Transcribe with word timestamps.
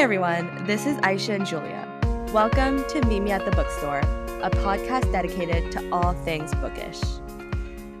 everyone, 0.00 0.64
this 0.64 0.86
is 0.86 0.96
Ayesha 1.02 1.34
and 1.34 1.44
Julia. 1.44 1.86
Welcome 2.32 2.88
to 2.88 3.04
Meet 3.04 3.20
Me 3.20 3.32
at 3.32 3.44
the 3.44 3.50
Bookstore, 3.50 3.98
a 4.42 4.48
podcast 4.48 5.12
dedicated 5.12 5.70
to 5.72 5.90
all 5.92 6.14
things 6.24 6.54
bookish. 6.54 6.98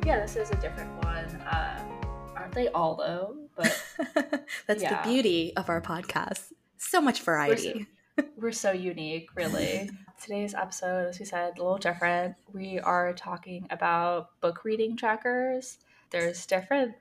Yeah, 0.06 0.20
this 0.20 0.34
is 0.34 0.50
a 0.50 0.56
different 0.56 0.90
one. 1.04 1.26
Um, 1.52 2.32
aren't 2.34 2.54
they 2.54 2.68
all 2.68 2.94
though? 2.94 3.36
But 3.54 3.84
That's 4.66 4.82
Yeah. 4.82 5.02
the 5.02 5.10
beauty 5.10 5.52
of 5.58 5.68
our 5.68 5.82
podcast. 5.82 6.52
So 6.78 7.02
much 7.02 7.20
variety. 7.20 7.86
we're 8.38 8.52
so 8.52 8.72
unique, 8.72 9.28
really. 9.34 9.90
Today's 10.18 10.54
episode, 10.54 11.08
as 11.08 11.18
we 11.18 11.26
said, 11.26 11.58
a 11.58 11.62
little 11.62 11.76
different. 11.76 12.34
We 12.50 12.78
are 12.78 13.12
talking 13.12 13.66
about 13.68 14.40
book 14.40 14.64
reading 14.64 14.96
trackers. 14.96 15.76
There's 16.08 16.46
different 16.46 16.94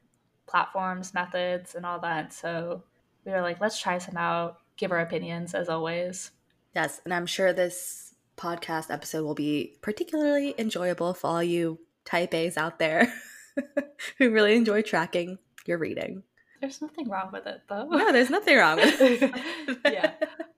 platforms, 0.46 1.14
methods, 1.14 1.74
and 1.74 1.86
all 1.86 2.00
that. 2.02 2.34
So 2.34 2.84
we 3.24 3.32
were 3.32 3.42
like, 3.42 3.62
let's 3.62 3.80
try 3.80 3.98
some 3.98 4.18
out, 4.18 4.59
give 4.80 4.92
our 4.92 5.00
opinions 5.00 5.54
as 5.54 5.70
always. 5.70 6.32
Yes, 6.74 7.02
and 7.06 7.14
I'm 7.14 7.28
sure 7.28 7.54
this 7.54 8.16
podcast 8.38 8.90
episode 8.90 9.24
will 9.26 9.36
be 9.36 9.76
particularly 9.82 10.56
enjoyable 10.58 11.14
for 11.14 11.28
all 11.28 11.44
you 11.44 11.80
type 12.06 12.34
A's 12.34 12.58
out 12.58 12.80
there 12.80 13.14
who 14.18 14.32
really 14.32 14.56
enjoy 14.56 14.82
tracking 14.82 15.38
your 15.66 15.78
reading. 15.78 16.24
There's 16.62 16.82
nothing 16.82 17.08
wrong 17.10 17.30
with 17.32 17.46
it 17.48 17.62
though. 17.70 17.86
No, 17.88 18.12
there's 18.12 18.30
nothing 18.30 18.58
wrong 18.58 18.78
with 18.78 19.00
it. 19.02 19.78
yeah. 19.86 20.14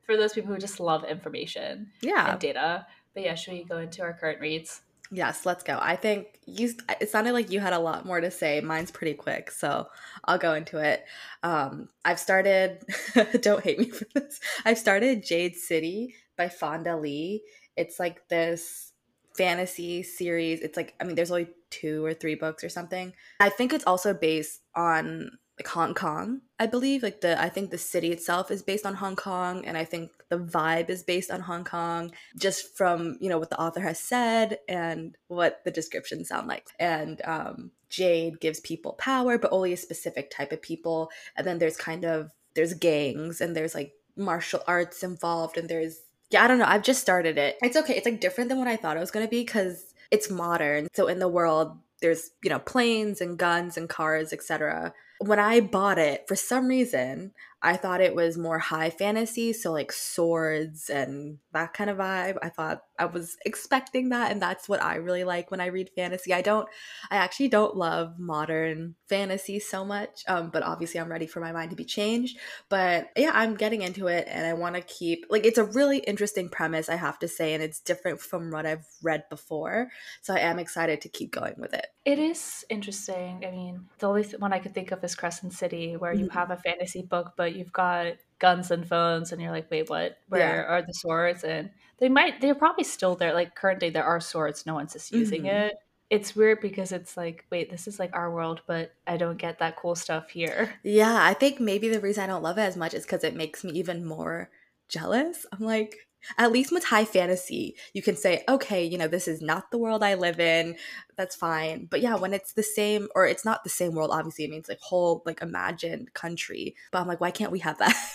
For 0.06 0.16
those 0.18 0.34
people 0.34 0.54
who 0.54 0.60
just 0.60 0.80
love 0.80 1.04
information 1.04 1.92
Yeah. 2.02 2.32
and 2.32 2.40
data. 2.40 2.86
But 3.14 3.24
yeah, 3.24 3.36
should 3.36 3.54
we 3.54 3.64
go 3.64 3.78
into 3.80 4.02
our 4.04 4.14
current 4.14 4.40
reads? 4.40 4.82
Yes, 5.14 5.46
let's 5.46 5.62
go. 5.64 5.78
I 5.82 5.98
think 5.98 6.40
you 6.46 6.74
it 7.02 7.10
sounded 7.10 7.34
like 7.34 7.52
you 7.52 7.60
had 7.60 7.74
a 7.74 7.80
lot 7.80 8.06
more 8.06 8.22
to 8.22 8.32
say. 8.32 8.62
Mine's 8.62 8.92
pretty 8.92 9.14
quick, 9.14 9.52
so 9.52 9.88
I'll 10.24 10.38
go 10.38 10.54
into 10.54 10.78
it. 10.78 11.04
Um 11.44 11.90
I've 12.06 12.20
started 12.20 12.84
don't 13.42 13.64
hate 13.64 13.80
me 13.80 13.90
for 13.90 14.06
this. 14.16 14.40
I've 14.64 14.78
started 14.78 15.26
Jade 15.26 15.58
City 15.58 16.16
by 16.38 16.48
Fonda 16.48 16.96
Lee. 16.96 17.44
It's 17.76 18.00
like 18.00 18.30
this 18.30 18.94
fantasy 19.36 20.02
series. 20.02 20.62
It's 20.62 20.78
like 20.78 20.96
I 21.02 21.04
mean 21.04 21.16
there's 21.16 21.32
only 21.32 21.50
two 21.72 22.06
or 22.06 22.14
three 22.14 22.36
books 22.36 22.64
or 22.64 22.70
something. 22.70 23.14
I 23.42 23.50
think 23.50 23.74
it's 23.74 23.86
also 23.86 24.14
based 24.14 24.62
on 24.76 25.32
like 25.62 25.68
Hong 25.68 25.94
Kong, 25.94 26.42
I 26.60 26.66
believe. 26.66 27.04
Like 27.04 27.22
the 27.22 27.40
I 27.40 27.48
think 27.48 27.70
the 27.70 27.78
city 27.78 28.12
itself 28.12 28.50
is 28.50 28.64
based 28.64 28.84
on 28.84 28.96
Hong 28.96 29.16
Kong 29.16 29.64
and 29.64 29.78
I 29.78 29.86
think 29.86 30.10
the 30.30 30.40
vibe 30.40 30.90
is 30.90 31.04
based 31.04 31.30
on 31.30 31.42
Hong 31.42 31.64
Kong 31.64 32.12
just 32.36 32.76
from 32.76 33.18
you 33.22 33.30
know 33.30 33.38
what 33.38 33.52
the 33.52 33.62
author 33.62 33.82
has 33.82 34.00
said 34.00 34.58
and 34.68 35.16
what 35.28 35.64
the 35.64 35.70
descriptions 35.70 36.30
sound 36.30 36.48
like. 36.48 36.66
And 36.80 37.22
um, 37.26 37.72
jade 37.90 38.40
gives 38.40 38.60
people 38.60 38.94
power 38.94 39.38
but 39.38 39.52
only 39.52 39.72
a 39.72 39.78
specific 39.78 40.32
type 40.32 40.52
of 40.52 40.64
people. 40.64 41.12
And 41.36 41.46
then 41.46 41.60
there's 41.60 41.78
kind 41.78 42.06
of 42.06 42.32
there's 42.56 42.74
gangs 42.74 43.40
and 43.40 43.56
there's 43.56 43.76
like 43.76 43.94
martial 44.16 44.64
arts 44.66 45.04
involved 45.04 45.58
and 45.58 45.70
there's 45.70 46.02
yeah 46.32 46.44
i 46.44 46.48
don't 46.48 46.60
know 46.60 46.66
i've 46.68 46.84
just 46.84 47.02
started 47.02 47.38
it. 47.38 47.58
It's 47.62 47.78
okay 47.78 47.96
it's 47.96 48.06
like 48.06 48.20
different 48.20 48.50
than 48.50 48.58
what 48.58 48.68
i 48.68 48.78
thought 48.78 48.98
it 48.98 49.00
was 49.00 49.12
going 49.12 49.28
to 49.28 49.30
be 49.30 49.42
because 49.42 49.94
it's 50.10 50.30
modern. 50.32 50.88
So 50.94 51.06
in 51.08 51.20
the 51.20 51.28
world 51.28 51.78
there's 52.02 52.32
you 52.44 52.50
know 52.50 52.58
planes 52.58 53.22
and 53.22 53.38
guns 53.38 53.78
and 53.78 53.88
cars 53.88 54.34
etc 54.34 54.92
when 55.22 55.40
i 55.40 55.60
bought 55.60 55.98
it 56.00 56.28
for 56.28 56.36
some 56.36 56.68
reason 56.68 57.32
I 57.64 57.78
thought 57.78 58.02
it 58.02 58.16
was 58.16 58.38
more 58.38 58.58
high 58.60 58.90
fantasy, 58.90 59.54
so 59.54 59.72
like 59.72 59.92
swords 59.92 60.90
and 60.90 61.40
that 61.54 61.74
kind 61.74 61.90
of 61.90 61.98
vibe. 61.98 62.38
I 62.42 62.50
thought 62.50 62.82
I 62.98 63.06
was 63.06 63.38
expecting 63.46 64.10
that, 64.10 64.32
and 64.32 64.42
that's 64.42 64.68
what 64.68 64.82
I 64.82 64.96
really 64.96 65.24
like 65.24 65.52
when 65.52 65.62
I 65.62 65.68
read 65.68 65.92
fantasy. 65.96 66.34
I 66.34 66.42
don't, 66.42 66.68
I 67.10 67.18
actually 67.18 67.50
don't 67.50 67.76
love 67.76 68.20
modern 68.20 68.96
fantasy 69.08 69.60
so 69.60 69.86
much, 69.86 70.24
um, 70.28 70.50
but 70.50 70.64
obviously 70.64 71.00
I'm 71.00 71.12
ready 71.12 71.28
for 71.28 71.40
my 71.40 71.52
mind 71.52 71.70
to 71.72 71.76
be 71.76 71.86
changed. 71.86 72.40
But 72.70 73.10
yeah, 73.16 73.32
I'm 73.34 73.56
getting 73.56 73.82
into 73.82 74.08
it, 74.08 74.28
and 74.28 74.46
I 74.46 74.54
want 74.54 74.76
to 74.76 74.82
keep 74.82 75.26
like 75.30 75.46
it's 75.46 75.58
a 75.58 75.64
really 75.64 76.00
interesting 76.00 76.50
premise, 76.50 76.90
I 76.90 76.96
have 76.96 77.20
to 77.20 77.28
say, 77.28 77.54
and 77.54 77.62
it's 77.64 77.80
different 77.80 78.22
from 78.22 78.52
what 78.52 78.66
I've 78.66 78.88
read 79.02 79.26
before. 79.30 79.92
So 80.22 80.34
I 80.34 80.40
am 80.40 80.60
excited 80.60 81.02
to 81.02 81.10
keep 81.10 81.32
going 81.32 81.56
with 81.58 81.74
it. 81.74 81.88
It 82.04 82.18
is 82.18 82.66
interesting. 82.70 83.46
I 83.46 83.52
mean, 83.52 83.90
the 84.00 84.08
only 84.08 84.24
th- 84.24 84.40
one 84.40 84.54
I 84.54 84.58
could 84.60 84.74
think 84.74 84.92
of 84.92 85.04
is 85.04 85.14
Crescent 85.16 85.54
City, 85.54 85.96
where 85.98 86.14
you 86.14 86.30
Mhm. 86.30 86.30
have 86.30 86.50
a 86.50 86.58
fantasy 86.58 87.04
book, 87.04 87.34
but 87.38 87.51
you've 87.56 87.74
got 87.74 88.16
guns 88.40 88.72
and 88.72 88.88
phones, 88.88 89.32
and 89.32 89.42
you're 89.42 89.52
like, 89.52 89.70
wait, 89.72 89.90
what? 89.90 90.18
Where 90.28 90.66
are 90.68 90.82
the 90.82 90.94
swords? 90.94 91.44
And 91.44 91.72
they 92.00 92.10
might, 92.10 92.42
they're 92.42 92.56
probably 92.56 92.84
still 92.84 93.16
there. 93.16 93.34
Like, 93.34 93.56
currently, 93.56 93.90
there 93.90 94.04
are 94.06 94.20
swords, 94.20 94.66
no 94.66 94.74
one's 94.76 94.94
just 94.94 95.12
using 95.12 95.46
Mhm. 95.46 95.48
it. 95.48 95.74
It's 96.10 96.36
weird 96.36 96.60
because 96.62 96.92
it's 96.92 97.16
like, 97.18 97.46
wait, 97.52 97.70
this 97.70 97.88
is 97.88 98.00
like 98.00 98.14
our 98.16 98.32
world, 98.34 98.62
but 98.68 98.94
I 99.08 99.18
don't 99.18 99.38
get 99.38 99.60
that 99.60 99.78
cool 99.78 99.96
stuff 99.96 100.30
here. 100.32 100.80
Yeah, 100.84 101.24
I 101.24 101.34
think 101.34 101.60
maybe 101.60 101.90
the 101.90 102.00
reason 102.00 102.24
I 102.24 102.28
don't 102.28 102.44
love 102.44 102.58
it 102.58 102.62
as 102.62 102.78
much 102.78 102.94
is 102.94 103.04
because 103.04 103.24
it 103.24 103.36
makes 103.36 103.64
me 103.64 103.72
even 103.74 104.06
more 104.06 104.50
jealous. 104.90 105.46
I'm 105.52 105.60
like, 105.60 106.08
at 106.38 106.52
least 106.52 106.72
with 106.72 106.86
high 106.86 107.06
fantasy, 107.06 107.76
you 107.94 108.02
can 108.02 108.16
say, 108.16 108.44
okay, 108.48 108.84
you 108.84 108.98
know, 108.98 109.08
this 109.08 109.28
is 109.28 109.42
not 109.42 109.72
the 109.72 109.78
world 109.78 110.04
I 110.04 110.16
live 110.16 110.40
in. 110.40 110.76
That's 111.18 111.36
fine. 111.36 111.88
But 111.90 112.02
yeah, 112.02 112.16
when 112.16 112.34
it's 112.34 112.54
the 112.54 112.64
same, 112.64 113.08
or 113.16 113.26
it's 113.26 113.46
not 113.46 113.64
the 113.64 113.70
same 113.70 113.94
world, 113.94 114.12
obviously, 114.12 114.46
it 114.46 114.52
means 114.52 114.70
like 114.70 114.80
whole, 114.80 115.24
like 115.26 115.42
imagined 115.42 116.14
country. 116.14 116.76
But 116.92 117.00
I'm 117.00 117.08
like, 117.08 117.22
why 117.22 117.32
can't 117.32 117.52
we 117.52 117.60
have 117.60 117.78
that? 117.80 117.96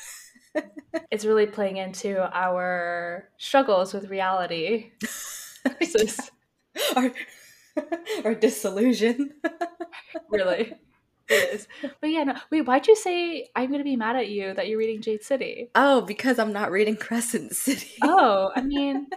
It's 1.10 1.26
really 1.26 1.46
playing 1.46 1.76
into 1.76 2.18
our 2.34 3.28
struggles 3.36 3.92
with 3.92 4.08
reality. 4.08 4.92
versus- 5.78 6.30
or, 6.96 7.12
or 8.24 8.34
disillusion. 8.34 9.34
really. 10.30 10.74
Is. 11.28 11.66
But 12.00 12.10
yeah, 12.10 12.24
no. 12.24 12.34
Wait, 12.50 12.62
why'd 12.62 12.86
you 12.86 12.94
say 12.96 13.48
I'm 13.56 13.70
gonna 13.70 13.84
be 13.84 13.96
mad 13.96 14.16
at 14.16 14.28
you 14.28 14.54
that 14.54 14.68
you're 14.68 14.78
reading 14.78 15.00
Jade 15.02 15.22
City? 15.24 15.70
oh, 15.74 16.00
because 16.02 16.38
I'm 16.38 16.52
not 16.52 16.70
reading 16.70 16.96
Crescent 16.96 17.54
City. 17.56 17.90
Oh, 18.02 18.50
I 18.54 18.60
mean, 18.62 19.08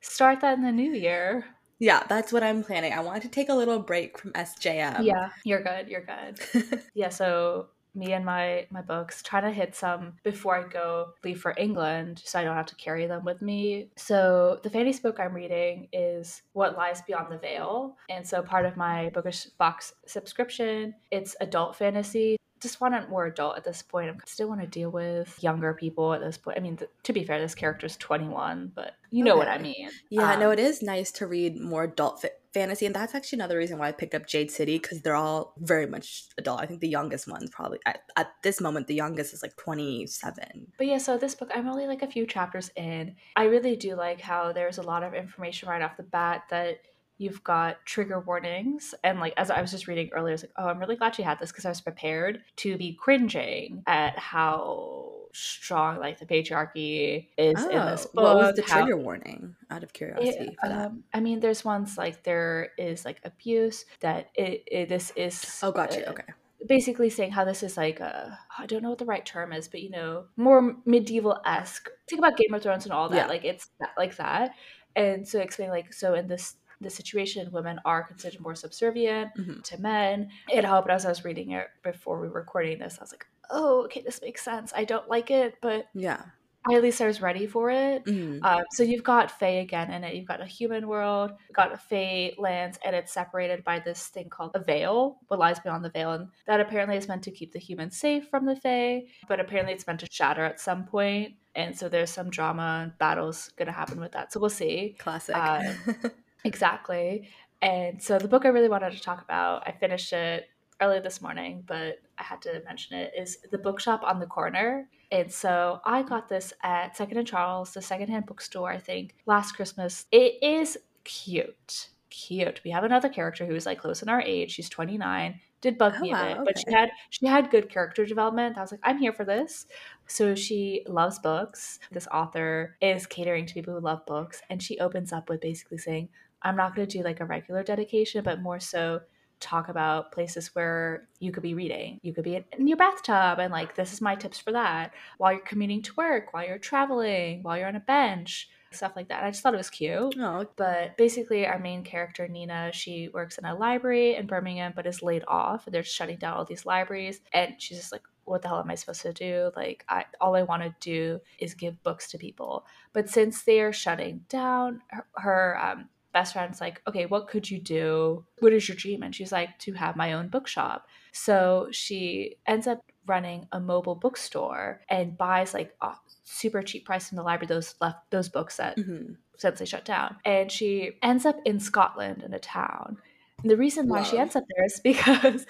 start 0.00 0.40
that 0.42 0.56
in 0.58 0.62
the 0.64 0.72
new 0.72 0.92
year. 0.92 1.44
Yeah, 1.80 2.04
that's 2.08 2.32
what 2.32 2.42
I'm 2.44 2.62
planning. 2.62 2.92
I 2.92 3.00
wanted 3.00 3.22
to 3.22 3.28
take 3.28 3.48
a 3.48 3.54
little 3.54 3.80
break 3.80 4.16
from 4.16 4.32
SJM. 4.32 5.04
yeah, 5.04 5.30
you're 5.44 5.62
good. 5.62 5.88
You're 5.88 6.06
good. 6.06 6.80
Yeah. 6.94 7.08
So 7.08 7.66
me 7.94 8.12
and 8.12 8.24
my 8.24 8.66
my 8.70 8.82
books 8.82 9.22
trying 9.22 9.44
to 9.44 9.50
hit 9.50 9.74
some 9.74 10.14
before 10.22 10.56
I 10.56 10.68
go 10.68 11.14
leave 11.22 11.40
for 11.40 11.54
England, 11.56 12.22
so 12.24 12.38
I 12.38 12.44
don't 12.44 12.56
have 12.56 12.66
to 12.66 12.76
carry 12.76 13.06
them 13.06 13.24
with 13.24 13.42
me. 13.42 13.88
So 13.96 14.60
the 14.62 14.70
fantasy 14.70 15.00
book 15.00 15.18
I'm 15.20 15.34
reading 15.34 15.88
is 15.92 16.42
What 16.52 16.76
Lies 16.76 17.02
Beyond 17.02 17.32
the 17.32 17.38
Veil, 17.38 17.96
and 18.08 18.26
so 18.26 18.42
part 18.42 18.66
of 18.66 18.76
my 18.76 19.10
bookish 19.10 19.46
box 19.58 19.94
subscription, 20.06 20.94
it's 21.10 21.36
adult 21.40 21.76
fantasy. 21.76 22.36
Just 22.64 22.80
want 22.80 22.94
it 22.94 23.10
more 23.10 23.26
adult 23.26 23.58
at 23.58 23.64
this 23.64 23.82
point. 23.82 24.10
I 24.10 24.14
still 24.24 24.48
want 24.48 24.62
to 24.62 24.66
deal 24.66 24.90
with 24.90 25.38
younger 25.42 25.74
people 25.74 26.14
at 26.14 26.20
this 26.22 26.38
point. 26.38 26.56
I 26.56 26.60
mean, 26.60 26.78
th- 26.78 26.90
to 27.02 27.12
be 27.12 27.22
fair, 27.22 27.38
this 27.38 27.54
character 27.54 27.84
is 27.86 27.96
21, 27.98 28.72
but 28.74 28.94
you 29.10 29.22
know 29.22 29.36
what 29.36 29.48
I 29.48 29.58
mean. 29.58 29.90
Yeah, 30.08 30.34
no, 30.36 30.46
Um, 30.46 30.54
it 30.54 30.58
is 30.58 30.82
nice 30.82 31.12
to 31.12 31.26
read 31.26 31.60
more 31.60 31.84
adult 31.84 32.22
fa- 32.22 32.30
fantasy, 32.54 32.86
and 32.86 32.94
that's 32.94 33.14
actually 33.14 33.36
another 33.36 33.58
reason 33.58 33.78
why 33.78 33.88
I 33.88 33.92
picked 33.92 34.14
up 34.14 34.26
Jade 34.26 34.50
City 34.50 34.78
because 34.78 35.02
they're 35.02 35.14
all 35.14 35.52
very 35.58 35.86
much 35.86 36.24
adult. 36.38 36.60
I 36.62 36.66
think 36.66 36.80
the 36.80 36.88
youngest 36.88 37.28
one's 37.28 37.50
probably 37.50 37.80
at, 37.84 38.00
at 38.16 38.30
this 38.42 38.60
moment 38.62 38.86
the 38.86 38.94
youngest 38.94 39.34
is 39.34 39.42
like 39.42 39.56
twenty 39.56 40.06
seven. 40.06 40.68
But 40.78 40.86
yeah, 40.86 40.98
so 40.98 41.18
this 41.18 41.34
book, 41.34 41.50
I'm 41.54 41.68
only 41.68 41.86
like 41.86 42.02
a 42.02 42.06
few 42.06 42.26
chapters 42.26 42.70
in. 42.76 43.16
I 43.36 43.44
really 43.44 43.76
do 43.76 43.94
like 43.94 44.20
how 44.20 44.52
there's 44.52 44.78
a 44.78 44.82
lot 44.82 45.02
of 45.02 45.12
information 45.14 45.68
right 45.68 45.82
off 45.82 45.96
the 45.98 46.02
bat 46.02 46.44
that 46.50 46.78
you've 47.18 47.42
got 47.44 47.84
trigger 47.86 48.20
warnings. 48.20 48.94
And 49.04 49.20
like, 49.20 49.34
as 49.36 49.50
I 49.50 49.60
was 49.60 49.70
just 49.70 49.86
reading 49.88 50.10
earlier, 50.12 50.32
I 50.32 50.34
was 50.34 50.42
like, 50.42 50.52
oh, 50.56 50.66
I'm 50.68 50.78
really 50.78 50.96
glad 50.96 51.14
she 51.14 51.22
had 51.22 51.38
this 51.38 51.50
because 51.52 51.64
I 51.64 51.68
was 51.68 51.80
prepared 51.80 52.42
to 52.56 52.76
be 52.76 52.94
cringing 52.94 53.82
at 53.86 54.18
how 54.18 55.10
strong 55.36 55.98
like 55.98 56.18
the 56.20 56.26
patriarchy 56.26 57.26
is 57.36 57.60
in 57.64 57.68
this 57.70 58.06
book. 58.06 58.24
Oh, 58.24 58.34
what 58.36 58.36
was 58.36 58.54
the 58.56 58.62
how- 58.62 58.80
trigger 58.82 58.96
warning? 58.96 59.56
Out 59.70 59.82
of 59.82 59.92
curiosity, 59.92 60.56
it, 60.62 60.66
um, 60.70 61.02
I 61.12 61.20
mean, 61.20 61.40
there's 61.40 61.64
ones 61.64 61.98
like 61.98 62.22
there 62.22 62.70
is 62.78 63.04
like 63.04 63.20
abuse 63.24 63.84
that 64.00 64.30
it, 64.34 64.62
it 64.70 64.88
this 64.88 65.12
is. 65.16 65.60
Oh, 65.62 65.72
got 65.72 65.96
you. 65.96 66.04
uh, 66.04 66.10
Okay. 66.10 66.22
basically 66.68 67.10
saying 67.10 67.32
how 67.32 67.44
this 67.44 67.62
is 67.64 67.76
like 67.76 67.98
a 68.00 68.38
I 68.56 68.66
don't 68.66 68.82
know 68.82 68.90
what 68.90 68.98
the 68.98 69.04
right 69.04 69.24
term 69.26 69.52
is, 69.52 69.66
but 69.68 69.82
you 69.82 69.90
know, 69.90 70.26
more 70.36 70.76
medieval 70.86 71.40
esque. 71.44 71.88
Think 72.08 72.20
about 72.20 72.36
Game 72.36 72.54
of 72.54 72.62
Thrones 72.62 72.84
and 72.84 72.92
all 72.92 73.08
that. 73.08 73.16
Yeah. 73.16 73.26
Like 73.26 73.44
it's 73.44 73.70
that, 73.80 73.90
like 73.96 74.16
that. 74.16 74.54
And 74.96 75.26
so 75.26 75.40
explain 75.40 75.70
like 75.70 75.92
so 75.92 76.14
in 76.14 76.28
this 76.28 76.54
this 76.84 76.94
situation, 76.94 77.50
women 77.50 77.80
are 77.84 78.02
considered 78.04 78.40
more 78.40 78.54
subservient 78.54 79.30
Mhm. 79.36 79.62
to 79.64 79.80
men. 79.80 80.30
It 80.48 80.64
helped 80.64 80.90
as 80.90 81.04
I 81.04 81.08
was 81.08 81.24
reading 81.24 81.50
it 81.52 81.68
before 81.82 82.20
we 82.20 82.28
were 82.28 82.40
recording 82.40 82.78
this. 82.78 82.98
I 82.98 83.02
was 83.02 83.12
like, 83.12 83.26
oh, 83.50 83.84
okay, 83.84 84.02
this 84.02 84.20
makes 84.22 84.42
sense. 84.42 84.72
I 84.76 84.84
don't 84.84 85.08
like 85.08 85.30
it, 85.30 85.56
but 85.60 85.86
Yeah. 85.94 86.22
I, 86.66 86.76
at 86.76 86.82
least 86.82 87.02
I 87.02 87.06
was 87.06 87.20
ready 87.20 87.46
for 87.46 87.70
it. 87.70 88.06
Mhm. 88.06 88.42
Um, 88.42 88.62
so 88.70 88.82
you've 88.82 89.04
got 89.04 89.30
Fae 89.30 89.60
again 89.60 89.90
in 89.90 90.02
it. 90.02 90.14
You've 90.14 90.26
got 90.26 90.40
a 90.40 90.46
human 90.46 90.88
world, 90.88 91.32
you've 91.46 91.54
got 91.56 91.74
a 91.74 91.76
Fae 91.76 92.32
lands, 92.38 92.78
and 92.82 92.96
it's 92.96 93.12
separated 93.12 93.62
by 93.64 93.80
this 93.80 94.08
thing 94.08 94.30
called 94.30 94.52
a 94.54 94.60
veil, 94.60 95.18
what 95.28 95.38
lies 95.38 95.60
beyond 95.60 95.84
the 95.84 95.90
veil, 95.90 96.12
and 96.12 96.28
that 96.46 96.60
apparently 96.60 96.96
is 96.96 97.06
meant 97.06 97.22
to 97.24 97.30
keep 97.30 97.52
the 97.52 97.58
humans 97.58 97.98
safe 97.98 98.28
from 98.30 98.46
the 98.46 98.56
Fae, 98.56 99.02
but 99.28 99.40
apparently 99.40 99.74
it's 99.74 99.86
meant 99.86 100.00
to 100.00 100.08
shatter 100.10 100.42
at 100.42 100.58
some 100.58 100.86
point. 100.86 101.34
And 101.54 101.78
so 101.78 101.88
there's 101.90 102.08
some 102.10 102.30
drama 102.30 102.80
and 102.84 102.98
battles 102.98 103.50
going 103.56 103.66
to 103.66 103.72
happen 103.72 104.00
with 104.00 104.12
that. 104.12 104.32
So 104.32 104.40
we'll 104.40 104.48
see. 104.48 104.96
Classic. 104.98 105.36
uh, 105.36 105.60
Exactly. 106.44 107.28
And 107.62 108.02
so 108.02 108.18
the 108.18 108.28
book 108.28 108.44
I 108.44 108.48
really 108.48 108.68
wanted 108.68 108.92
to 108.92 109.00
talk 109.00 109.22
about, 109.22 109.66
I 109.66 109.72
finished 109.72 110.12
it 110.12 110.48
early 110.80 111.00
this 111.00 111.22
morning, 111.22 111.62
but 111.66 111.96
I 112.18 112.22
had 112.22 112.42
to 112.42 112.62
mention 112.64 112.96
it, 112.96 113.12
is 113.16 113.38
the 113.50 113.58
bookshop 113.58 114.02
on 114.04 114.20
the 114.20 114.26
corner. 114.26 114.88
And 115.10 115.32
so 115.32 115.80
I 115.84 116.02
got 116.02 116.28
this 116.28 116.52
at 116.62 116.96
Second 116.96 117.18
and 117.18 117.26
Charles, 117.26 117.72
the 117.72 117.80
secondhand 117.80 118.26
bookstore, 118.26 118.70
I 118.70 118.78
think, 118.78 119.14
last 119.26 119.52
Christmas. 119.52 120.06
It 120.12 120.42
is 120.42 120.76
cute. 121.04 121.90
Cute. 122.10 122.60
We 122.64 122.70
have 122.70 122.84
another 122.84 123.08
character 123.08 123.46
who 123.46 123.54
is 123.54 123.66
like 123.66 123.78
close 123.80 124.02
in 124.02 124.08
our 124.08 124.20
age. 124.20 124.52
She's 124.52 124.68
29. 124.68 125.40
Did 125.60 125.78
bug 125.78 125.94
Oh, 125.96 126.00
me 126.00 126.10
a 126.10 126.12
wow, 126.12 126.34
bit, 126.34 126.44
but 126.44 126.58
she 126.58 126.74
had 126.76 126.90
she 127.08 127.26
had 127.26 127.50
good 127.50 127.70
character 127.70 128.04
development. 128.04 128.58
I 128.58 128.60
was 128.60 128.70
like, 128.70 128.82
I'm 128.82 128.98
here 128.98 129.14
for 129.14 129.24
this. 129.24 129.66
So 130.06 130.34
she 130.34 130.84
loves 130.86 131.18
books. 131.18 131.78
This 131.90 132.06
author 132.08 132.76
is 132.82 133.06
catering 133.06 133.46
to 133.46 133.54
people 133.54 133.72
who 133.72 133.80
love 133.80 134.04
books, 134.04 134.42
and 134.50 134.62
she 134.62 134.78
opens 134.78 135.10
up 135.10 135.30
with 135.30 135.40
basically 135.40 135.78
saying, 135.78 136.10
I'm 136.44 136.56
not 136.56 136.76
going 136.76 136.86
to 136.86 136.98
do 136.98 137.02
like 137.02 137.20
a 137.20 137.24
regular 137.24 137.62
dedication, 137.62 138.22
but 138.22 138.42
more 138.42 138.60
so 138.60 139.00
talk 139.40 139.68
about 139.68 140.12
places 140.12 140.54
where 140.54 141.08
you 141.18 141.32
could 141.32 141.42
be 141.42 141.54
reading. 141.54 141.98
You 142.02 142.14
could 142.14 142.24
be 142.24 142.36
in, 142.36 142.68
your 142.68 142.76
bathtub, 142.76 143.38
and 143.38 143.52
like, 143.52 143.74
this 143.74 143.92
is 143.92 144.00
my 144.00 144.14
tips 144.14 144.38
for 144.38 144.52
that 144.52 144.92
while 145.18 145.32
you're 145.32 145.42
commuting 145.42 145.82
to 145.82 145.94
work, 145.96 146.32
while 146.32 146.46
you're 146.46 146.58
traveling, 146.58 147.42
while 147.42 147.58
you're 147.58 147.68
on 147.68 147.76
a 147.76 147.80
bench, 147.80 148.48
stuff 148.72 148.92
like 148.96 149.08
that. 149.08 149.22
I 149.22 149.30
just 149.30 149.42
thought 149.42 149.54
it 149.54 149.58
was 149.58 149.70
cute. 149.70 150.14
Oh, 150.18 150.46
But 150.56 150.96
basically, 150.96 151.46
our 151.46 151.58
main 151.58 151.84
character, 151.84 152.26
Nina, 152.26 152.70
she 152.72 153.08
works 153.08 153.38
in 153.38 153.44
a 153.44 153.54
library 153.54 154.16
in 154.16 154.26
Birmingham, 154.26 154.72
but 154.74 154.86
is 154.86 155.02
laid 155.02 155.24
off. 155.28 155.64
They're 155.66 155.82
shutting 155.82 156.18
down 156.18 156.34
all 156.34 156.44
these 156.44 156.66
libraries. 156.66 157.20
And 157.32 157.54
she's 157.58 157.78
just 157.78 157.92
like, 157.92 158.02
what 158.24 158.42
the 158.42 158.48
hell 158.48 158.60
am 158.60 158.70
I 158.70 158.74
supposed 158.74 159.02
to 159.02 159.12
do? 159.12 159.50
Like, 159.54 159.84
I, 159.88 160.06
all 160.20 160.34
I 160.34 160.42
want 160.42 160.62
to 160.62 160.74
do 160.80 161.20
is 161.38 161.54
give 161.54 161.82
books 161.82 162.10
to 162.10 162.18
people. 162.18 162.64
But 162.92 163.08
since 163.08 163.42
they 163.42 163.60
are 163.60 163.72
shutting 163.72 164.24
down, 164.28 164.80
her, 164.88 165.06
her 165.16 165.58
um, 165.62 165.88
best 166.14 166.32
friend's 166.32 166.60
like, 166.60 166.80
okay, 166.88 167.04
what 167.04 167.28
could 167.28 167.50
you 167.50 167.60
do? 167.60 168.24
What 168.38 168.54
is 168.54 168.66
your 168.66 168.76
dream? 168.76 169.02
And 169.02 169.14
she's 169.14 169.32
like, 169.32 169.58
to 169.58 169.72
have 169.74 169.96
my 169.96 170.14
own 170.14 170.28
bookshop. 170.28 170.86
So 171.12 171.68
she 171.72 172.36
ends 172.46 172.66
up 172.66 172.80
running 173.06 173.46
a 173.52 173.60
mobile 173.60 173.96
bookstore 173.96 174.80
and 174.88 175.18
buys 175.18 175.52
like 175.52 175.74
a 175.82 175.92
super 176.22 176.62
cheap 176.62 176.86
price 176.86 177.08
from 177.08 177.16
the 177.16 177.22
library 177.22 177.48
those 177.48 177.74
left 177.80 177.98
those 178.10 178.30
books 178.30 178.56
that 178.56 178.78
mhm. 178.78 179.16
since 179.36 179.58
they 179.58 179.66
shut 179.66 179.84
down. 179.84 180.16
And 180.24 180.50
she 180.50 180.92
ends 181.02 181.26
up 181.26 181.36
in 181.44 181.60
Scotland 181.60 182.22
in 182.22 182.32
a 182.32 182.38
town. 182.38 182.96
The 183.44 183.56
reason 183.58 183.88
why 183.88 184.02
she 184.02 184.18
ends 184.18 184.34
up 184.34 184.44
there 184.48 184.64
is 184.64 184.80
because 184.84 185.46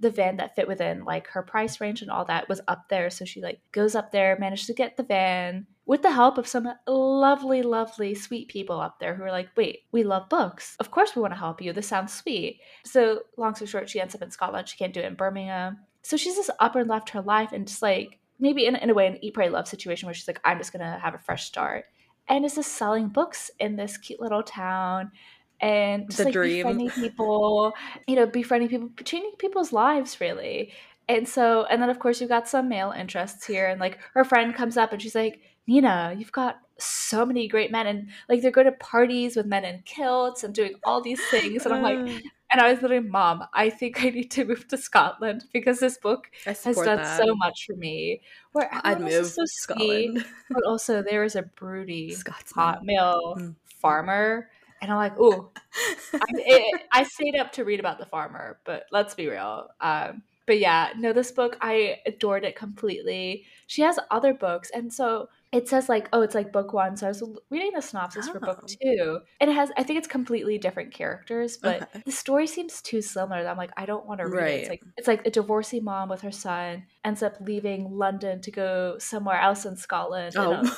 the 0.00 0.10
van 0.10 0.36
that 0.36 0.54
fit 0.54 0.68
within 0.68 1.04
like 1.04 1.26
her 1.28 1.42
price 1.42 1.80
range 1.80 2.02
and 2.02 2.10
all 2.10 2.26
that 2.26 2.48
was 2.48 2.60
up 2.68 2.88
there. 2.88 3.08
So 3.10 3.24
she 3.24 3.40
like 3.40 3.60
goes 3.72 3.94
up 3.94 4.12
there, 4.12 4.36
managed 4.38 4.66
to 4.66 4.74
get 4.74 4.96
the 4.96 5.02
van 5.02 5.66
with 5.86 6.02
the 6.02 6.12
help 6.12 6.36
of 6.36 6.46
some 6.46 6.68
lovely, 6.86 7.62
lovely, 7.62 8.14
sweet 8.14 8.48
people 8.48 8.78
up 8.78 9.00
there 9.00 9.14
who 9.14 9.22
are 9.22 9.32
like, 9.32 9.48
wait, 9.56 9.80
we 9.90 10.02
love 10.02 10.28
books. 10.28 10.76
Of 10.78 10.90
course 10.90 11.16
we 11.16 11.22
want 11.22 11.32
to 11.32 11.38
help 11.38 11.62
you. 11.62 11.72
This 11.72 11.88
sounds 11.88 12.12
sweet. 12.12 12.60
So 12.84 13.22
long 13.38 13.54
story 13.54 13.68
short, 13.68 13.88
she 13.88 14.00
ends 14.00 14.14
up 14.14 14.22
in 14.22 14.30
Scotland. 14.30 14.68
She 14.68 14.76
can't 14.76 14.92
do 14.92 15.00
it 15.00 15.06
in 15.06 15.14
Birmingham. 15.14 15.78
So 16.02 16.18
she's 16.18 16.36
just 16.36 16.50
up 16.60 16.76
and 16.76 16.88
left 16.88 17.10
her 17.10 17.22
life 17.22 17.52
and 17.52 17.66
just 17.66 17.80
like 17.80 18.18
maybe 18.38 18.66
in, 18.66 18.76
in 18.76 18.90
a 18.90 18.94
way 18.94 19.06
an 19.06 19.18
eat 19.24 19.34
pray 19.34 19.48
love 19.48 19.66
situation 19.66 20.06
where 20.06 20.14
she's 20.14 20.28
like, 20.28 20.40
I'm 20.44 20.58
just 20.58 20.72
gonna 20.72 20.98
have 20.98 21.14
a 21.14 21.18
fresh 21.18 21.46
start 21.46 21.86
and 22.28 22.44
is 22.44 22.54
just 22.54 22.72
selling 22.74 23.08
books 23.08 23.50
in 23.58 23.76
this 23.76 23.96
cute 23.96 24.20
little 24.20 24.42
town 24.42 25.10
and 25.60 26.06
just 26.06 26.18
The 26.18 26.24
like 26.24 26.32
dream. 26.32 26.56
befriending 26.66 26.90
people, 26.90 27.72
you 28.06 28.16
know, 28.16 28.26
befriending 28.26 28.68
people, 28.68 28.90
changing 29.04 29.32
people's 29.38 29.72
lives 29.72 30.20
really. 30.20 30.72
And 31.08 31.26
so, 31.28 31.64
and 31.70 31.80
then 31.80 31.88
of 31.90 31.98
course 31.98 32.20
you've 32.20 32.28
got 32.28 32.48
some 32.48 32.68
male 32.68 32.92
interests 32.96 33.46
here, 33.46 33.66
and 33.66 33.80
like 33.80 33.98
her 34.14 34.24
friend 34.24 34.54
comes 34.54 34.76
up 34.76 34.92
and 34.92 35.00
she's 35.00 35.14
like, 35.14 35.40
Nina, 35.66 36.14
you've 36.18 36.32
got 36.32 36.58
so 36.78 37.24
many 37.26 37.48
great 37.48 37.70
men, 37.72 37.86
and 37.86 38.08
like 38.28 38.42
they're 38.42 38.50
going 38.50 38.66
to 38.66 38.72
parties 38.72 39.34
with 39.36 39.46
men 39.46 39.64
in 39.64 39.82
kilts 39.86 40.44
and 40.44 40.54
doing 40.54 40.74
all 40.84 41.00
these 41.02 41.20
things, 41.30 41.64
and 41.64 41.74
I'm 41.74 41.82
like, 41.82 41.98
and 42.52 42.60
I 42.60 42.70
was 42.70 42.80
literally, 42.82 43.06
Mom, 43.08 43.42
I 43.54 43.68
think 43.70 44.02
I 44.04 44.10
need 44.10 44.30
to 44.32 44.44
move 44.44 44.68
to 44.68 44.76
Scotland 44.78 45.44
because 45.52 45.80
this 45.80 45.96
book 45.98 46.30
has 46.44 46.62
done 46.62 46.84
that. 46.98 47.18
so 47.18 47.34
much 47.36 47.64
for 47.66 47.74
me. 47.76 48.20
Where 48.52 48.70
I'd 48.84 49.00
move 49.00 49.26
so 49.26 49.42
Scotland. 49.46 50.24
but 50.50 50.62
also 50.64 51.02
there 51.02 51.24
is 51.24 51.36
a 51.36 51.42
broody 51.42 52.12
Scotsman. 52.12 52.64
hot 52.64 52.84
male 52.84 53.34
Mm. 53.38 53.54
farmer, 53.80 54.50
and 54.80 54.90
I'm 54.90 54.96
like, 54.98 55.18
ooh, 55.18 55.50
I, 56.14 56.18
it, 56.34 56.82
I 56.92 57.02
stayed 57.04 57.36
up 57.36 57.52
to 57.52 57.64
read 57.64 57.80
about 57.80 57.98
the 57.98 58.06
farmer, 58.06 58.60
but 58.64 58.84
let's 58.92 59.14
be 59.14 59.28
real. 59.28 59.68
Um, 59.80 60.22
but 60.46 60.58
yeah, 60.58 60.90
no, 60.96 61.12
this 61.12 61.30
book 61.30 61.58
I 61.60 61.98
adored 62.06 62.44
it 62.44 62.56
completely. 62.56 63.44
She 63.66 63.82
has 63.82 63.98
other 64.10 64.32
books, 64.32 64.70
and 64.74 64.90
so 64.90 65.28
it 65.52 65.68
says 65.68 65.88
like, 65.90 66.08
oh, 66.14 66.22
it's 66.22 66.34
like 66.34 66.52
book 66.52 66.72
one. 66.72 66.96
So 66.96 67.06
I 67.06 67.10
was 67.10 67.22
reading 67.50 67.72
the 67.74 67.82
synopsis 67.82 68.28
for 68.30 68.40
book 68.40 68.60
Oh. 68.62 68.66
two, 68.82 69.20
and 69.40 69.50
it 69.50 69.54
has, 69.54 69.70
I 69.76 69.82
think 69.82 69.98
it's 69.98 70.08
completely 70.08 70.56
different 70.56 70.92
characters, 70.94 71.58
but 71.58 71.82
Okay. 71.82 72.02
the 72.06 72.12
story 72.12 72.46
seems 72.46 72.80
too 72.80 73.02
similar. 73.02 73.42
that 73.42 73.50
I'm 73.50 73.56
like, 73.58 73.72
I 73.76 73.84
don't 73.84 74.06
want 74.06 74.20
to 74.20 74.26
read 74.26 74.46
it. 74.54 74.60
It's 74.60 74.68
like 74.70 74.82
it's 74.96 75.08
like 75.08 75.26
a 75.26 75.30
divorcee 75.30 75.80
mom 75.80 76.08
with 76.08 76.22
her 76.22 76.32
son 76.32 76.84
ends 77.04 77.22
up 77.22 77.34
leaving 77.40 77.90
London 77.90 78.40
to 78.42 78.50
go 78.50 78.96
somewhere 78.98 79.38
else 79.40 79.66
in 79.66 79.76
Scotland. 79.76 80.34
and, 80.34 80.66
Oh. 80.66 80.76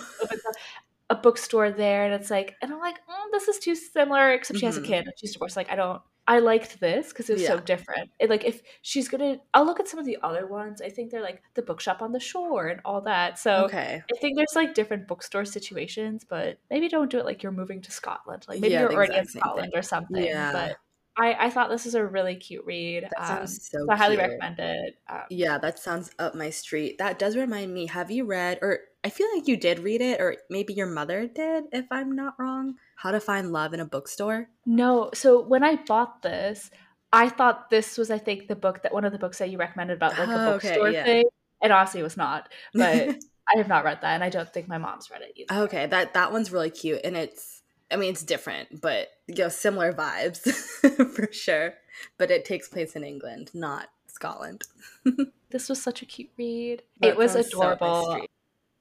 A 1.11 1.15
bookstore 1.15 1.71
there 1.73 2.05
and 2.05 2.15
it's 2.15 2.31
like 2.31 2.55
and 2.62 2.73
i'm 2.73 2.79
like 2.79 2.97
mm, 2.97 3.31
this 3.33 3.49
is 3.49 3.59
too 3.59 3.75
similar 3.75 4.33
except 4.33 4.59
she 4.59 4.67
has 4.67 4.77
a 4.77 4.81
Mhm. 4.81 4.85
kid 4.85 5.05
and 5.07 5.12
she's 5.19 5.33
divorced 5.33 5.57
like 5.57 5.71
i 5.71 5.77
don't 5.77 6.01
i 6.29 6.39
liked 6.39 6.79
this 6.81 7.09
because 7.09 7.29
it 7.29 7.35
was 7.35 7.47
so 7.47 7.59
different 7.59 8.11
it, 8.21 8.31
like 8.31 8.45
if 8.45 8.62
she's 8.83 9.09
gonna 9.09 9.37
i'll 9.53 9.65
look 9.67 9.81
at 9.81 9.89
some 9.89 9.99
of 9.99 10.07
the 10.07 10.19
other 10.23 10.47
ones 10.47 10.81
i 10.81 10.89
think 10.89 11.11
they're 11.11 11.23
like 11.23 11.43
the 11.55 11.62
bookshop 11.62 12.01
on 12.01 12.12
the 12.12 12.21
shore 12.21 12.69
and 12.69 12.81
all 12.85 13.01
that 13.01 13.39
so 13.39 13.65
okay. 13.65 14.01
i 14.12 14.19
think 14.21 14.37
there's 14.37 14.55
like 14.55 14.73
different 14.75 15.09
bookstore 15.09 15.45
situations 15.45 16.25
but 16.29 16.59
maybe 16.71 16.89
don't 16.89 17.11
do 17.11 17.19
it 17.19 17.25
like 17.25 17.43
you're 17.43 17.53
moving 17.53 17.81
to 17.83 17.91
scotland 17.91 18.45
like 18.49 18.61
maybe 18.61 18.75
Yeah, 18.75 18.83
you're 18.83 18.95
already 18.95 19.17
in 19.17 19.27
scotland 19.27 19.73
or 19.75 19.83
something 19.83 20.23
Yeah. 20.25 20.53
but 20.53 20.77
I, 21.17 21.47
I 21.47 21.51
thought 21.51 21.69
this 21.71 21.85
was 21.85 21.95
a 21.95 22.05
really 22.07 22.37
cute 22.37 22.65
read. 22.65 23.05
That 23.05 23.21
um, 23.21 23.27
sounds 23.27 23.69
so 23.71 23.79
so 23.87 23.87
I 23.89 23.97
highly 23.97 24.17
cute. 24.17 24.29
recommend 24.29 24.59
it. 24.59 24.95
Um, 25.09 25.23
Yeah, 25.29 25.59
that 25.59 25.79
sounds 25.79 26.11
up 26.19 26.35
my 26.35 26.51
street. 26.51 26.99
That 26.99 27.19
does 27.19 27.37
remind 27.37 27.73
me. 27.75 27.87
Have 27.87 28.11
you 28.11 28.25
read, 28.25 28.59
or 28.62 28.81
I 29.05 29.11
feel 29.11 29.27
like 29.35 29.47
you 29.49 29.57
did 29.57 29.81
read 29.81 30.01
it, 30.01 30.21
or 30.21 30.37
maybe 30.49 30.73
your 30.73 30.87
mother 30.87 31.27
did, 31.27 31.65
if 31.73 31.87
I'm 31.91 32.12
not 32.12 32.35
wrong? 32.39 32.75
How 32.97 33.11
to 33.11 33.21
Find 33.21 33.53
Love 33.53 33.75
in 33.75 33.81
a 33.81 33.85
Bookstore? 33.85 34.49
No, 34.67 35.11
so 35.15 35.43
when 35.43 35.62
I 35.65 35.77
bought 35.77 36.23
this, 36.23 36.71
I 37.12 37.29
thought 37.29 37.71
this 37.71 37.99
was, 37.99 38.11
I 38.11 38.19
think, 38.19 38.49
the 38.49 38.57
book 38.57 38.83
that 38.83 38.93
one 38.95 39.05
of 39.05 39.12
the 39.12 39.19
books 39.19 39.39
that 39.39 39.51
you 39.51 39.59
recommended 39.59 39.97
about 39.97 40.19
like 40.19 40.35
a 40.35 40.39
Oh, 40.39 40.53
okay, 40.55 40.79
bookstore 40.79 40.91
yeah. 40.91 41.05
thing. 41.05 41.25
And 41.62 41.73
honestly, 41.73 42.03
was 42.03 42.17
not. 42.17 42.49
But 42.73 43.17
I 43.53 43.59
have 43.59 43.69
not 43.69 43.85
read 43.85 44.01
that, 44.03 44.15
and 44.15 44.25
I 44.25 44.31
don't 44.31 44.51
think 44.53 44.69
my 44.69 44.79
mom's 44.79 45.11
read 45.11 45.23
it 45.23 45.33
either. 45.37 45.62
okay, 45.65 45.87
that 45.87 46.15
that 46.15 46.33
one's 46.33 46.53
really 46.53 46.71
cute, 46.71 47.01
and 47.05 47.17
it's. 47.17 47.60
I 47.91 47.97
mean, 47.97 48.11
it's 48.13 48.23
different, 48.23 48.81
but 48.81 49.09
you 49.27 49.35
know, 49.37 49.49
similar 49.49 49.93
vibes 49.93 50.41
for 51.15 51.33
sure. 51.33 51.75
But 52.19 52.31
it 52.31 52.45
takes 52.45 52.69
place 52.69 52.95
in 52.97 53.05
England, 53.05 53.51
not 53.55 53.89
Scotland. 54.07 54.63
This 55.51 55.69
was 55.69 55.83
such 55.83 56.00
a 56.00 56.07
cute 56.07 56.31
read. 56.38 56.83
It 57.03 57.17
was 57.17 57.33
sounds 57.33 57.49
so 57.50 57.59
adorable. 57.59 58.26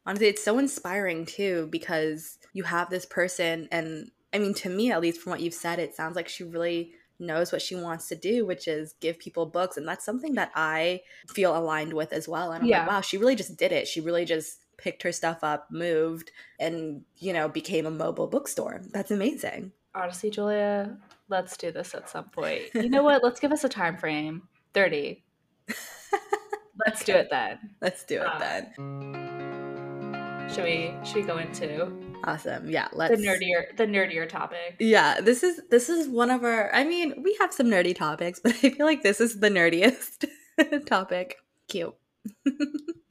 Honestly, 0.06 0.28
it's 0.28 0.44
so 0.44 0.58
inspiring 0.60 1.26
too 1.26 1.68
because 1.72 2.38
you 2.54 2.64
have 2.64 2.90
this 2.90 3.06
person, 3.06 3.68
and 3.72 4.12
I 4.34 4.38
mean, 4.40 4.54
to 4.56 4.70
me 4.70 4.92
at 4.92 5.02
least, 5.02 5.22
from 5.22 5.32
what 5.32 5.42
you've 5.42 5.54
said, 5.54 5.80
it 5.80 5.96
sounds 5.96 6.16
like 6.16 6.28
she 6.30 6.44
really 6.44 6.94
knows 7.20 7.52
what 7.52 7.62
she 7.62 7.76
wants 7.76 8.08
to 8.10 8.16
do, 8.16 8.46
which 8.46 8.68
is 8.68 8.94
give 9.02 9.20
people 9.20 9.46
books, 9.46 9.78
and 9.78 9.88
that's 9.88 10.06
something 10.06 10.36
that 10.36 10.52
I 10.56 11.02
feel 11.28 11.56
aligned 11.58 11.94
with 11.94 12.14
as 12.14 12.28
well. 12.28 12.52
And 12.52 12.64
I'm 12.64 12.70
Yeah. 12.70 12.82
like, 12.82 12.88
wow, 12.90 13.02
she 13.02 13.18
really 13.18 13.36
just 13.36 13.58
did 13.58 13.72
it. 13.72 13.88
She 13.88 14.00
really 14.02 14.26
just 14.26 14.62
picked 14.80 15.04
her 15.04 15.12
stuff 15.12 15.44
up, 15.44 15.68
moved, 15.72 16.32
and 16.60 17.04
you 17.18 17.34
know, 17.34 17.48
became 17.48 17.86
a 17.86 17.92
mobile 17.92 18.28
bookstore. 18.28 18.82
That's 18.92 19.12
amazing. 19.12 19.72
Honestly, 19.94 20.30
Julia, 20.30 20.98
let's 21.30 21.58
do 21.58 21.72
this 21.72 21.94
at 21.94 22.10
some 22.10 22.30
point. 22.30 22.64
You 22.74 22.90
know 22.90 23.04
what? 23.04 23.24
Let's 23.24 23.40
give 23.40 23.52
us 23.52 23.64
a 23.64 23.70
time 23.70 23.98
frame. 23.98 24.44
30. 24.74 25.24
Let's 26.86 27.04
do 27.04 27.14
it 27.14 27.28
then. 27.30 27.60
Let's 27.82 28.06
do 28.06 28.22
it 28.22 28.28
Uh, 28.28 28.40
then. 28.40 28.72
Should 30.54 30.64
we 30.64 30.94
should 31.04 31.16
we 31.18 31.22
go 31.24 31.38
into 31.38 31.92
Awesome. 32.24 32.70
Yeah, 32.70 32.88
let's 32.94 33.16
the 33.16 33.28
nerdier 33.28 33.76
the 33.78 33.86
nerdier 33.86 34.28
topic? 34.28 34.76
Yeah, 34.80 35.22
this 35.22 35.44
is 35.44 35.62
this 35.70 35.90
is 35.90 36.08
one 36.08 36.30
of 36.32 36.44
our 36.44 36.74
I 36.74 36.84
mean, 36.84 37.22
we 37.24 37.36
have 37.40 37.54
some 37.54 37.68
nerdy 37.68 37.96
topics, 37.96 38.40
but 38.44 38.54
I 38.64 38.70
feel 38.72 38.86
like 38.86 39.04
this 39.04 39.22
is 39.22 39.40
the 39.40 39.50
nerdiest 39.50 40.26
topic. 40.86 41.38
Cute. 41.68 41.96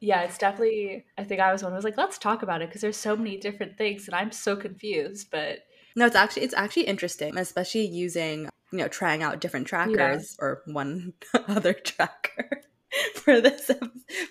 Yeah, 0.01 0.23
it's 0.23 0.39
definitely 0.39 1.05
I 1.17 1.25
think 1.25 1.41
I 1.41 1.53
was 1.53 1.63
one 1.63 1.73
who 1.73 1.77
was 1.77 1.85
like, 1.85 1.99
let's 1.99 2.19
talk 2.19 2.43
about 2.43 2.63
it 2.63 2.69
because 2.69 2.81
there's 2.81 2.97
so 2.97 3.17
many 3.17 3.37
different 3.37 3.77
things 3.77 4.07
and 4.07 4.15
I'm 4.15 4.31
so 4.31 4.55
confused, 4.55 5.29
but 5.31 5.61
No, 5.97 6.07
it's 6.07 6.15
actually 6.17 6.43
it's 6.43 6.55
actually 6.55 6.85
interesting, 6.85 7.37
especially 7.37 7.87
using, 7.87 8.49
you 8.71 8.79
know, 8.79 8.89
trying 8.89 9.23
out 9.23 9.41
different 9.41 9.67
trackers 9.67 10.37
or 10.41 10.63
one 10.67 11.15
other 11.49 11.73
tracker 11.73 12.63
for 13.15 13.41
this 13.41 13.71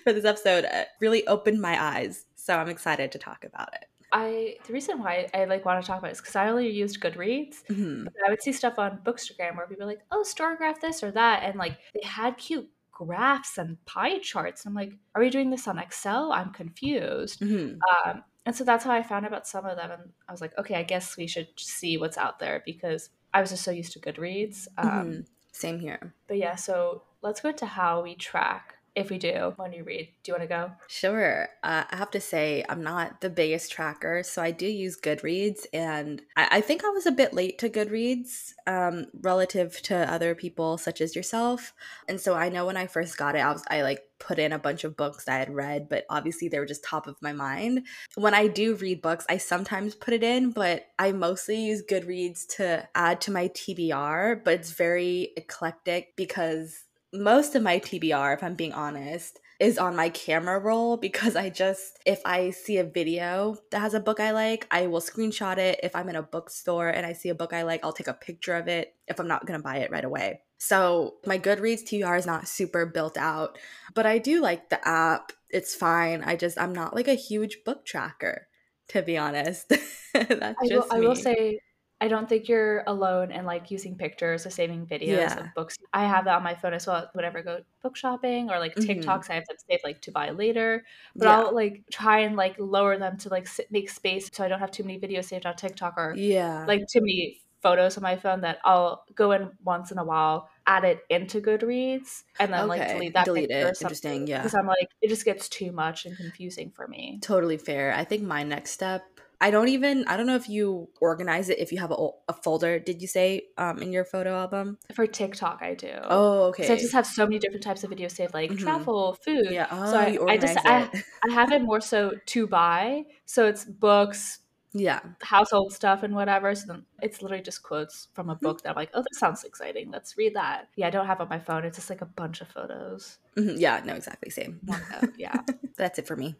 for 0.04 0.12
this 0.12 0.24
episode 0.24 0.64
uh, 0.64 0.84
really 1.00 1.26
opened 1.26 1.60
my 1.60 1.80
eyes. 1.80 2.24
So 2.36 2.56
I'm 2.56 2.68
excited 2.70 3.12
to 3.12 3.18
talk 3.18 3.44
about 3.44 3.68
it. 3.74 3.84
I 4.10 4.56
the 4.66 4.72
reason 4.72 5.00
why 5.00 5.28
I 5.34 5.44
like 5.44 5.66
want 5.66 5.82
to 5.82 5.86
talk 5.86 5.98
about 5.98 6.08
it 6.08 6.12
is 6.12 6.20
because 6.20 6.36
I 6.36 6.48
only 6.48 6.70
used 6.70 6.98
Goodreads. 6.98 7.56
Mhm. 7.68 8.04
But 8.04 8.14
I 8.26 8.30
would 8.30 8.40
see 8.42 8.52
stuff 8.52 8.78
on 8.78 9.00
Bookstagram 9.04 9.56
where 9.56 9.66
people 9.66 9.84
are 9.84 9.86
like, 9.86 10.04
oh, 10.10 10.24
storygraph 10.26 10.80
this 10.80 11.02
or 11.02 11.10
that, 11.10 11.42
and 11.42 11.56
like 11.56 11.76
they 11.94 12.06
had 12.08 12.38
cute 12.38 12.70
graphs 12.98 13.58
and 13.58 13.82
pie 13.86 14.18
charts. 14.18 14.64
And 14.64 14.70
I'm 14.72 14.74
like, 14.76 14.92
are 15.14 15.22
we 15.22 15.30
doing 15.30 15.50
this 15.50 15.68
on 15.68 15.78
Excel? 15.78 16.32
I'm 16.32 16.52
confused. 16.52 17.40
Mhm. 17.40 17.78
Um, 18.06 18.24
and 18.44 18.56
so 18.56 18.64
that's 18.64 18.84
how 18.84 18.92
I 18.92 19.02
found 19.02 19.24
out 19.26 19.32
about 19.32 19.46
some 19.46 19.66
of 19.66 19.76
them, 19.76 19.90
and 19.90 20.12
I 20.28 20.32
was 20.32 20.40
like, 20.40 20.56
okay, 20.58 20.74
I 20.76 20.82
guess 20.82 21.16
we 21.16 21.26
should 21.26 21.48
see 21.58 21.98
what's 21.98 22.16
out 22.18 22.38
there 22.38 22.62
because 22.66 23.10
I 23.34 23.40
was 23.40 23.50
just 23.50 23.62
so 23.64 23.70
used 23.70 23.92
to 23.92 24.00
Goodreads. 24.00 24.66
Um, 24.78 24.88
Mhm. 24.88 25.26
Same 25.52 25.80
here. 25.80 26.14
But 26.28 26.38
yeah, 26.38 26.54
so 26.56 27.02
let's 27.22 27.40
go 27.40 27.52
to 27.52 27.66
how 27.66 28.02
we 28.02 28.14
track 28.14 28.77
if 28.98 29.10
we 29.10 29.18
do 29.18 29.52
when 29.56 29.72
you 29.72 29.84
read. 29.84 30.08
Do 30.22 30.32
you 30.32 30.34
want 30.34 30.42
to 30.42 30.48
go? 30.48 30.72
Sure. 30.88 31.48
Uh, 31.62 31.84
I 31.90 31.96
have 31.96 32.10
to 32.12 32.20
say, 32.20 32.64
I'm 32.68 32.82
not 32.82 33.20
the 33.20 33.30
biggest 33.30 33.72
tracker, 33.72 34.22
so 34.22 34.42
I 34.42 34.50
do 34.50 34.66
use 34.66 35.00
Goodreads, 35.00 35.66
and 35.72 36.22
I, 36.36 36.48
I 36.52 36.60
think 36.60 36.84
I 36.84 36.90
was 36.90 37.06
a 37.06 37.12
bit 37.12 37.32
late 37.32 37.58
to 37.58 37.70
Goodreads 37.70 38.52
um, 38.66 39.06
relative 39.20 39.80
to 39.82 39.96
other 40.12 40.34
people 40.34 40.78
such 40.78 41.00
as 41.00 41.16
yourself. 41.16 41.72
And 42.08 42.20
so 42.20 42.34
I 42.34 42.48
know 42.48 42.66
when 42.66 42.76
I 42.76 42.86
first 42.86 43.16
got 43.16 43.34
it, 43.34 43.40
I 43.40 43.52
was 43.52 43.64
I 43.70 43.82
like 43.82 44.02
put 44.18 44.38
in 44.38 44.52
a 44.52 44.58
bunch 44.58 44.84
of 44.84 44.96
books 44.96 45.28
I 45.28 45.36
had 45.36 45.54
read, 45.54 45.88
but 45.88 46.04
obviously 46.10 46.48
they 46.48 46.58
were 46.58 46.66
just 46.66 46.84
top 46.84 47.06
of 47.06 47.16
my 47.22 47.32
mind. 47.32 47.86
When 48.16 48.34
I 48.34 48.48
do 48.48 48.74
read 48.74 49.00
books, 49.00 49.24
I 49.28 49.38
sometimes 49.38 49.94
put 49.94 50.14
it 50.14 50.22
in, 50.22 50.50
but 50.50 50.86
I 50.98 51.12
mostly 51.12 51.60
use 51.60 51.82
Goodreads 51.88 52.46
to 52.56 52.88
add 52.94 53.20
to 53.22 53.30
my 53.30 53.48
TBR, 53.48 54.42
but 54.44 54.54
it's 54.54 54.72
very 54.72 55.32
eclectic 55.36 56.16
because 56.16 56.84
most 57.12 57.54
of 57.54 57.62
my 57.62 57.78
TBR, 57.78 58.34
if 58.34 58.42
I'm 58.42 58.54
being 58.54 58.72
honest, 58.72 59.40
is 59.60 59.78
on 59.78 59.96
my 59.96 60.08
camera 60.08 60.58
roll 60.58 60.96
because 60.96 61.34
I 61.34 61.50
just, 61.50 61.98
if 62.06 62.20
I 62.24 62.50
see 62.50 62.78
a 62.78 62.84
video 62.84 63.56
that 63.70 63.80
has 63.80 63.94
a 63.94 64.00
book 64.00 64.20
I 64.20 64.30
like, 64.30 64.66
I 64.70 64.86
will 64.86 65.00
screenshot 65.00 65.58
it. 65.58 65.80
If 65.82 65.96
I'm 65.96 66.08
in 66.08 66.16
a 66.16 66.22
bookstore 66.22 66.88
and 66.88 67.04
I 67.04 67.12
see 67.12 67.28
a 67.28 67.34
book 67.34 67.52
I 67.52 67.62
like, 67.62 67.84
I'll 67.84 67.92
take 67.92 68.08
a 68.08 68.14
picture 68.14 68.54
of 68.54 68.68
it 68.68 68.94
if 69.08 69.18
I'm 69.18 69.26
not 69.26 69.46
going 69.46 69.58
to 69.58 69.64
buy 69.64 69.78
it 69.78 69.90
right 69.90 70.04
away. 70.04 70.42
So 70.58 71.14
my 71.26 71.38
Goodreads 71.38 71.82
TBR 71.82 72.18
is 72.18 72.26
not 72.26 72.46
super 72.48 72.86
built 72.86 73.16
out, 73.16 73.58
but 73.94 74.06
I 74.06 74.18
do 74.18 74.40
like 74.40 74.68
the 74.70 74.86
app. 74.86 75.32
It's 75.50 75.74
fine. 75.74 76.22
I 76.22 76.36
just, 76.36 76.58
I'm 76.58 76.72
not 76.72 76.94
like 76.94 77.08
a 77.08 77.14
huge 77.14 77.58
book 77.64 77.84
tracker, 77.84 78.46
to 78.88 79.02
be 79.02 79.16
honest. 79.16 79.68
That's 80.14 80.62
I 80.62 80.68
just 80.68 80.88
will, 80.90 80.96
I 80.96 81.00
me. 81.00 81.06
will 81.06 81.16
say 81.16 81.60
I 82.00 82.06
don't 82.08 82.28
think 82.28 82.48
you're 82.48 82.84
alone 82.86 83.32
in 83.32 83.44
like 83.44 83.70
using 83.72 83.96
pictures 83.96 84.46
or 84.46 84.50
saving 84.50 84.86
videos 84.86 85.36
Yeah. 85.36 85.40
of 85.40 85.52
books. 85.54 85.76
I 85.92 86.06
have 86.06 86.26
that 86.26 86.36
on 86.36 86.42
my 86.44 86.54
phone 86.54 86.72
as 86.74 86.86
well. 86.86 87.10
Whenever 87.12 87.38
I 87.38 87.42
go 87.42 87.60
book 87.82 87.96
shopping 87.96 88.50
or 88.50 88.58
like 88.60 88.76
Mhm. 88.76 88.86
TikToks, 88.86 89.30
I 89.30 89.34
have 89.34 89.46
them 89.46 89.56
saved 89.68 89.82
like 89.84 90.00
to 90.02 90.12
buy 90.12 90.30
later. 90.30 90.84
But 91.18 91.26
Yeah. 91.26 91.38
I'll 91.46 91.54
like 91.54 91.84
try 91.90 92.20
and 92.20 92.36
like 92.36 92.56
lower 92.58 92.98
them 92.98 93.16
to 93.18 93.28
like 93.30 93.48
make 93.70 93.90
space 93.90 94.30
so 94.32 94.44
I 94.44 94.48
don't 94.48 94.60
have 94.60 94.70
too 94.70 94.84
many 94.84 95.00
videos 95.00 95.24
saved 95.24 95.44
on 95.46 95.56
TikTok 95.56 95.94
or 95.96 96.14
yeah. 96.16 96.64
like 96.68 96.86
too 96.88 97.00
many 97.00 97.40
photos 97.60 97.96
on 97.96 98.04
my 98.04 98.14
phone 98.16 98.42
that 98.42 98.58
I'll 98.64 99.04
go 99.16 99.32
in 99.32 99.50
once 99.64 99.90
in 99.90 99.98
a 99.98 100.04
while, 100.04 100.48
add 100.68 100.84
it 100.84 101.00
into 101.10 101.40
Goodreads, 101.40 102.22
and 102.38 102.52
then 102.52 102.68
like 102.68 102.86
delete 102.86 103.14
that 103.14 103.24
delete 103.24 103.50
it. 103.50 103.76
Interesting, 103.80 104.28
yeah. 104.28 104.38
Because 104.38 104.54
I'm 104.54 104.66
like, 104.68 104.88
it 105.02 105.08
just 105.08 105.24
gets 105.24 105.48
too 105.48 105.72
much 105.72 106.06
and 106.06 106.16
confusing 106.16 106.70
for 106.70 106.86
me. 106.86 107.18
Totally 107.20 107.56
fair. 107.56 107.92
I 107.92 108.04
think 108.04 108.22
my 108.22 108.44
next 108.44 108.70
step. 108.70 109.17
I 109.40 109.50
don't 109.50 109.68
even. 109.68 110.04
I 110.08 110.16
don't 110.16 110.26
know 110.26 110.34
if 110.36 110.48
you 110.48 110.88
organize 111.00 111.48
it. 111.48 111.58
If 111.58 111.70
you 111.72 111.78
have 111.78 111.92
a, 111.92 112.08
a 112.28 112.32
folder, 112.32 112.78
did 112.78 113.00
you 113.00 113.08
say 113.08 113.42
um 113.56 113.78
in 113.80 113.92
your 113.92 114.04
photo 114.04 114.34
album? 114.36 114.78
For 114.94 115.06
TikTok, 115.06 115.60
I 115.62 115.74
do. 115.74 115.92
Oh, 116.02 116.42
okay. 116.48 116.66
So 116.66 116.74
I 116.74 116.76
just 116.76 116.92
have 116.92 117.06
so 117.06 117.24
many 117.24 117.38
different 117.38 117.62
types 117.62 117.84
of 117.84 117.90
videos 117.90 118.12
saved, 118.12 118.34
like 118.34 118.50
Mhm. 118.50 118.58
travel, 118.58 119.16
food. 119.24 119.46
yeah. 119.50 119.68
Oh, 119.70 119.90
so 119.92 119.98
I, 119.98 120.06
you 120.08 120.26
I 120.28 120.36
just 120.38 120.56
I. 120.66 120.90
I 121.28 121.34
have 121.34 121.52
it 121.52 121.62
more 121.62 121.80
so 121.80 122.12
to 122.26 122.46
buy. 122.46 123.04
So 123.26 123.46
it's 123.46 123.64
books, 123.64 124.40
yeah. 124.72 125.00
household 125.22 125.72
stuff, 125.72 126.02
and 126.02 126.14
whatever. 126.14 126.54
So 126.54 126.66
then 126.68 126.84
it's 127.02 127.22
literally 127.22 127.42
just 127.42 127.62
quotes 127.62 128.08
from 128.14 128.30
a 128.30 128.34
Mm-hmm. 128.34 128.44
book 128.46 128.62
that 128.62 128.70
I'm 128.70 128.76
like, 128.76 128.90
oh, 128.94 129.02
this 129.08 129.18
sounds 129.18 129.44
exciting. 129.44 129.90
Let's 129.90 130.16
read 130.16 130.34
that. 130.34 130.68
Yeah, 130.76 130.88
I 130.88 130.90
don't 130.90 131.06
have 131.06 131.20
on 131.20 131.28
my 131.28 131.38
phone. 131.38 131.64
It's 131.64 131.76
just 131.78 131.90
like 131.90 132.02
a 132.02 132.06
bunch 132.06 132.40
of 132.40 132.48
photos. 132.48 133.18
Mhm. 133.36 133.54
Yeah. 133.58 133.80
No. 133.84 133.94
Exactly. 133.94 134.30
Same. 134.30 134.60
Note, 134.64 134.80
Yeah. 135.16 135.40
That's 135.76 135.98
it 135.98 136.06
for 136.06 136.16
me. 136.16 136.36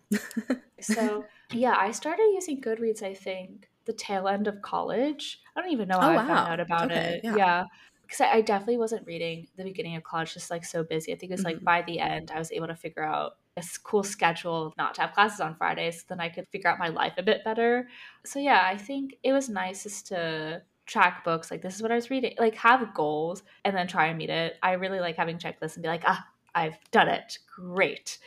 So 0.80 1.25
yeah, 1.52 1.75
I 1.78 1.90
started 1.90 2.25
using 2.35 2.61
Goodreads. 2.61 3.02
I 3.02 3.14
think 3.14 3.68
the 3.85 3.92
tail 3.92 4.28
end 4.28 4.47
of 4.47 4.62
college. 4.62 5.40
I 5.56 5.61
don't 5.61 5.73
even 5.73 5.88
know 5.88 5.97
Oh, 5.97 6.00
how 6.00 6.11
I 6.11 6.16
wow. 6.16 6.26
found 6.26 6.49
out 6.52 6.61
about 6.61 6.90
Okay, 6.90 7.14
it. 7.16 7.20
yeah. 7.25 7.37
Yeah. 7.37 7.64
Because 8.02 8.20
I, 8.23 8.32
I 8.35 8.40
definitely 8.40 8.78
wasn't 8.78 9.06
reading 9.06 9.49
the 9.56 9.64
beginning 9.64 9.97
of 9.97 10.02
college, 10.02 10.32
just 10.35 10.50
like 10.50 10.64
so 10.64 10.82
busy. 10.85 11.12
I 11.12 11.16
think 11.16 11.30
it 11.30 11.35
was 11.35 11.44
like 11.44 11.58
Mhm. 11.58 11.64
by 11.64 11.82
the 11.82 12.00
end, 12.00 12.30
I 12.35 12.38
was 12.38 12.52
able 12.52 12.68
to 12.68 12.75
figure 12.76 13.02
out 13.04 13.37
a 13.59 13.62
s- 13.65 13.77
cool 13.79 14.03
schedule 14.03 14.73
not 14.79 14.95
to 14.95 15.03
have 15.03 15.12
classes 15.12 15.41
on 15.41 15.57
Fridays, 15.57 16.00
so 16.00 16.07
then 16.09 16.21
I 16.21 16.29
could 16.29 16.49
figure 16.49 16.71
out 16.71 16.79
my 16.79 16.88
life 16.88 17.15
a 17.19 17.23
bit 17.23 17.45
better. 17.45 17.88
So 18.25 18.38
yeah, 18.38 18.62
I 18.65 18.77
think 18.77 19.17
it 19.23 19.33
was 19.33 19.49
nice 19.49 19.83
just 19.83 20.07
to 20.09 20.62
track 20.87 21.23
books 21.25 21.50
like 21.50 21.61
this 21.62 21.77
is 21.77 21.83
what 21.83 21.93
I 21.93 21.97
was 21.97 22.11
reading, 22.11 22.35
like 22.38 22.55
have 22.57 22.95
goals 22.95 23.43
and 23.65 23.77
then 23.77 23.87
try 23.87 24.07
and 24.07 24.19
meet 24.19 24.31
it. 24.31 24.57
I 24.62 24.73
really 24.73 25.00
like 25.00 25.17
having 25.17 25.38
checklists 25.38 25.75
and 25.75 25.83
be 25.83 25.88
like, 25.88 26.05
ah, 26.07 26.27
I've 26.55 26.79
done 26.91 27.09
it. 27.09 27.38
Great. 27.55 28.19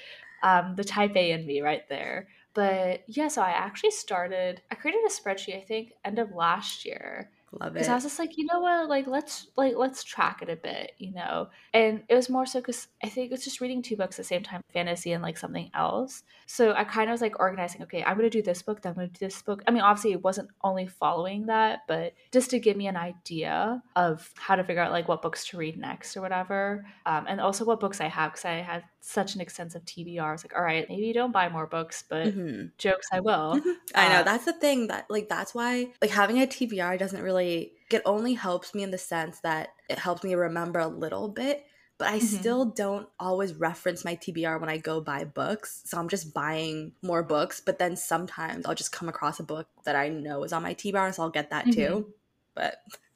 Um, 0.44 0.76
the 0.76 0.84
type 0.84 1.16
A 1.16 1.32
in 1.32 1.46
me 1.46 1.62
right 1.62 1.88
there. 1.90 2.28
But 2.54 3.04
yeah, 3.08 3.30
so 3.30 3.42
I 3.42 3.52
actually 3.52 3.92
started, 3.92 4.62
I 4.70 4.76
created 4.76 5.02
a 5.06 5.10
spreadsheet, 5.10 5.58
I 5.58 5.62
think, 5.62 5.94
end 6.04 6.20
of 6.20 6.32
last 6.34 6.86
year 6.86 7.32
Love 7.60 7.76
it. 7.76 7.84
because. 7.84 7.92
I 7.92 7.96
was 7.96 8.04
just 8.04 8.20
like, 8.20 8.38
you 8.38 8.46
know 8.52 8.60
what, 8.62 8.88
like 8.88 9.08
let's 9.08 9.48
like 9.58 9.74
let's 9.76 10.04
track 10.04 10.42
it 10.42 10.50
a 10.50 10.56
bit, 10.56 10.94
you 11.00 11.12
know. 11.14 11.50
And 11.74 12.04
it 12.08 12.16
was 12.16 12.30
more 12.30 12.46
so 12.46 12.60
because 12.60 12.88
I 13.04 13.10
think 13.10 13.26
it 13.28 13.32
was 13.32 13.44
just 13.44 13.60
reading 13.60 13.82
two 13.82 13.98
books 13.98 14.16
at 14.16 14.24
the 14.24 14.28
same 14.28 14.44
time, 14.44 14.62
fantasy 14.74 15.12
and 15.12 15.22
like 15.22 15.38
something 15.38 15.70
else. 15.74 16.24
So 16.48 16.74
I 16.74 16.84
kind 16.86 17.10
of 17.10 17.14
was 17.14 17.22
like 17.22 17.40
organizing. 17.40 17.84
Okay, 17.84 18.04
I'm 18.04 18.16
gonna 18.18 18.30
do 18.30 18.42
this 18.42 18.62
book, 18.62 18.82
then 18.82 18.92
I'm 18.92 18.96
gonna 18.96 19.08
do 19.10 19.20
this 19.26 19.42
book. 19.42 19.64
I 19.68 19.72
mean, 19.72 19.82
obviously, 19.82 20.14
it 20.14 20.24
wasn't 20.24 20.50
only 20.64 20.88
following 20.88 21.48
that, 21.48 21.80
but 21.88 22.14
just 22.32 22.52
to 22.52 22.60
give 22.60 22.78
me 22.78 22.88
an 22.88 22.98
idea 22.98 23.82
of 23.96 24.30
how 24.38 24.56
to 24.56 24.64
figure 24.64 24.82
out 24.82 24.92
like 24.92 25.08
what 25.08 25.22
books 25.22 25.46
to 25.48 25.58
read 25.58 25.78
next 25.78 26.16
or 26.16 26.22
whatever, 26.22 26.86
um, 27.06 27.26
and 27.28 27.42
also 27.42 27.66
what 27.66 27.80
books 27.80 28.00
I 28.00 28.08
have 28.08 28.32
because 28.32 28.46
I 28.46 28.56
had 28.62 28.84
such 29.02 29.36
an 29.36 29.42
extensive 29.42 29.84
TBR. 29.86 30.30
I 30.30 30.32
was 30.32 30.44
like, 30.46 30.56
all 30.56 30.64
right, 30.64 30.86
maybe 30.88 31.08
you 31.08 31.14
don't 31.14 31.32
buy 31.32 31.50
more 31.50 31.68
books, 31.68 32.04
but 32.08 32.28
Mhm. 32.28 32.72
jokes 32.78 33.08
I 33.12 33.20
will. 33.20 33.60
I 33.96 34.10
know 34.10 34.20
Uh, 34.20 34.24
that's 34.24 34.46
the 34.46 34.54
thing 34.54 34.88
that 34.88 35.06
like 35.10 35.28
that's 35.28 35.54
why 35.56 35.88
like 36.02 36.12
having 36.12 36.40
a 36.42 36.46
TBR 36.48 36.98
doesn't 37.00 37.22
really 37.22 37.41
it 37.48 38.02
only 38.06 38.34
helps 38.34 38.74
me 38.74 38.84
in 38.84 38.92
the 38.92 38.98
sense 38.98 39.40
that 39.42 39.70
it 39.90 40.00
helps 40.00 40.24
me 40.24 40.34
remember 40.36 40.80
a 40.80 40.88
little 40.88 41.28
bit, 41.28 41.66
but 41.98 42.08
I 42.08 42.18
Mhm. 42.18 42.22
still 42.22 42.66
don't 42.66 43.08
always 43.20 43.54
reference 43.54 44.04
my 44.06 44.16
TBR 44.16 44.58
when 44.60 44.70
I 44.70 44.78
go 44.78 45.02
buy 45.02 45.24
books. 45.26 45.82
So 45.86 45.98
I'm 45.98 46.10
just 46.10 46.34
buying 46.34 46.94
more 47.02 47.24
books, 47.24 47.60
but 47.60 47.80
then 47.80 47.96
sometimes 47.96 48.66
I'll 48.66 48.76
just 48.76 48.92
come 48.92 49.10
across 49.10 49.40
a 49.40 49.44
book 49.44 49.68
that 49.84 49.96
I 49.96 50.10
know 50.10 50.44
is 50.44 50.54
on 50.54 50.64
my 50.64 50.74
TBR, 50.74 51.14
so 51.14 51.24
I'll 51.24 51.30
get 51.30 51.50
that 51.52 51.72
too. 51.72 52.14
But 52.56 52.78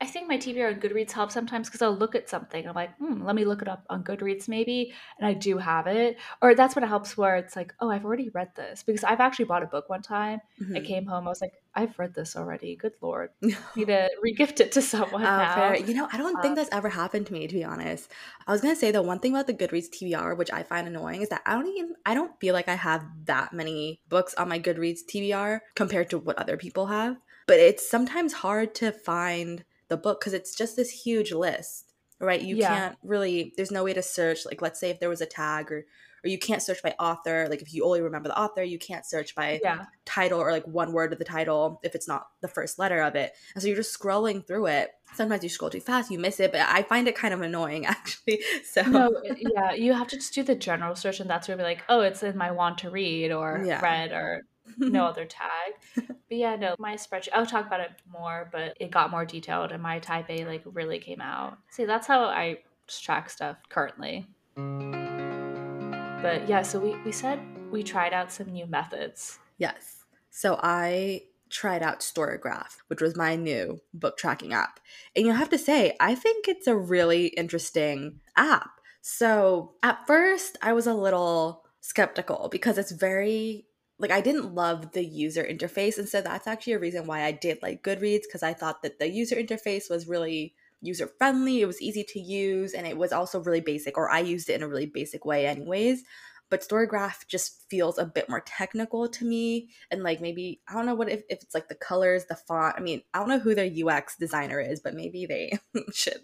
I 0.00 0.06
think 0.06 0.28
my 0.28 0.36
TBR 0.36 0.68
on 0.68 0.80
Goodreads 0.80 1.12
helps 1.12 1.34
sometimes 1.34 1.68
because 1.68 1.82
I'll 1.82 1.96
look 1.96 2.14
at 2.14 2.28
something. 2.28 2.66
I'm 2.66 2.74
like, 2.74 2.96
hmm, 2.96 3.22
let 3.24 3.34
me 3.34 3.44
look 3.44 3.62
it 3.62 3.68
up 3.68 3.84
on 3.90 4.04
Goodreads 4.04 4.48
maybe. 4.48 4.92
And 5.18 5.26
I 5.26 5.34
do 5.34 5.58
have 5.58 5.86
it. 5.86 6.18
Or 6.42 6.54
that's 6.54 6.74
when 6.74 6.84
it 6.84 6.88
helps 6.88 7.16
where 7.16 7.36
it's 7.36 7.56
like, 7.56 7.74
oh, 7.80 7.90
I've 7.90 8.04
already 8.04 8.28
read 8.30 8.54
this. 8.56 8.82
Because 8.82 9.04
I've 9.04 9.20
actually 9.20 9.46
bought 9.46 9.62
a 9.62 9.66
book 9.66 9.88
one 9.88 10.02
time. 10.02 10.40
I 10.74 10.80
mhm. 10.80 10.84
came 10.84 11.06
home, 11.06 11.26
I 11.26 11.30
was 11.30 11.40
like, 11.40 11.54
I've 11.74 11.98
read 11.98 12.14
this 12.14 12.36
already. 12.36 12.76
Good 12.76 12.94
Lord. 13.00 13.30
need 13.74 13.86
to 13.88 14.10
regift 14.24 14.60
it 14.60 14.72
to 14.72 14.82
someone 14.82 15.36
now. 15.36 15.54
fair. 15.54 15.76
You 15.76 15.94
know, 15.94 16.08
I 16.12 16.16
don't 16.18 16.36
Uh, 16.36 16.42
think 16.42 16.56
that's 16.56 16.68
ever 16.72 16.88
happened 16.88 17.26
to 17.26 17.32
me, 17.32 17.46
to 17.46 17.54
be 17.54 17.64
honest. 17.64 18.10
I 18.46 18.52
was 18.52 18.60
gonna 18.60 18.76
say 18.76 18.90
the 18.90 19.02
one 19.02 19.18
thing 19.20 19.32
about 19.32 19.46
the 19.46 19.54
Goodreads 19.54 19.88
TBR, 19.90 20.34
which 20.34 20.50
I 20.52 20.62
find 20.62 20.86
annoying, 20.88 21.22
is 21.22 21.28
that 21.30 21.42
I 21.46 21.54
don't 21.54 21.66
even 21.68 21.94
I 22.06 22.14
don't 22.14 22.38
feel 22.40 22.54
like 22.54 22.68
I 22.68 22.74
have 22.74 23.04
that 23.26 23.52
many 23.52 24.00
books 24.08 24.34
on 24.34 24.48
my 24.48 24.58
Goodreads 24.58 25.00
TBR 25.06 25.60
compared 25.74 26.10
to 26.10 26.18
what 26.18 26.38
other 26.38 26.56
people 26.56 26.86
have. 26.86 27.16
But 27.50 27.58
it's 27.58 27.88
sometimes 27.90 28.32
hard 28.32 28.74
to 28.76 28.92
find 28.92 29.64
the 29.88 29.96
book 29.96 30.20
because 30.20 30.34
it's 30.34 30.54
just 30.54 30.76
this 30.76 30.90
huge 30.90 31.32
list, 31.32 31.92
right? 32.20 32.40
You 32.40 32.56
Yeah. 32.56 32.68
can't 32.68 32.98
really. 33.02 33.52
There's 33.56 33.72
no 33.72 33.82
way 33.84 33.92
to 33.92 34.02
search. 34.02 34.46
Like, 34.46 34.62
let's 34.62 34.78
say 34.78 34.90
if 34.90 35.00
there 35.00 35.08
was 35.08 35.20
a 35.20 35.26
tag 35.26 35.72
or. 35.72 35.84
Or 36.22 36.28
you 36.28 36.38
can't 36.38 36.60
search 36.62 36.82
by 36.82 36.94
author. 36.98 37.46
Like 37.48 37.62
if 37.62 37.72
you 37.72 37.82
only 37.82 38.02
remember 38.02 38.28
the 38.28 38.38
author, 38.38 38.62
you 38.62 38.78
can't 38.78 39.06
search 39.06 39.34
by 39.34 39.58
Yeah. 39.62 39.86
title 40.04 40.38
or 40.38 40.50
like 40.52 40.66
one 40.66 40.92
word 40.92 41.14
of 41.14 41.18
the 41.18 41.24
title 41.24 41.80
if 41.82 41.94
it's 41.94 42.06
not 42.06 42.26
the 42.42 42.46
first 42.48 42.78
letter 42.78 43.00
of 43.00 43.14
it. 43.14 43.32
And 43.54 43.62
so 43.62 43.68
you're 43.68 43.76
just 43.78 43.98
scrolling 43.98 44.46
through 44.46 44.66
it. 44.66 44.90
Sometimes 45.14 45.42
you 45.42 45.48
scroll 45.48 45.70
too 45.70 45.80
fast, 45.80 46.10
you 46.10 46.18
miss 46.18 46.38
it, 46.38 46.52
but 46.52 46.60
I 46.60 46.82
find 46.82 47.08
it 47.08 47.14
kind 47.16 47.32
of 47.32 47.40
annoying 47.40 47.86
actually. 47.94 48.42
So 48.70 48.82
No, 48.82 49.10
yeah, 49.24 49.72
you 49.72 49.94
have 49.94 50.08
to 50.08 50.16
just 50.16 50.34
do 50.34 50.42
the 50.42 50.54
general 50.54 50.94
search, 50.94 51.20
and 51.20 51.30
that's 51.30 51.48
where 51.48 51.56
you're 51.56 51.66
like, 51.66 51.84
oh, 51.88 52.02
it's 52.02 52.22
in 52.22 52.36
my 52.36 52.50
want 52.50 52.76
to 52.80 52.90
read 52.90 53.32
or 53.32 53.64
Yeah. 53.66 53.80
read 53.80 54.12
or 54.12 54.42
no 54.78 55.04
other 55.06 55.24
tag. 55.24 55.74
But 55.94 56.16
yeah, 56.28 56.56
no, 56.56 56.74
my 56.78 56.94
spreadsheet, 56.94 57.30
I'll 57.34 57.46
talk 57.46 57.66
about 57.66 57.80
it 57.80 57.90
more, 58.10 58.48
but 58.52 58.76
it 58.80 58.90
got 58.90 59.10
more 59.10 59.24
detailed 59.24 59.72
and 59.72 59.82
my 59.82 59.98
type 59.98 60.26
A 60.28 60.44
like 60.44 60.62
really 60.64 60.98
came 60.98 61.20
out. 61.20 61.58
See, 61.70 61.84
that's 61.84 62.06
how 62.06 62.24
I 62.24 62.58
track 62.86 63.30
stuff 63.30 63.56
currently. 63.68 64.26
But 64.56 66.48
yeah, 66.48 66.62
so 66.62 66.78
we, 66.78 66.96
we 67.04 67.12
said 67.12 67.40
we 67.70 67.82
tried 67.82 68.12
out 68.12 68.30
some 68.32 68.52
new 68.52 68.66
methods. 68.66 69.38
Yes. 69.58 70.04
So 70.30 70.58
I 70.62 71.22
tried 71.50 71.82
out 71.82 72.00
Storygraph, 72.00 72.76
which 72.86 73.00
was 73.00 73.16
my 73.16 73.36
new 73.36 73.80
book 73.92 74.16
tracking 74.16 74.52
app. 74.52 74.80
And 75.16 75.26
you 75.26 75.32
have 75.32 75.50
to 75.50 75.58
say, 75.58 75.96
I 76.00 76.14
think 76.14 76.46
it's 76.46 76.66
a 76.66 76.76
really 76.76 77.26
interesting 77.28 78.20
app. 78.36 78.70
So 79.02 79.72
at 79.82 80.06
first, 80.06 80.56
I 80.62 80.72
was 80.72 80.86
a 80.86 80.94
little 80.94 81.64
skeptical 81.80 82.48
because 82.50 82.78
it's 82.78 82.92
very 82.92 83.66
like 84.00 84.10
I 84.10 84.20
didn't 84.20 84.54
love 84.54 84.92
the 84.92 85.04
user 85.04 85.44
interface 85.44 85.98
and 85.98 86.08
so 86.08 86.20
that's 86.20 86.46
actually 86.46 86.72
a 86.72 86.78
reason 86.78 87.06
why 87.06 87.24
I 87.24 87.32
did 87.32 87.58
like 87.62 87.82
Goodreads 87.82 88.22
because 88.26 88.42
I 88.42 88.54
thought 88.54 88.82
that 88.82 88.98
the 88.98 89.08
user 89.08 89.36
interface 89.36 89.90
was 89.90 90.08
really 90.08 90.54
user 90.80 91.10
friendly, 91.18 91.60
it 91.60 91.66
was 91.66 91.82
easy 91.82 92.04
to 92.04 92.20
use 92.20 92.72
and 92.72 92.86
it 92.86 92.96
was 92.96 93.12
also 93.12 93.40
really 93.40 93.60
basic 93.60 93.98
or 93.98 94.10
I 94.10 94.20
used 94.20 94.48
it 94.48 94.54
in 94.54 94.62
a 94.62 94.68
really 94.68 94.86
basic 94.86 95.24
way 95.24 95.46
anyways. 95.46 96.02
But 96.48 96.62
Storygraph 96.62 97.28
just 97.28 97.64
feels 97.70 97.96
a 97.96 98.04
bit 98.04 98.28
more 98.28 98.40
technical 98.40 99.06
to 99.08 99.24
me 99.24 99.68
and 99.90 100.02
like 100.02 100.20
maybe 100.20 100.60
I 100.68 100.72
don't 100.74 100.86
know 100.86 100.94
what 100.94 101.10
if, 101.10 101.22
if 101.28 101.42
it's 101.42 101.54
like 101.54 101.68
the 101.68 101.74
colors, 101.76 102.24
the 102.24 102.34
font. 102.34 102.74
I 102.76 102.80
mean, 102.80 103.02
I 103.14 103.18
don't 103.18 103.28
know 103.28 103.38
who 103.38 103.54
their 103.54 103.70
UX 103.70 104.16
designer 104.16 104.60
is, 104.60 104.80
but 104.80 104.94
maybe 104.94 105.26
they 105.26 105.58
should 105.94 106.22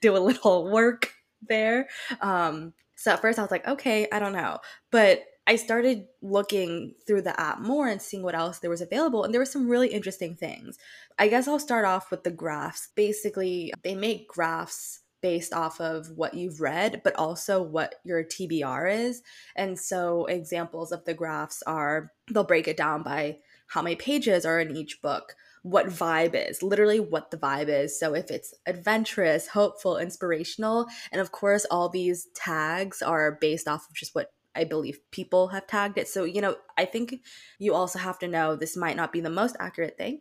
do 0.00 0.16
a 0.16 0.18
little 0.18 0.70
work 0.70 1.12
there. 1.46 1.88
Um, 2.20 2.72
so 2.96 3.12
at 3.12 3.20
first 3.20 3.38
I 3.38 3.42
was 3.42 3.50
like, 3.50 3.66
okay, 3.66 4.08
I 4.10 4.18
don't 4.18 4.32
know. 4.32 4.58
But 4.90 5.24
I 5.48 5.56
started 5.56 6.08
looking 6.20 6.94
through 7.06 7.22
the 7.22 7.40
app 7.40 7.58
more 7.58 7.88
and 7.88 8.02
seeing 8.02 8.22
what 8.22 8.34
else 8.34 8.58
there 8.58 8.68
was 8.68 8.82
available, 8.82 9.24
and 9.24 9.32
there 9.32 9.40
were 9.40 9.46
some 9.46 9.66
really 9.66 9.88
interesting 9.88 10.36
things. 10.36 10.76
I 11.18 11.28
guess 11.28 11.48
I'll 11.48 11.58
start 11.58 11.86
off 11.86 12.10
with 12.10 12.22
the 12.22 12.30
graphs. 12.30 12.90
Basically, 12.94 13.72
they 13.82 13.94
make 13.94 14.28
graphs 14.28 15.00
based 15.22 15.54
off 15.54 15.80
of 15.80 16.10
what 16.14 16.34
you've 16.34 16.60
read, 16.60 17.00
but 17.02 17.16
also 17.16 17.62
what 17.62 17.94
your 18.04 18.22
TBR 18.22 18.94
is. 19.06 19.22
And 19.56 19.78
so, 19.78 20.26
examples 20.26 20.92
of 20.92 21.06
the 21.06 21.14
graphs 21.14 21.62
are 21.62 22.12
they'll 22.30 22.44
break 22.44 22.68
it 22.68 22.76
down 22.76 23.02
by 23.02 23.38
how 23.68 23.80
many 23.80 23.96
pages 23.96 24.44
are 24.44 24.60
in 24.60 24.76
each 24.76 25.00
book, 25.00 25.34
what 25.62 25.86
vibe 25.86 26.34
is, 26.34 26.62
literally 26.62 27.00
what 27.00 27.30
the 27.30 27.38
vibe 27.38 27.68
is. 27.68 27.98
So, 27.98 28.14
if 28.14 28.30
it's 28.30 28.52
adventurous, 28.66 29.48
hopeful, 29.48 29.96
inspirational, 29.96 30.88
and 31.10 31.22
of 31.22 31.32
course, 31.32 31.64
all 31.70 31.88
these 31.88 32.28
tags 32.34 33.00
are 33.00 33.38
based 33.40 33.66
off 33.66 33.88
of 33.88 33.96
just 33.96 34.14
what 34.14 34.30
I 34.58 34.64
believe 34.64 34.98
people 35.10 35.48
have 35.48 35.66
tagged 35.66 35.98
it. 35.98 36.08
So, 36.08 36.24
you 36.24 36.40
know, 36.40 36.56
I 36.76 36.84
think 36.84 37.20
you 37.58 37.74
also 37.74 37.98
have 37.98 38.18
to 38.20 38.28
know 38.28 38.56
this 38.56 38.76
might 38.76 38.96
not 38.96 39.12
be 39.12 39.20
the 39.20 39.30
most 39.30 39.56
accurate 39.60 39.96
thing, 39.96 40.20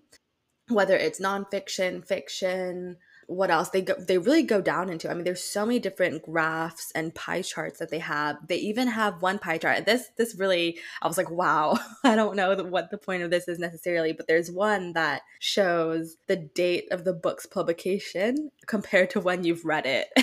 whether 0.69 0.95
it's 0.95 1.19
nonfiction, 1.19 2.07
fiction, 2.07 2.97
what 3.27 3.51
else? 3.51 3.69
They 3.69 3.81
go 3.81 3.93
they 3.95 4.17
really 4.17 4.43
go 4.43 4.61
down 4.61 4.89
into 4.89 5.11
i 5.11 5.13
mean 5.13 5.25
there's 5.25 5.43
so 5.43 5.65
many 5.65 5.79
different 5.79 6.23
graphs 6.23 6.91
and 6.95 7.13
pie 7.13 7.41
charts 7.41 7.79
that 7.79 7.89
they 7.89 7.99
have. 7.99 8.37
They 8.47 8.55
even 8.55 8.87
have 8.87 9.21
one 9.21 9.37
pie 9.37 9.57
chart. 9.57 9.85
This 9.85 10.09
this 10.17 10.35
really 10.35 10.79
i 11.01 11.07
was 11.07 11.17
like 11.17 11.29
wow 11.29 11.77
i 12.05 12.15
don't 12.15 12.37
know 12.37 12.55
what 12.63 12.89
the 12.89 12.97
point 12.97 13.23
of 13.23 13.29
this 13.29 13.49
is 13.49 13.59
necessarily 13.59 14.13
but 14.13 14.27
there's 14.27 14.49
one 14.49 14.93
that 14.93 15.23
shows 15.39 16.15
the 16.27 16.37
date 16.37 16.85
of 16.91 17.03
the 17.03 17.13
book's 17.13 17.45
publication 17.45 18.49
compared 18.65 19.09
to 19.11 19.19
when 19.19 19.43
you've 19.43 19.65
read 19.65 19.85
it. 19.85 20.07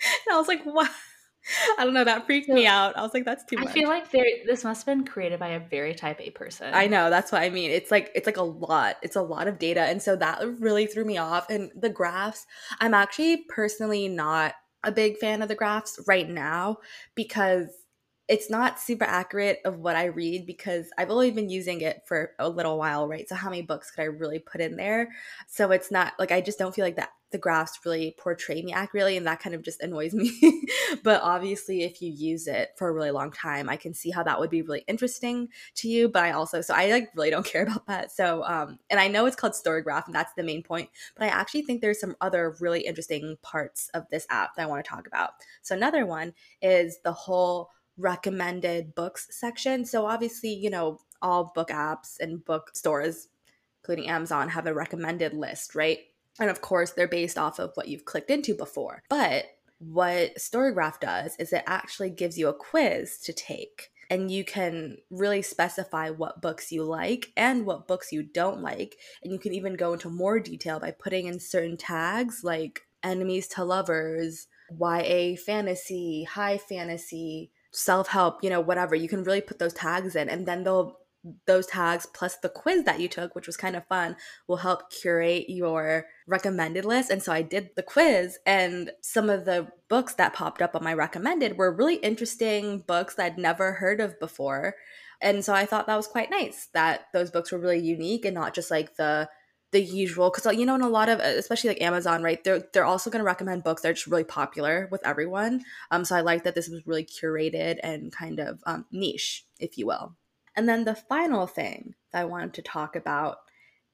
And 0.00 0.34
i 0.34 0.38
was 0.38 0.46
like 0.46 0.64
wow 0.64 0.86
I 1.78 1.84
don't 1.84 1.94
know. 1.94 2.04
That 2.04 2.26
freaked 2.26 2.48
me 2.48 2.66
out. 2.66 2.96
I 2.96 3.02
was 3.02 3.14
like, 3.14 3.24
that's 3.24 3.44
too 3.44 3.56
much. 3.56 3.68
I 3.68 3.72
feel 3.72 3.88
like 3.88 4.10
this 4.10 4.64
must 4.64 4.86
have 4.86 4.96
been 4.96 5.06
created 5.06 5.38
by 5.38 5.48
a 5.48 5.60
very 5.60 5.94
type 5.94 6.20
A 6.20 6.30
person. 6.30 6.70
I 6.72 6.86
know. 6.86 7.10
That's 7.10 7.32
what 7.32 7.42
I 7.42 7.50
mean. 7.50 7.70
It's 7.70 7.90
like 7.90 8.10
it's 8.14 8.26
like 8.26 8.36
a 8.36 8.42
lot. 8.42 8.96
It's 9.02 9.16
a 9.16 9.22
lot 9.22 9.48
of 9.48 9.58
data. 9.58 9.80
And 9.82 10.02
so 10.02 10.16
that 10.16 10.40
really 10.60 10.86
threw 10.86 11.04
me 11.04 11.18
off. 11.18 11.48
And 11.50 11.70
the 11.74 11.90
graphs, 11.90 12.46
I'm 12.80 12.94
actually 12.94 13.44
personally 13.48 14.08
not 14.08 14.54
a 14.84 14.92
big 14.92 15.18
fan 15.18 15.42
of 15.42 15.48
the 15.48 15.54
graphs 15.54 15.98
right 16.06 16.28
now 16.28 16.78
because 17.14 17.68
it's 18.28 18.50
not 18.50 18.78
super 18.78 19.04
accurate 19.04 19.60
of 19.64 19.78
what 19.78 19.96
I 19.96 20.04
read 20.04 20.46
because 20.46 20.90
I've 20.98 21.10
only 21.10 21.30
been 21.30 21.48
using 21.48 21.80
it 21.80 22.02
for 22.06 22.32
a 22.38 22.48
little 22.48 22.76
while, 22.76 23.08
right? 23.08 23.26
So 23.26 23.34
how 23.34 23.48
many 23.48 23.62
books 23.62 23.90
could 23.90 24.02
I 24.02 24.06
really 24.06 24.38
put 24.38 24.60
in 24.60 24.76
there? 24.76 25.08
So 25.46 25.70
it's 25.70 25.90
not 25.90 26.12
like 26.18 26.30
I 26.30 26.42
just 26.42 26.58
don't 26.58 26.74
feel 26.74 26.84
like 26.84 26.96
that 26.96 27.12
the 27.30 27.38
graphs 27.38 27.78
really 27.84 28.14
portray 28.18 28.62
me 28.62 28.72
accurately 28.72 29.16
and 29.16 29.26
that 29.26 29.40
kind 29.40 29.54
of 29.54 29.62
just 29.62 29.82
annoys 29.82 30.14
me. 30.14 30.62
but 31.02 31.22
obviously 31.22 31.82
if 31.82 32.02
you 32.02 32.10
use 32.10 32.46
it 32.46 32.70
for 32.76 32.88
a 32.88 32.92
really 32.92 33.10
long 33.10 33.30
time, 33.30 33.68
I 33.68 33.76
can 33.76 33.94
see 33.94 34.10
how 34.10 34.22
that 34.22 34.38
would 34.40 34.50
be 34.50 34.62
really 34.62 34.84
interesting 34.86 35.48
to 35.76 35.88
you, 35.88 36.08
but 36.08 36.22
I 36.22 36.32
also 36.32 36.60
so 36.60 36.74
I 36.74 36.90
like 36.90 37.08
really 37.14 37.30
don't 37.30 37.46
care 37.52 37.62
about 37.62 37.86
that. 37.86 38.12
So 38.12 38.44
um 38.44 38.78
and 38.90 39.00
I 39.00 39.08
know 39.08 39.26
it's 39.26 39.36
called 39.36 39.54
Storygraph 39.54 40.06
and 40.06 40.14
that's 40.14 40.34
the 40.34 40.42
main 40.42 40.62
point, 40.62 40.90
but 41.16 41.24
I 41.24 41.28
actually 41.28 41.62
think 41.62 41.80
there's 41.80 42.00
some 42.00 42.16
other 42.20 42.56
really 42.60 42.80
interesting 42.80 43.36
parts 43.42 43.90
of 43.94 44.04
this 44.10 44.26
app 44.30 44.56
that 44.56 44.62
I 44.62 44.66
want 44.66 44.84
to 44.84 44.88
talk 44.88 45.06
about. 45.06 45.30
So 45.62 45.74
another 45.74 46.04
one 46.04 46.34
is 46.60 46.98
the 47.04 47.12
whole 47.12 47.70
recommended 47.98 48.94
books 48.94 49.28
section. 49.30 49.84
So 49.84 50.06
obviously, 50.06 50.54
you 50.54 50.70
know, 50.70 51.00
all 51.20 51.52
book 51.54 51.68
apps 51.68 52.20
and 52.20 52.44
book 52.44 52.70
stores 52.74 53.28
including 53.88 54.10
Amazon 54.10 54.50
have 54.50 54.66
a 54.66 54.74
recommended 54.74 55.32
list, 55.32 55.74
right? 55.74 56.00
And 56.38 56.50
of 56.50 56.60
course, 56.60 56.92
they're 56.92 57.08
based 57.08 57.38
off 57.38 57.58
of 57.58 57.72
what 57.74 57.88
you've 57.88 58.04
clicked 58.04 58.30
into 58.30 58.54
before. 58.54 59.02
But 59.08 59.46
what 59.78 60.36
Storygraph 60.36 61.00
does 61.00 61.34
is 61.38 61.52
it 61.52 61.64
actually 61.66 62.10
gives 62.10 62.38
you 62.38 62.48
a 62.48 62.54
quiz 62.54 63.18
to 63.20 63.32
take. 63.32 63.90
And 64.10 64.30
you 64.30 64.44
can 64.44 64.98
really 65.10 65.42
specify 65.42 66.10
what 66.10 66.40
books 66.40 66.72
you 66.72 66.82
like 66.82 67.32
and 67.36 67.66
what 67.66 67.86
books 67.86 68.12
you 68.12 68.22
don't 68.22 68.62
like. 68.62 68.96
And 69.22 69.32
you 69.32 69.38
can 69.38 69.52
even 69.52 69.74
go 69.74 69.92
into 69.92 70.08
more 70.08 70.38
detail 70.38 70.80
by 70.80 70.92
putting 70.92 71.26
in 71.26 71.40
certain 71.40 71.76
tags 71.76 72.42
like 72.42 72.82
enemies 73.02 73.48
to 73.48 73.64
lovers, 73.64 74.48
YA 74.70 75.36
fantasy, 75.36 76.24
high 76.24 76.58
fantasy, 76.58 77.50
self 77.72 78.08
help, 78.08 78.42
you 78.42 78.50
know, 78.50 78.60
whatever. 78.60 78.94
You 78.94 79.08
can 79.08 79.24
really 79.24 79.40
put 79.40 79.58
those 79.58 79.74
tags 79.74 80.16
in, 80.16 80.28
and 80.28 80.46
then 80.46 80.64
they'll 80.64 80.98
those 81.46 81.66
tags 81.66 82.06
plus 82.06 82.36
the 82.36 82.48
quiz 82.48 82.84
that 82.84 83.00
you 83.00 83.08
took, 83.08 83.34
which 83.34 83.46
was 83.46 83.56
kind 83.56 83.74
of 83.74 83.86
fun, 83.86 84.16
will 84.46 84.58
help 84.58 84.90
curate 84.90 85.50
your 85.50 86.06
recommended 86.26 86.84
list. 86.84 87.10
And 87.10 87.22
so 87.22 87.32
I 87.32 87.42
did 87.42 87.70
the 87.76 87.82
quiz, 87.82 88.38
and 88.46 88.92
some 89.02 89.28
of 89.28 89.44
the 89.44 89.68
books 89.88 90.14
that 90.14 90.34
popped 90.34 90.62
up 90.62 90.76
on 90.76 90.84
my 90.84 90.94
recommended 90.94 91.58
were 91.58 91.74
really 91.74 91.96
interesting 91.96 92.84
books 92.86 93.14
that 93.14 93.26
I'd 93.26 93.38
never 93.38 93.72
heard 93.74 94.00
of 94.00 94.18
before. 94.20 94.76
And 95.20 95.44
so 95.44 95.52
I 95.52 95.66
thought 95.66 95.86
that 95.88 95.96
was 95.96 96.06
quite 96.06 96.30
nice 96.30 96.68
that 96.74 97.06
those 97.12 97.30
books 97.30 97.50
were 97.50 97.58
really 97.58 97.80
unique 97.80 98.24
and 98.24 98.34
not 98.34 98.54
just 98.54 98.70
like 98.70 98.96
the 98.96 99.28
the 99.70 99.82
usual 99.82 100.30
because 100.30 100.56
you 100.56 100.64
know 100.64 100.74
in 100.74 100.80
a 100.80 100.88
lot 100.88 101.08
of 101.08 101.20
especially 101.20 101.68
like 101.68 101.82
amazon 101.82 102.22
right 102.22 102.42
they're 102.42 102.64
they're 102.72 102.84
also 102.84 103.10
going 103.10 103.20
to 103.20 103.26
recommend 103.26 103.62
books 103.62 103.82
that 103.82 103.90
are 103.90 103.94
just 103.94 104.06
really 104.06 104.24
popular 104.24 104.88
with 104.90 105.06
everyone 105.06 105.62
um 105.90 106.04
so 106.04 106.16
i 106.16 106.20
like 106.22 106.44
that 106.44 106.54
this 106.54 106.68
was 106.68 106.86
really 106.86 107.04
curated 107.04 107.78
and 107.82 108.10
kind 108.10 108.38
of 108.38 108.60
um, 108.66 108.86
niche 108.90 109.44
if 109.58 109.76
you 109.76 109.86
will 109.86 110.16
and 110.58 110.68
then 110.68 110.82
the 110.82 110.96
final 110.96 111.46
thing 111.46 111.94
that 112.12 112.22
I 112.22 112.24
wanted 112.24 112.54
to 112.54 112.62
talk 112.62 112.96
about 112.96 113.36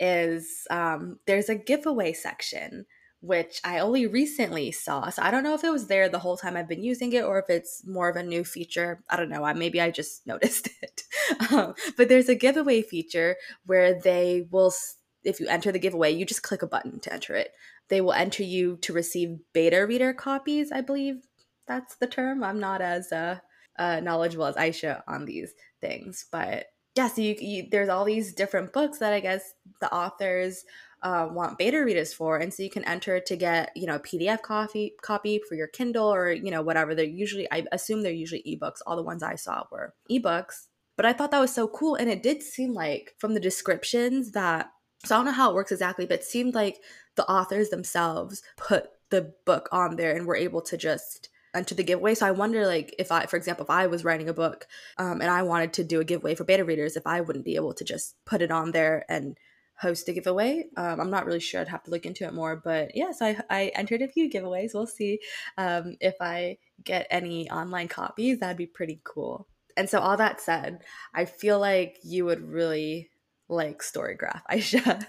is 0.01 0.67
um, 0.71 1.19
there's 1.27 1.51
a 1.51 1.55
giveaway 1.55 2.15
section, 2.15 2.87
which 3.21 3.61
I 3.65 3.81
only 3.81 4.07
recently 4.07 4.73
saw. 4.73 5.11
So 5.11 5.23
I 5.23 5.31
don't 5.31 5.43
know 5.43 5.53
if 5.53 5.63
it 5.63 5.71
was 5.71 5.89
there 5.89 6.09
the 6.09 6.21
whole 6.21 6.39
time 6.39 6.57
I've 6.57 6.67
been 6.67 6.83
using 6.83 7.13
it 7.13 7.23
or 7.23 7.39
if 7.39 7.51
it's 7.51 7.87
more 7.87 8.09
of 8.09 8.17
a 8.17 8.23
new 8.23 8.45
feature. 8.45 9.05
I 9.11 9.17
don't 9.17 9.29
know. 9.29 9.45
I 9.45 9.53
maybe 9.53 9.79
I 9.79 9.91
just 9.91 10.27
noticed 10.27 10.71
it. 10.81 11.03
um, 11.53 11.75
but 11.99 12.09
there's 12.09 12.31
a 12.31 12.35
giveaway 12.35 12.81
feature 12.81 13.37
where 13.67 14.01
they 14.01 14.49
will, 14.51 14.73
if 15.25 15.41
you 15.41 15.49
enter 15.49 15.73
the 15.73 15.79
giveaway, 15.79 16.13
you 16.13 16.25
just 16.25 16.43
click 16.43 16.63
a 16.63 16.67
button 16.67 17.01
to 17.01 17.13
enter 17.13 17.35
it. 17.35 17.53
They 17.89 18.01
will 18.01 18.13
enter 18.13 18.43
you 18.43 18.77
to 18.83 18.93
receive 18.93 19.39
beta 19.53 19.87
reader 19.87 20.13
copies, 20.13 20.73
I 20.73 20.81
believe 20.81 21.17
that's 21.67 21.97
the 21.97 22.07
term. 22.07 22.43
I'm 22.43 22.61
not 22.61 22.81
as 22.81 23.13
uh, 23.13 23.39
uh, 23.79 24.01
knowledgeable 24.01 24.47
as 24.47 24.57
Ayesha 24.57 25.03
on 25.09 25.25
these 25.25 25.53
things. 25.81 26.27
But 26.31 26.67
yeah, 26.97 27.09
so 27.09 27.23
you, 27.23 27.35
you, 27.39 27.67
there's 27.71 27.89
all 27.89 28.05
these 28.05 28.33
different 28.33 28.73
books 28.73 28.99
that 28.99 29.13
I 29.13 29.21
guess 29.21 29.55
the 29.81 29.93
authors 29.93 30.65
uh, 31.03 31.29
want 31.31 31.59
beta 31.59 31.85
readers 31.85 32.15
for, 32.15 32.39
and 32.39 32.53
so 32.53 32.63
you 32.63 32.71
can 32.71 32.85
enter 32.85 33.21
to 33.21 33.37
get 33.37 33.71
you 33.77 33.87
know 33.87 33.97
a 33.97 34.01
PDF 34.01 34.43
copy 34.43 34.95
copy 35.03 35.41
for 35.49 35.55
your 35.55 35.67
Kindle 35.67 36.13
or 36.13 36.33
you 36.33 36.51
know 36.51 36.63
whatever. 36.63 36.95
They're 36.95 37.05
usually 37.05 37.51
I 37.53 37.65
assume 37.73 38.03
they're 38.03 38.13
usually 38.13 38.43
ebooks. 38.43 38.79
All 38.87 38.97
the 38.97 39.03
ones 39.03 39.23
I 39.23 39.35
saw 39.35 39.65
were 39.71 39.93
ebooks, 40.11 40.67
but 40.97 41.05
I 41.05 41.13
thought 41.13 41.31
that 41.33 41.41
was 41.41 41.55
so 41.55 41.69
cool, 41.69 41.97
and 41.97 42.09
it 42.09 42.23
did 42.23 42.43
seem 42.43 42.73
like 42.73 43.15
from 43.19 43.35
the 43.35 43.41
descriptions 43.41 44.33
that 44.33 44.71
so 45.05 45.15
I 45.15 45.19
don't 45.19 45.27
know 45.27 45.33
how 45.33 45.51
it 45.51 45.55
works 45.55 45.73
exactly, 45.73 46.07
but 46.07 46.21
it 46.21 46.25
seemed 46.25 46.55
like 46.55 46.81
the 47.17 47.29
authors 47.29 47.71
themselves 47.71 48.43
put 48.57 48.91
the 49.11 49.35
book 49.45 49.69
on 49.73 49.97
there 49.97 50.15
and 50.15 50.27
were 50.27 50.37
able 50.37 50.63
to 50.63 50.77
just 50.77 51.29
enter 51.55 51.75
the 51.75 51.85
giveaway. 51.85 52.15
So 52.15 52.27
I 52.27 52.33
wonder, 52.33 52.67
like, 52.67 52.95
if 52.99 53.13
I, 53.13 53.27
for 53.27 53.37
example, 53.37 53.65
if 53.65 53.71
I 53.71 53.87
was 53.87 54.05
writing 54.05 54.29
a 54.29 54.35
book 54.35 54.67
um, 54.99 55.21
and 55.21 55.31
I 55.31 55.43
wanted 55.43 55.73
to 55.75 55.85
do 55.85 56.01
a 56.01 56.05
giveaway 56.05 56.35
for 56.35 56.45
beta 56.45 56.65
readers, 56.65 56.97
if 56.97 57.07
I 57.07 57.21
wouldn't 57.21 57.45
be 57.45 57.57
able 57.57 57.75
to 57.75 57.85
just 57.85 58.17
put 58.25 58.43
it 58.43 58.51
on 58.51 58.73
there 58.73 59.05
and 59.09 59.37
host 59.77 60.09
a 60.09 60.13
giveaway. 60.13 60.65
Um, 60.77 61.01
I'm 61.01 61.11
not 61.11 61.27
really 61.27 61.41
sure. 61.41 61.61
I'd 61.61 61.69
have 61.69 61.83
to 61.85 61.91
look 61.91 62.07
into 62.07 62.25
it 62.25 62.35
more. 62.35 62.57
But 62.57 62.93
yes, 62.95 63.21
I, 63.21 63.39
I 63.51 63.73
entered 63.75 64.03
a 64.03 64.09
few 64.09 64.31
giveaways. 64.31 64.71
We'll 64.75 64.87
see 64.87 65.21
um, 65.59 65.97
if 66.01 66.15
I 66.21 66.59
get 66.83 67.07
any 67.11 67.51
online 67.51 67.89
copies. 67.89 68.39
That'd 68.39 68.57
be 68.57 68.67
pretty 68.67 69.01
cool. 69.05 69.47
And 69.77 69.89
so, 69.91 69.99
all 69.99 70.17
that 70.17 70.41
said, 70.41 70.83
I 71.13 71.25
feel 71.25 71.59
like 71.59 71.99
you 72.05 72.25
would 72.27 72.41
really 72.41 73.11
like 73.49 73.81
Storygraph, 73.81 74.43
Ayesha. 74.49 75.07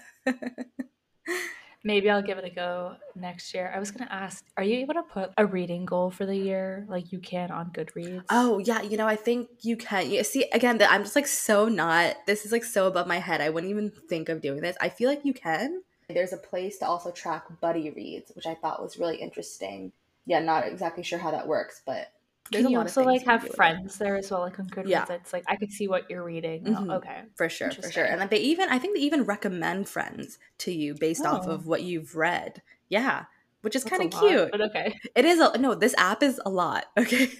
Maybe 1.84 2.10
I'll 2.10 2.22
give 2.22 2.36
it 2.38 2.44
a 2.44 2.50
go 2.50 2.96
next 3.14 3.54
year. 3.54 3.72
I 3.72 3.78
was 3.78 3.92
going 3.92 4.04
to 4.04 4.12
ask, 4.12 4.44
are 4.56 4.64
you 4.64 4.78
able 4.78 4.94
to 4.94 5.04
put 5.04 5.30
a 5.38 5.46
reading 5.46 5.84
goal 5.84 6.10
for 6.10 6.26
the 6.26 6.34
year 6.34 6.84
like 6.88 7.12
you 7.12 7.20
can 7.20 7.52
on 7.52 7.70
Goodreads? 7.70 8.24
Oh, 8.28 8.58
yeah. 8.58 8.82
You 8.82 8.96
know, 8.96 9.06
I 9.06 9.14
think 9.14 9.48
you 9.60 9.76
can. 9.76 10.10
You 10.10 10.24
see, 10.24 10.46
again, 10.52 10.82
I'm 10.82 11.04
just 11.04 11.14
like 11.14 11.28
so 11.28 11.68
not, 11.68 12.16
this 12.26 12.44
is 12.44 12.50
like 12.50 12.64
so 12.64 12.88
above 12.88 13.06
my 13.06 13.18
head. 13.18 13.40
I 13.40 13.50
wouldn't 13.50 13.70
even 13.70 13.92
think 14.08 14.28
of 14.28 14.42
doing 14.42 14.62
this. 14.62 14.76
I 14.80 14.88
feel 14.88 15.08
like 15.08 15.24
you 15.24 15.32
can. 15.32 15.82
There's 16.08 16.32
a 16.32 16.38
place 16.38 16.78
to 16.78 16.86
also 16.86 17.12
track 17.12 17.44
buddy 17.60 17.90
reads, 17.90 18.32
which 18.34 18.46
I 18.46 18.54
thought 18.54 18.82
was 18.82 18.98
really 18.98 19.18
interesting. 19.18 19.92
Yeah, 20.26 20.40
not 20.40 20.66
exactly 20.66 21.04
sure 21.04 21.20
how 21.20 21.30
that 21.30 21.46
works, 21.46 21.82
but 21.86 22.08
can 22.52 22.68
you 22.68 22.78
also 22.78 23.02
like 23.02 23.24
have 23.24 23.48
friends 23.54 23.98
there 23.98 24.16
as 24.16 24.30
well, 24.30 24.40
like 24.40 24.58
on 24.58 24.68
Goodreads? 24.68 24.88
Yeah. 24.88 25.06
It's 25.10 25.32
like 25.32 25.44
I 25.46 25.56
could 25.56 25.72
see 25.72 25.88
what 25.88 26.10
you're 26.10 26.24
reading. 26.24 26.62
Oh, 26.66 26.70
mm-hmm. 26.70 26.90
Oh, 26.90 26.96
okay, 26.96 27.22
for 27.34 27.48
sure, 27.48 27.70
for 27.70 27.90
sure. 27.90 28.04
And 28.04 28.28
they 28.30 28.38
even, 28.38 28.68
I 28.68 28.78
think 28.78 28.96
they 28.96 29.02
even 29.02 29.24
recommend 29.24 29.88
friends 29.88 30.38
to 30.58 30.72
you 30.72 30.94
based 30.94 31.22
oh. 31.24 31.30
off 31.30 31.46
of 31.46 31.66
what 31.66 31.82
you've 31.82 32.16
read. 32.16 32.62
Yeah, 32.88 33.24
which 33.62 33.76
is 33.76 33.84
kind 33.84 34.02
of 34.02 34.20
cute. 34.20 34.50
But 34.50 34.60
okay, 34.60 34.98
it 35.14 35.24
is. 35.24 35.40
A, 35.40 35.58
no, 35.58 35.74
this 35.74 35.94
app 35.98 36.22
is 36.22 36.40
a 36.44 36.50
lot. 36.50 36.86
Okay, 36.98 37.30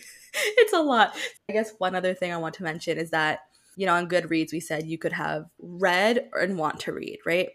it's 0.59 0.73
a 0.73 0.81
lot. 0.81 1.17
I 1.49 1.53
guess 1.53 1.73
one 1.79 1.95
other 1.95 2.13
thing 2.13 2.33
I 2.33 2.37
want 2.37 2.55
to 2.57 2.63
mention 2.63 2.99
is 2.99 3.11
that 3.11 3.41
you 3.77 3.87
know 3.87 3.95
on 3.95 4.09
Goodreads 4.09 4.53
we 4.53 4.61
said 4.61 4.87
you 4.87 4.99
could 4.99 5.13
have 5.13 5.47
read 5.59 6.29
and 6.33 6.59
want 6.59 6.81
to 6.81 6.93
read, 6.93 7.21
right? 7.25 7.51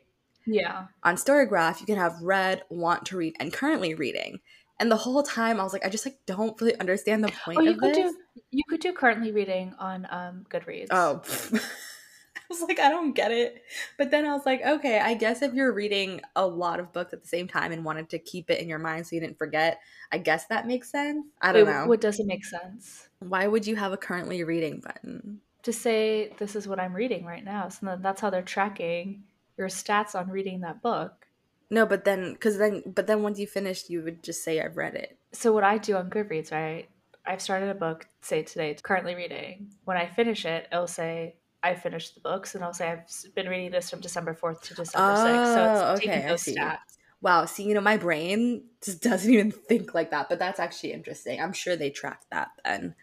Yeah. 0.46 0.86
On 1.04 1.16
Storygraph, 1.16 1.80
you 1.80 1.86
can 1.86 1.98
have 1.98 2.22
read, 2.22 2.64
want 2.70 3.06
to 3.08 3.18
read, 3.18 3.36
and 3.40 3.54
currently 3.54 3.94
reading. 3.94 4.40
And 4.82 4.92
the 4.92 4.98
whole 4.98 5.22
time 5.22 5.60
I 5.60 5.64
was 5.64 5.74
like, 5.74 5.86
I 5.86 5.90
just 5.90 6.06
like 6.06 6.18
don't 6.26 6.60
really 6.60 6.78
understand 6.80 7.24
the 7.24 7.30
point 7.30 7.60
Oh, 7.60 7.62
you 7.62 7.72
of 7.72 7.78
could 7.78 7.94
this. 7.94 8.14
do 8.14 8.18
you 8.50 8.64
could 8.68 8.82
do 8.82 8.92
currently 8.94 9.32
reading 9.32 9.76
on 9.78 10.08
um 10.10 10.46
Goodreads. 10.50 10.88
Oh, 10.90 11.22
I 12.36 12.40
was 12.50 12.62
like, 12.64 12.80
I 12.80 12.90
don't 12.90 13.14
get 13.14 13.32
it. 13.32 13.64
But 13.98 14.12
then 14.12 14.26
I 14.26 14.34
was 14.34 14.46
like, 14.46 14.62
okay, 14.66 15.00
I 15.00 15.14
guess 15.14 15.44
if 15.44 15.54
you're 15.54 15.72
reading 15.72 16.22
a 16.36 16.46
lot 16.46 16.80
of 16.80 16.92
books 16.92 17.14
at 17.14 17.22
the 17.22 17.28
same 17.28 17.48
time 17.48 17.72
and 17.72 17.86
wanted 17.86 18.10
to 18.10 18.20
keep 18.20 18.50
it 18.50 18.60
in 18.60 18.68
your 18.68 18.80
mind 18.80 19.06
so 19.08 19.16
you 19.16 19.22
didn't 19.22 19.38
forget, 19.38 19.80
I 20.12 20.18
guess 20.18 20.48
that 20.48 20.66
makes 20.68 20.92
sense. 20.92 21.26
I 21.42 21.52
don't 21.54 21.66
Wait, 21.68 21.72
know. 21.72 21.86
What 21.86 22.02
doesn't 22.02 22.28
make 22.28 22.44
sense? 22.44 23.08
Why 23.20 23.48
would 23.48 23.68
you 23.68 23.76
have 23.76 23.94
a 23.94 23.98
currently 23.98 24.44
reading 24.44 24.80
button? 24.82 25.42
To 25.64 25.72
say 25.72 26.34
this 26.40 26.56
is 26.56 26.68
what 26.68 26.80
I'm 26.80 26.94
reading 26.94 27.24
right 27.24 27.44
now. 27.44 27.70
So 27.70 27.98
that's 28.02 28.20
how 28.20 28.32
they're 28.32 28.42
tracking 28.42 29.24
your 29.58 29.68
stats 29.68 30.16
on 30.16 30.30
reading 30.30 30.62
that 30.62 30.82
book. 30.82 31.28
No, 31.72 31.86
but 31.86 32.04
then, 32.04 32.34
because 32.34 32.58
then, 32.58 32.84
but 32.86 33.08
then 33.08 33.24
once 33.24 33.40
you 33.40 33.48
finished, 33.48 33.90
you 33.90 34.04
would 34.04 34.22
just 34.22 34.44
say, 34.44 34.60
I've 34.60 34.76
read 34.76 34.94
it. 34.94 35.18
So 35.32 35.54
what 35.54 35.64
I 35.64 35.78
do 35.78 35.96
on 35.96 36.10
Goodreads, 36.10 36.52
right? 36.52 36.90
I've 37.26 37.42
started 37.42 37.70
a 37.70 37.76
book, 37.76 38.08
say 38.20 38.44
today, 38.44 38.72
it's 38.72 38.82
currently 38.82 39.16
reading. 39.16 39.72
When 39.86 39.96
I 39.96 40.08
finish 40.08 40.44
it, 40.46 40.68
it'll 40.70 40.86
say 40.86 41.36
I 41.64 41.76
finished 41.76 42.16
the 42.16 42.20
books, 42.20 42.56
and 42.56 42.64
I'll 42.64 42.74
say 42.74 42.90
I've 42.90 43.08
been 43.36 43.48
reading 43.48 43.72
this 43.72 43.90
from 43.90 44.02
December 44.02 44.34
fourth 44.34 44.62
to 44.64 44.74
December 44.74 45.16
sixth. 45.16 45.54
So 45.54 45.64
Oh, 45.64 45.94
it's 45.94 46.02
okay, 46.04 46.12
taking 46.12 46.28
those 46.28 46.42
see. 46.42 46.58
stats. 46.58 46.98
Wow. 47.22 47.46
See, 47.46 47.64
you 47.64 47.74
know, 47.74 47.82
my 47.82 47.98
brain 47.98 48.64
just 48.84 49.02
doesn't 49.02 49.32
even 49.32 49.52
think 49.52 49.94
like 49.94 50.12
that, 50.12 50.28
but 50.28 50.40
that's 50.40 50.60
actually 50.60 50.92
interesting. 50.92 51.40
I'm 51.40 51.54
sure 51.54 51.76
they 51.76 51.92
track 51.92 52.22
that 52.32 52.50
then. 52.66 52.96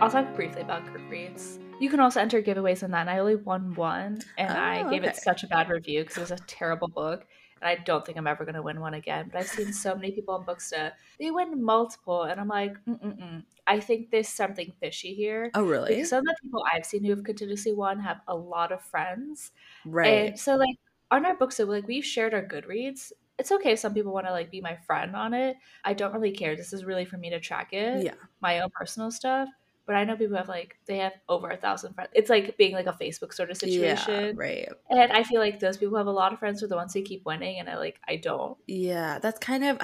I'll 0.00 0.10
talk 0.10 0.34
briefly 0.34 0.62
about 0.62 0.86
Goodreads. 0.86 1.58
You 1.80 1.90
can 1.90 2.00
also 2.00 2.20
enter 2.20 2.40
giveaways 2.42 2.82
in 2.82 2.92
that, 2.92 3.02
and 3.02 3.10
I 3.10 3.18
only 3.18 3.36
won 3.36 3.74
one, 3.74 4.20
and 4.38 4.50
I 4.50 4.82
Oh, 4.82 4.90
gave 4.90 5.04
it 5.04 5.16
such 5.16 5.42
a 5.42 5.46
bad 5.48 5.68
review 5.68 6.02
because 6.02 6.16
it 6.16 6.20
was 6.20 6.30
a 6.30 6.36
terrible 6.46 6.88
book, 6.88 7.26
and 7.60 7.68
I 7.68 7.76
don't 7.82 8.04
think 8.06 8.16
I'm 8.16 8.26
ever 8.26 8.44
going 8.44 8.54
to 8.54 8.62
win 8.62 8.80
one 8.80 8.94
again. 8.94 9.28
But 9.32 9.40
I've 9.40 9.48
seen 9.48 9.72
so 9.72 9.94
many 9.94 10.12
people 10.12 10.34
on 10.34 10.46
Booksta, 10.46 10.92
they 11.18 11.30
win 11.30 11.62
multiple, 11.62 12.22
and 12.22 12.40
I'm 12.40 12.48
like, 12.48 12.76
Mm-mm-mm. 12.86 13.44
I 13.66 13.80
think 13.80 14.10
there's 14.10 14.28
something 14.28 14.72
fishy 14.80 15.14
here. 15.14 15.50
Oh, 15.54 15.64
really? 15.64 15.94
Because 15.94 16.10
some 16.10 16.20
of 16.20 16.26
the 16.26 16.36
people 16.42 16.64
I've 16.72 16.86
seen 16.86 17.04
who 17.04 17.10
have 17.10 17.24
continuously 17.24 17.72
won 17.74 17.98
have 18.00 18.20
a 18.28 18.36
lot 18.36 18.72
of 18.72 18.82
friends, 18.82 19.52
Right. 19.84 20.28
and 20.30 20.38
so 20.38 20.56
like 20.56 20.76
on 21.10 21.26
our 21.26 21.36
Booksta, 21.36 21.66
like 21.66 21.86
we've 21.86 22.04
shared 22.04 22.34
our 22.34 22.42
Goodreads. 22.46 23.12
It's 23.36 23.50
okay 23.50 23.72
if 23.72 23.80
some 23.80 23.94
people 23.94 24.12
want 24.12 24.26
to 24.26 24.32
like 24.32 24.50
be 24.50 24.60
my 24.60 24.76
friend 24.76 25.16
on 25.16 25.34
it. 25.34 25.56
I 25.84 25.92
don't 25.94 26.14
really 26.14 26.30
care. 26.30 26.54
This 26.56 26.72
is 26.72 26.84
really 26.84 27.04
for 27.04 27.16
me 27.18 27.30
to 27.30 27.40
track 27.40 27.72
it 27.72 28.04
yeah. 28.04 28.14
my 28.40 28.60
own 28.60 28.70
personal 28.70 29.10
stuff. 29.10 29.48
But 29.86 29.96
I 29.96 30.04
know 30.04 30.16
people 30.16 30.36
have 30.36 30.48
like 30.48 30.78
they 30.86 30.98
have 30.98 31.12
over 31.28 31.50
a 31.50 31.56
thousand 31.56 31.94
friends. 31.94 32.10
It's 32.14 32.30
like 32.30 32.56
being 32.56 32.72
like 32.72 32.86
a 32.86 32.92
Facebook 32.92 33.34
sort 33.34 33.50
of 33.50 33.58
Yeah. 33.62 33.96
situation. 33.96 34.36
Right. 34.36 34.68
And 34.88 35.12
I 35.12 35.24
feel 35.24 35.40
like 35.40 35.60
those 35.60 35.76
people 35.76 35.98
have 35.98 36.06
a 36.06 36.12
lot 36.12 36.32
of 36.32 36.38
friends 36.38 36.62
are 36.62 36.66
the 36.66 36.76
ones 36.76 36.94
who 36.94 37.02
keep 37.02 37.24
winning, 37.26 37.58
and 37.58 37.68
I 37.68 37.76
like 37.76 38.00
I 38.08 38.16
don't. 38.16 38.56
Yeah. 38.66 39.18
That's 39.18 39.38
kind 39.38 39.64
of, 39.64 39.78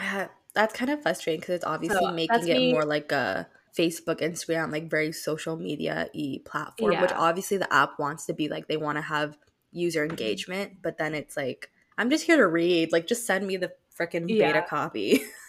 that's 0.55 0.75
kind 0.75 0.91
of 0.91 1.03
frustrating 1.03 1.41
because 1.41 1.57
it's 1.57 1.65
obviously 1.65 2.01
So, 2.01 2.13
making 2.13 2.49
it 2.49 2.57
me- 2.57 2.73
more 2.73 2.85
like 2.85 3.13
a 3.13 3.47
Facebook, 3.77 4.21
Instagram, 4.21 4.73
like 4.73 4.91
very 4.91 5.13
social 5.13 5.57
media 5.57 6.09
e 6.13 6.39
platform, 6.41 7.01
which 7.01 7.13
obviously 7.13 7.57
the 7.57 7.73
app 7.73 7.99
wants 7.99 8.27
to 8.27 8.33
be 8.33 8.49
like, 8.49 8.69
they 8.69 8.77
want 8.77 8.97
to 8.97 9.03
have 9.03 9.37
user 9.71 10.03
mm-hmm. 10.03 10.11
engagement, 10.11 10.73
but 10.83 10.99
then 10.99 11.15
it's 11.15 11.37
like, 11.37 11.71
I'm 11.97 12.11
just 12.11 12.25
here 12.25 12.37
to 12.37 12.47
read. 12.47 12.91
Like, 12.93 13.07
just 13.07 13.27
send 13.27 13.47
me 13.47 13.57
the 13.59 13.73
freaking 13.99 14.27
beta 14.27 14.65
copy. 14.69 15.23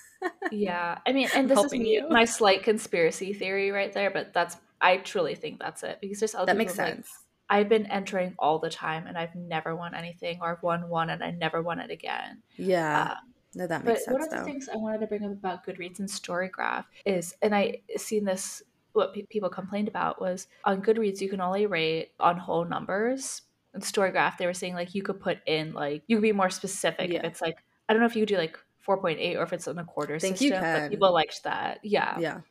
Yeah, 0.51 0.99
I 1.05 1.11
mean, 1.11 1.29
and 1.35 1.49
this 1.49 1.63
is 1.63 1.71
me, 1.71 2.01
my 2.09 2.25
slight 2.25 2.63
conspiracy 2.63 3.33
theory 3.33 3.71
right 3.71 3.91
there, 3.93 4.11
but 4.11 4.33
that's 4.33 4.57
I 4.81 4.97
truly 4.97 5.35
think 5.35 5.59
that's 5.59 5.83
it 5.83 5.99
because 6.01 6.19
there's 6.19 6.35
other 6.35 6.47
that 6.47 6.57
makes 6.57 6.77
are 6.77 6.83
like, 6.85 6.93
sense. 6.95 7.09
I've 7.49 7.69
been 7.69 7.85
entering 7.87 8.33
all 8.39 8.59
the 8.59 8.69
time 8.69 9.07
and 9.07 9.17
I've 9.17 9.35
never 9.35 9.75
won 9.75 9.93
anything, 9.93 10.39
or 10.41 10.51
I've 10.53 10.63
won 10.63 10.89
one 10.89 11.09
and 11.09 11.23
I 11.23 11.31
never 11.31 11.61
won 11.61 11.79
it 11.79 11.91
again. 11.91 12.41
Yeah. 12.57 13.09
Uh, 13.11 13.15
no, 13.55 13.67
that 13.67 13.83
makes 13.83 14.05
But 14.05 14.13
makes 14.13 14.21
one 14.21 14.21
sense 14.21 14.25
of 14.25 14.29
the 14.31 14.37
though. 14.37 14.45
things 14.45 14.69
I 14.69 14.77
wanted 14.77 15.01
to 15.01 15.07
bring 15.07 15.25
up 15.25 15.31
about 15.31 15.65
Goodreads 15.65 15.99
and 15.99 16.07
Storygraph 16.07 16.85
is, 17.05 17.35
and 17.41 17.53
I 17.53 17.81
seen 17.97 18.23
this, 18.23 18.63
what 18.93 19.13
pe- 19.13 19.23
people 19.23 19.49
complained 19.49 19.89
about 19.89 20.21
was 20.21 20.47
on 20.63 20.81
Goodreads, 20.81 21.19
you 21.21 21.29
can 21.29 21.41
only 21.41 21.65
rate 21.65 22.11
on 22.19 22.37
whole 22.37 22.65
numbers. 22.65 23.41
In 23.73 23.81
Storygraph, 23.81 24.37
they 24.37 24.45
were 24.45 24.53
saying 24.53 24.75
like 24.75 24.95
you 24.95 25.03
could 25.03 25.19
put 25.19 25.39
in, 25.45 25.73
like, 25.73 26.03
you 26.07 26.15
could 26.17 26.23
be 26.23 26.31
more 26.31 26.49
specific. 26.49 27.11
If 27.11 27.23
it's 27.23 27.41
like, 27.41 27.57
I 27.89 27.93
don't 27.93 27.99
know 27.99 28.07
if 28.07 28.15
you 28.15 28.21
could 28.21 28.29
do 28.35 28.37
like 28.37 28.57
4.8 28.87 29.37
or 29.37 29.43
if 29.43 29.53
it's 29.53 29.67
in 29.67 29.77
a 29.77 29.83
quarter 29.83 30.19
Think 30.19 30.37
system, 30.37 30.45
you 30.45 30.51
but 30.53 30.61
can. 30.61 30.89
people 30.89 31.13
liked 31.13 31.43
that. 31.43 31.79
Yeah. 31.83 32.17
Yeah. 32.19 32.41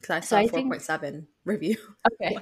Because 0.00 0.16
I 0.16 0.20
So 0.20 0.26
saw 0.36 0.38
I 0.38 0.46
think- 0.48 0.72
4.7 0.74 1.26
review 1.44 1.76
Okay. 2.20 2.36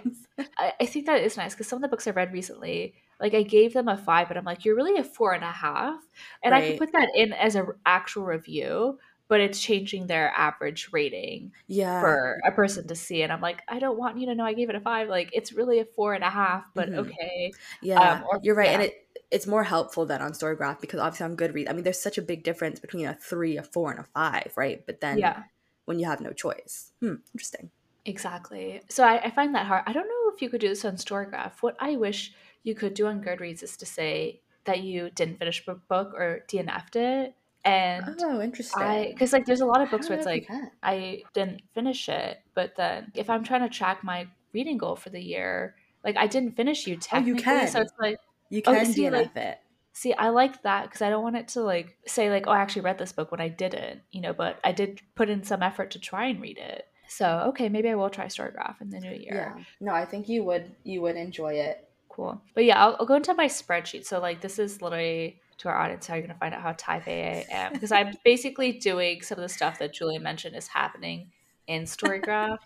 I, 0.58 0.72
I 0.80 0.86
think 0.86 1.06
that 1.06 1.22
is 1.22 1.36
nice 1.36 1.54
because 1.54 1.66
some 1.68 1.76
of 1.78 1.82
the 1.82 1.88
books 1.88 2.06
I've 2.06 2.16
read 2.16 2.32
recently, 2.32 2.94
like 3.20 3.34
I 3.34 3.42
gave 3.42 3.72
them 3.74 3.88
a 3.88 3.96
five, 3.98 4.28
but 4.28 4.36
I'm 4.36 4.44
like, 4.44 4.64
you're 4.64 4.76
really 4.76 4.98
a 4.98 5.04
four 5.04 5.32
and 5.34 5.44
a 5.44 5.50
half. 5.50 6.00
And 6.42 6.54
I 6.54 6.60
can 6.66 6.78
put 6.78 6.92
that 6.92 7.08
in 7.14 7.32
as 7.34 7.54
an 7.56 7.66
actual 7.84 8.24
review, 8.24 8.98
but 9.28 9.40
it's 9.40 9.60
changing 9.60 10.06
their 10.06 10.30
average 10.36 10.88
rating. 10.92 11.52
Yeah. 11.66 12.00
for 12.00 12.40
a 12.46 12.50
person 12.52 12.88
to 12.88 12.96
see 12.96 13.22
and 13.22 13.32
i'm 13.32 13.40
like 13.40 13.62
i 13.68 13.78
don't 13.78 13.96
want 13.98 14.18
you 14.18 14.26
to 14.26 14.34
know 14.34 14.44
i 14.44 14.54
gave 14.54 14.70
it 14.70 14.74
a 14.74 14.80
five 14.80 15.08
like 15.08 15.30
it's 15.32 15.52
really 15.52 15.78
a 15.78 15.84
four 15.84 16.14
and 16.14 16.24
a 16.24 16.28
half 16.30 16.64
but 16.74 16.88
Mhm. 16.90 16.96
okay 17.06 17.52
Yeah, 17.80 18.00
Um, 18.00 18.24
or- 18.28 18.40
you're 18.42 18.56
right, 18.56 18.70
and 18.70 18.82
it 18.82 19.06
it's 19.30 19.46
more 19.46 19.64
helpful 19.64 20.06
than 20.06 20.20
on 20.22 20.32
Storygraph 20.32 20.80
because 20.80 21.00
obviously 21.00 21.24
on 21.24 21.36
Goodreads, 21.36 21.68
I 21.70 21.72
mean, 21.72 21.84
there's 21.84 22.00
such 22.00 22.18
a 22.18 22.22
big 22.22 22.42
difference 22.42 22.80
between 22.80 23.06
a 23.06 23.14
three, 23.14 23.56
a 23.56 23.62
four, 23.62 23.90
and 23.90 24.00
a 24.00 24.04
five, 24.04 24.52
right? 24.56 24.84
But 24.86 25.00
then 25.00 25.18
yeah 25.18 25.44
when 25.86 25.98
you 25.98 26.06
have 26.06 26.20
no 26.20 26.32
choice, 26.32 26.92
hmm, 27.00 27.14
interesting. 27.34 27.70
exactly 28.04 28.80
so 28.88 29.04
I, 29.04 29.24
I 29.24 29.30
find 29.30 29.54
that 29.54 29.66
hard 29.66 29.82
i 29.86 29.92
don't 29.92 30.08
know 30.08 30.32
if 30.34 30.40
you 30.40 30.48
could 30.48 30.60
do 30.60 30.68
this 30.68 30.84
on 30.84 30.96
storygraph 30.96 31.52
what 31.60 31.76
i 31.80 31.96
wish 31.96 32.32
you 32.62 32.74
could 32.74 32.94
do 32.94 33.06
on 33.06 33.22
goodreads 33.22 33.62
is 33.62 33.76
to 33.78 33.86
say 33.86 34.40
that 34.64 34.80
you 34.82 35.10
didn't 35.10 35.38
finish 35.38 35.62
a 35.66 35.74
book 35.74 36.14
or 36.14 36.44
dnf'd 36.48 36.96
it 36.96 37.34
and 37.64 38.04
Oh, 38.22 38.40
interesting. 38.40 39.10
because 39.12 39.32
like 39.32 39.44
there's 39.46 39.60
a 39.60 39.66
lot 39.66 39.82
of 39.82 39.90
books 39.90 40.08
where 40.08 40.16
it's 40.18 40.26
like. 40.26 40.48
I 40.82 41.24
didn't 41.34 41.60
finish 41.74 42.08
it, 42.08 42.38
but 42.54 42.74
then 42.76 43.12
if 43.14 43.28
I'm 43.28 43.44
trying 43.44 43.60
to 43.62 43.68
track 43.68 44.02
my 44.02 44.28
reading 44.54 44.78
goal 44.78 44.96
for 44.96 45.10
the 45.10 45.20
year, 45.20 45.74
like 46.02 46.16
I 46.16 46.26
didn't 46.26 46.56
finish 46.56 46.86
you 46.86 46.98
Oh, 47.12 47.18
you 47.18 47.34
can. 47.34 47.68
so 47.68 47.80
it's 47.82 47.92
like 48.00 48.16
you 48.50 48.62
oh, 48.66 48.74
can 48.74 48.86
see, 48.86 49.02
DNF 49.02 49.12
like- 49.12 49.36
it. 49.36 49.58
See, 49.92 50.12
I 50.12 50.28
like 50.28 50.62
that 50.62 50.84
because 50.84 51.02
I 51.02 51.10
don't 51.10 51.22
want 51.22 51.36
it 51.36 51.48
to 51.48 51.62
like 51.62 51.96
say 52.06 52.30
like, 52.30 52.46
oh, 52.46 52.52
I 52.52 52.60
actually 52.60 52.82
read 52.82 52.98
this 52.98 53.12
book 53.12 53.30
when 53.32 53.40
I 53.40 53.48
didn't, 53.48 54.02
you 54.12 54.20
know, 54.20 54.32
but 54.32 54.60
I 54.62 54.72
did 54.72 55.00
put 55.14 55.28
in 55.28 55.42
some 55.42 55.62
effort 55.62 55.90
to 55.92 55.98
try 55.98 56.26
and 56.26 56.40
read 56.40 56.58
it. 56.58 56.86
So 57.08 57.44
okay, 57.48 57.68
maybe 57.68 57.88
I 57.88 57.96
will 57.96 58.08
try 58.08 58.26
Storygraph 58.26 58.80
in 58.80 58.90
the 58.90 59.00
new 59.00 59.10
year. 59.10 59.54
Yeah. 59.56 59.64
No, 59.80 59.92
I 59.92 60.04
think 60.04 60.28
you 60.28 60.44
would 60.44 60.70
you 60.84 61.02
would 61.02 61.16
enjoy 61.16 61.54
it. 61.54 61.88
Cool. 62.08 62.40
But 62.54 62.64
yeah, 62.64 62.82
I'll, 62.82 62.96
I'll 63.00 63.06
go 63.06 63.14
into 63.14 63.34
my 63.34 63.46
spreadsheet. 63.46 64.06
So 64.06 64.20
like 64.20 64.40
this 64.40 64.58
is 64.58 64.80
literally 64.80 65.40
to 65.58 65.68
our 65.68 65.76
audience 65.76 66.06
how 66.06 66.14
you're 66.14 66.22
gonna 66.22 66.38
find 66.38 66.54
out 66.54 66.62
how 66.62 66.72
type 66.78 67.06
A 67.08 67.44
I 67.50 67.54
am 67.54 67.72
because 67.72 67.92
I'm 67.92 68.14
basically 68.24 68.72
doing 68.72 69.22
some 69.22 69.38
of 69.38 69.42
the 69.42 69.48
stuff 69.48 69.80
that 69.80 69.92
Julie 69.92 70.18
mentioned 70.18 70.56
is 70.56 70.68
happening 70.68 71.32
in 71.66 71.82
Storygraph, 71.82 72.58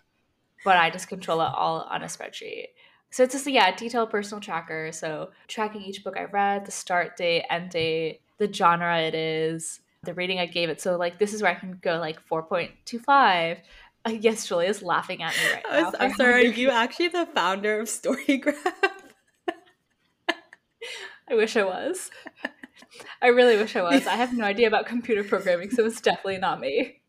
but 0.63 0.77
I 0.77 0.89
just 0.89 1.07
control 1.07 1.41
it 1.41 1.51
all 1.53 1.81
on 1.81 2.03
a 2.03 2.05
spreadsheet. 2.05 2.67
So 3.11 3.23
it's 3.23 3.33
just 3.33 3.47
yeah, 3.47 3.73
a 3.73 3.75
detailed 3.75 4.09
personal 4.09 4.41
tracker. 4.41 4.91
So 4.91 5.31
tracking 5.47 5.81
each 5.81 6.03
book 6.03 6.17
I 6.17 6.25
read, 6.25 6.65
the 6.65 6.71
start 6.71 7.15
date, 7.17 7.45
end 7.49 7.69
date, 7.71 8.21
the 8.37 8.51
genre 8.51 8.99
it 8.99 9.15
is, 9.15 9.79
the 10.03 10.13
rating 10.13 10.39
I 10.39 10.45
gave 10.45 10.69
it. 10.69 10.81
So 10.81 10.97
like 10.97 11.17
this 11.17 11.33
is 11.33 11.41
where 11.41 11.51
I 11.51 11.55
can 11.55 11.79
go 11.81 11.97
like 11.97 12.19
four 12.19 12.43
point 12.43 12.71
two 12.85 12.99
five. 12.99 13.59
Uh, 14.05 14.11
yes, 14.11 14.47
Julie 14.47 14.67
is 14.67 14.83
laughing 14.83 15.23
at 15.23 15.33
me 15.35 15.41
right 15.53 15.63
now. 15.71 15.93
I'm 15.99 16.13
sorry, 16.15 16.45
are 16.45 16.51
you 16.51 16.69
actually 16.71 17.07
the 17.07 17.25
founder 17.25 17.79
of 17.79 17.87
Storygraph? 17.87 18.55
I 21.27 21.33
wish 21.33 21.57
I 21.57 21.63
was. 21.63 22.11
I 23.21 23.27
really 23.29 23.57
wish 23.57 23.75
I 23.75 23.81
was. 23.81 24.05
I 24.05 24.15
have 24.15 24.33
no 24.33 24.43
idea 24.43 24.67
about 24.67 24.85
computer 24.85 25.23
programming, 25.23 25.71
so 25.71 25.85
it's 25.85 26.01
definitely 26.01 26.37
not 26.37 26.59
me. 26.59 27.01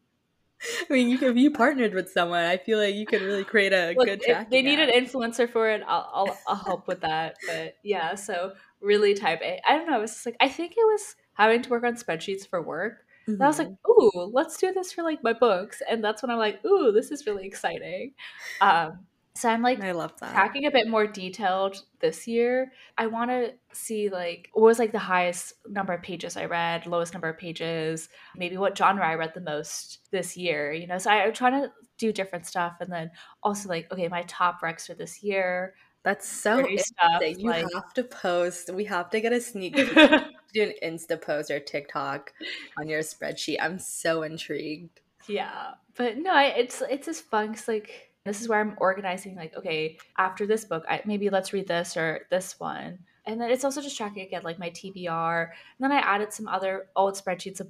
I 0.91 0.93
mean, 0.93 1.09
you, 1.09 1.19
if 1.21 1.37
you 1.37 1.51
partnered 1.51 1.95
with 1.95 2.11
someone, 2.11 2.45
I 2.45 2.57
feel 2.57 2.79
like 2.79 2.95
you 2.95 3.07
could 3.07 3.23
really 3.23 3.45
create 3.45 3.73
a 3.73 3.95
Look, 3.95 4.11
good 4.17 4.21
if 4.21 4.39
they 4.51 4.61
need 4.63 4.79
app. 4.79 4.89
an 4.89 4.91
influencer 4.91 5.51
for 5.51 5.71
it, 5.71 5.83
I'll, 5.87 6.11
I'll 6.13 6.43
I'll 6.47 6.57
help 6.57 6.87
with 6.87 7.01
that. 7.01 7.39
But 7.47 7.75
yeah, 7.83 8.15
so 8.15 8.55
really 8.81 9.15
type 9.15 9.41
A. 9.43 9.61
I 9.67 9.77
don't 9.79 9.89
know. 9.91 10.03
It's 10.03 10.13
just 10.15 10.27
like 10.27 10.37
I 10.41 10.49
think 10.51 10.73
it 10.73 10.85
was 10.85 11.17
having 11.35 11.63
to 11.63 11.71
work 11.71 11.85
on 11.85 11.95
spreadsheets 11.95 12.47
for 12.47 12.61
work. 12.61 13.07
And 13.39 13.47
I 13.47 13.49
was 13.49 13.59
like, 13.59 13.69
Mhm. 13.69 13.79
ooh, 13.89 14.11
let's 14.33 14.59
do 14.59 14.73
this 14.73 14.93
for 14.93 15.03
like 15.03 15.23
my 15.23 15.33
books, 15.33 15.83
and 15.89 16.05
that's 16.05 16.23
when 16.23 16.31
I'm 16.31 16.39
like, 16.39 16.63
ooh, 16.65 16.93
this 16.93 17.11
is 17.11 17.27
really 17.27 17.47
exciting. 17.47 18.15
Um, 18.61 19.07
so 19.37 19.49
I'm 19.49 19.63
like 19.63 19.81
I 19.81 19.93
love 19.93 20.13
that. 20.21 20.33
tracking 20.33 20.67
a 20.67 20.71
bit 20.71 20.89
more 20.89 21.07
detailed 21.07 21.77
this 22.01 22.27
year. 22.27 22.73
I 22.99 23.07
want 23.07 23.31
to 23.31 23.55
see 23.73 24.09
like 24.09 24.49
what 24.53 24.65
was 24.65 24.79
like 24.79 24.93
the 24.93 24.99
highest 24.99 25.53
number 25.69 25.93
of 25.93 26.03
pages 26.03 26.37
I 26.37 26.47
read, 26.47 26.87
lowest 26.87 27.13
number 27.15 27.29
of 27.29 27.39
pages, 27.39 28.09
maybe 28.37 28.57
what 28.57 28.77
genre 28.77 29.07
I 29.07 29.15
read 29.15 29.33
the 29.35 29.41
most 29.41 30.01
this 30.11 30.37
year. 30.37 30.73
You 30.73 30.87
know, 30.87 30.99
so 30.99 31.11
I, 31.11 31.25
I'm 31.25 31.33
trying 31.33 31.63
to 31.63 31.73
do 31.99 32.13
different 32.13 32.47
stuff, 32.47 32.75
and 32.81 32.93
then 32.93 33.11
also 33.43 33.69
like 33.69 33.91
okay, 33.93 34.09
my 34.09 34.23
top 34.29 34.61
recs 34.63 34.87
for 34.87 34.95
this 34.95 35.23
year, 35.23 35.75
That's 36.05 36.27
so 36.29 36.63
stuff. 36.77 37.23
You 37.39 37.49
like, 37.49 37.65
have 37.75 37.93
to 37.95 38.05
post. 38.05 38.73
We 38.73 38.85
have 38.85 39.11
to 39.11 39.21
get 39.21 39.33
a 39.33 39.41
sneak 39.41 39.75
peek. 39.77 40.13
do 40.53 40.63
an 40.63 40.73
Insta 40.83 41.21
post 41.21 41.51
or 41.51 41.61
TikTok 41.61 42.33
on 42.79 42.89
your 42.89 43.01
spreadsheet. 43.01 43.57
I'm 43.61 43.79
so 43.79 44.23
intrigued. 44.23 45.01
yeah, 45.29 45.75
but 45.97 46.19
no, 46.19 46.31
I, 46.33 46.45
it's 46.47 46.83
it's 46.89 47.07
just 47.07 47.25
fun. 47.25 47.55
'cause, 47.55 47.69
like 47.69 48.06
this 48.27 48.41
is 48.43 48.49
where 48.49 48.61
I'm 48.61 48.75
organizing. 48.79 49.37
Like 49.37 49.57
okay, 49.57 49.99
after 50.19 50.47
this 50.47 50.65
book, 50.65 50.85
I, 50.89 51.01
maybe 51.07 51.31
let's 51.31 51.53
read 51.53 51.67
this 51.69 51.97
or 51.97 52.27
this 52.31 52.59
one. 52.61 52.99
And 53.25 53.41
then 53.41 53.51
it's 53.51 53.65
also 53.65 53.81
just 53.81 53.97
tracking 53.97 54.25
again, 54.27 54.43
like 54.45 54.59
my 54.59 54.71
TBR. 54.71 55.43
And 55.45 55.51
then 55.81 55.93
I 55.93 55.99
added 55.99 56.33
some 56.33 56.47
other 56.47 56.87
old 56.95 57.15
spreadsheets 57.15 57.61
of 57.61 57.69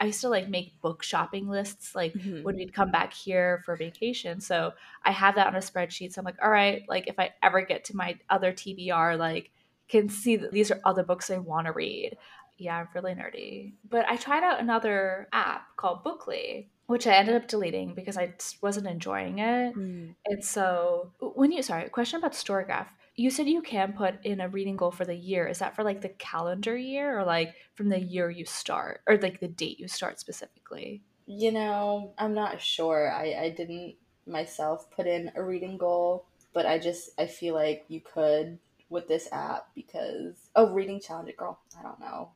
I 0.00 0.06
used 0.06 0.20
to 0.22 0.28
like 0.28 0.48
make 0.48 0.80
book 0.80 1.04
shopping 1.04 1.48
lists 1.48 1.94
like 1.94 2.12
Mhm. 2.14 2.42
when 2.42 2.56
we'd 2.56 2.74
come 2.74 2.90
back 2.90 3.12
here 3.12 3.62
for 3.64 3.76
vacation. 3.76 4.40
So 4.40 4.72
I 5.04 5.12
have 5.12 5.36
that 5.36 5.46
on 5.46 5.54
a 5.54 5.58
spreadsheet. 5.60 6.12
So 6.12 6.20
I'm 6.20 6.24
like, 6.24 6.42
all 6.42 6.50
right, 6.50 6.82
like 6.88 7.06
if 7.06 7.20
I 7.20 7.32
ever 7.40 7.60
get 7.62 7.84
to 7.84 7.96
my 7.96 8.18
other 8.28 8.52
TBR, 8.52 9.16
like 9.16 9.52
can 9.88 10.08
see 10.08 10.34
that 10.36 10.50
these 10.50 10.72
are 10.72 10.80
other 10.84 11.04
books 11.04 11.30
I 11.30 11.38
want 11.38 11.68
to 11.68 11.72
read. 11.72 12.16
Yeah, 12.58 12.78
I'm 12.78 12.88
really 12.94 13.14
nerdy. 13.14 13.74
But 13.88 14.08
I 14.08 14.16
tried 14.16 14.42
out 14.42 14.58
another 14.58 15.28
app 15.32 15.76
called 15.76 16.02
Bookly, 16.02 16.66
which 16.86 17.06
I 17.06 17.14
ended 17.14 17.34
up 17.34 17.48
deleting 17.48 17.94
because 17.94 18.16
I 18.16 18.28
just 18.38 18.62
wasn't 18.62 18.86
enjoying 18.86 19.38
it. 19.38 19.76
Mm. 19.76 20.14
And 20.26 20.44
so 20.44 21.12
when 21.20 21.52
you 21.52 21.62
sorry, 21.62 21.88
question 21.88 22.18
about 22.18 22.32
Storygraph. 22.32 22.88
You 23.18 23.30
said 23.30 23.48
you 23.48 23.62
can 23.62 23.94
put 23.94 24.22
in 24.24 24.42
a 24.42 24.48
reading 24.48 24.76
goal 24.76 24.90
for 24.90 25.06
the 25.06 25.14
year. 25.14 25.46
Is 25.46 25.60
that 25.60 25.74
for 25.74 25.82
like 25.82 26.02
the 26.02 26.10
calendar 26.10 26.76
year 26.76 27.18
or 27.18 27.24
like 27.24 27.54
from 27.74 27.88
the 27.88 27.98
year 27.98 28.28
you 28.28 28.44
start 28.44 29.00
or 29.06 29.16
like 29.16 29.40
the 29.40 29.48
date 29.48 29.80
you 29.80 29.88
start 29.88 30.20
specifically? 30.20 31.02
You 31.26 31.50
know, 31.50 32.12
I'm 32.18 32.34
not 32.34 32.60
sure. 32.60 33.10
I, 33.10 33.44
I 33.44 33.50
didn't 33.56 33.94
myself 34.26 34.90
put 34.90 35.06
in 35.06 35.32
a 35.34 35.42
reading 35.42 35.78
goal, 35.78 36.26
but 36.52 36.66
I 36.66 36.78
just 36.78 37.10
I 37.18 37.26
feel 37.26 37.54
like 37.54 37.84
you 37.88 38.00
could 38.00 38.58
with 38.88 39.08
this 39.08 39.28
app 39.32 39.68
because 39.74 40.34
oh, 40.54 40.72
reading 40.72 41.00
challenge 41.00 41.34
girl. 41.36 41.58
I 41.78 41.82
don't 41.82 42.00
know. 42.00 42.30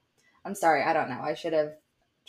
I'm 0.44 0.54
sorry, 0.54 0.82
I 0.82 0.92
don't 0.92 1.10
know. 1.10 1.20
I 1.20 1.34
should 1.34 1.52
have 1.52 1.74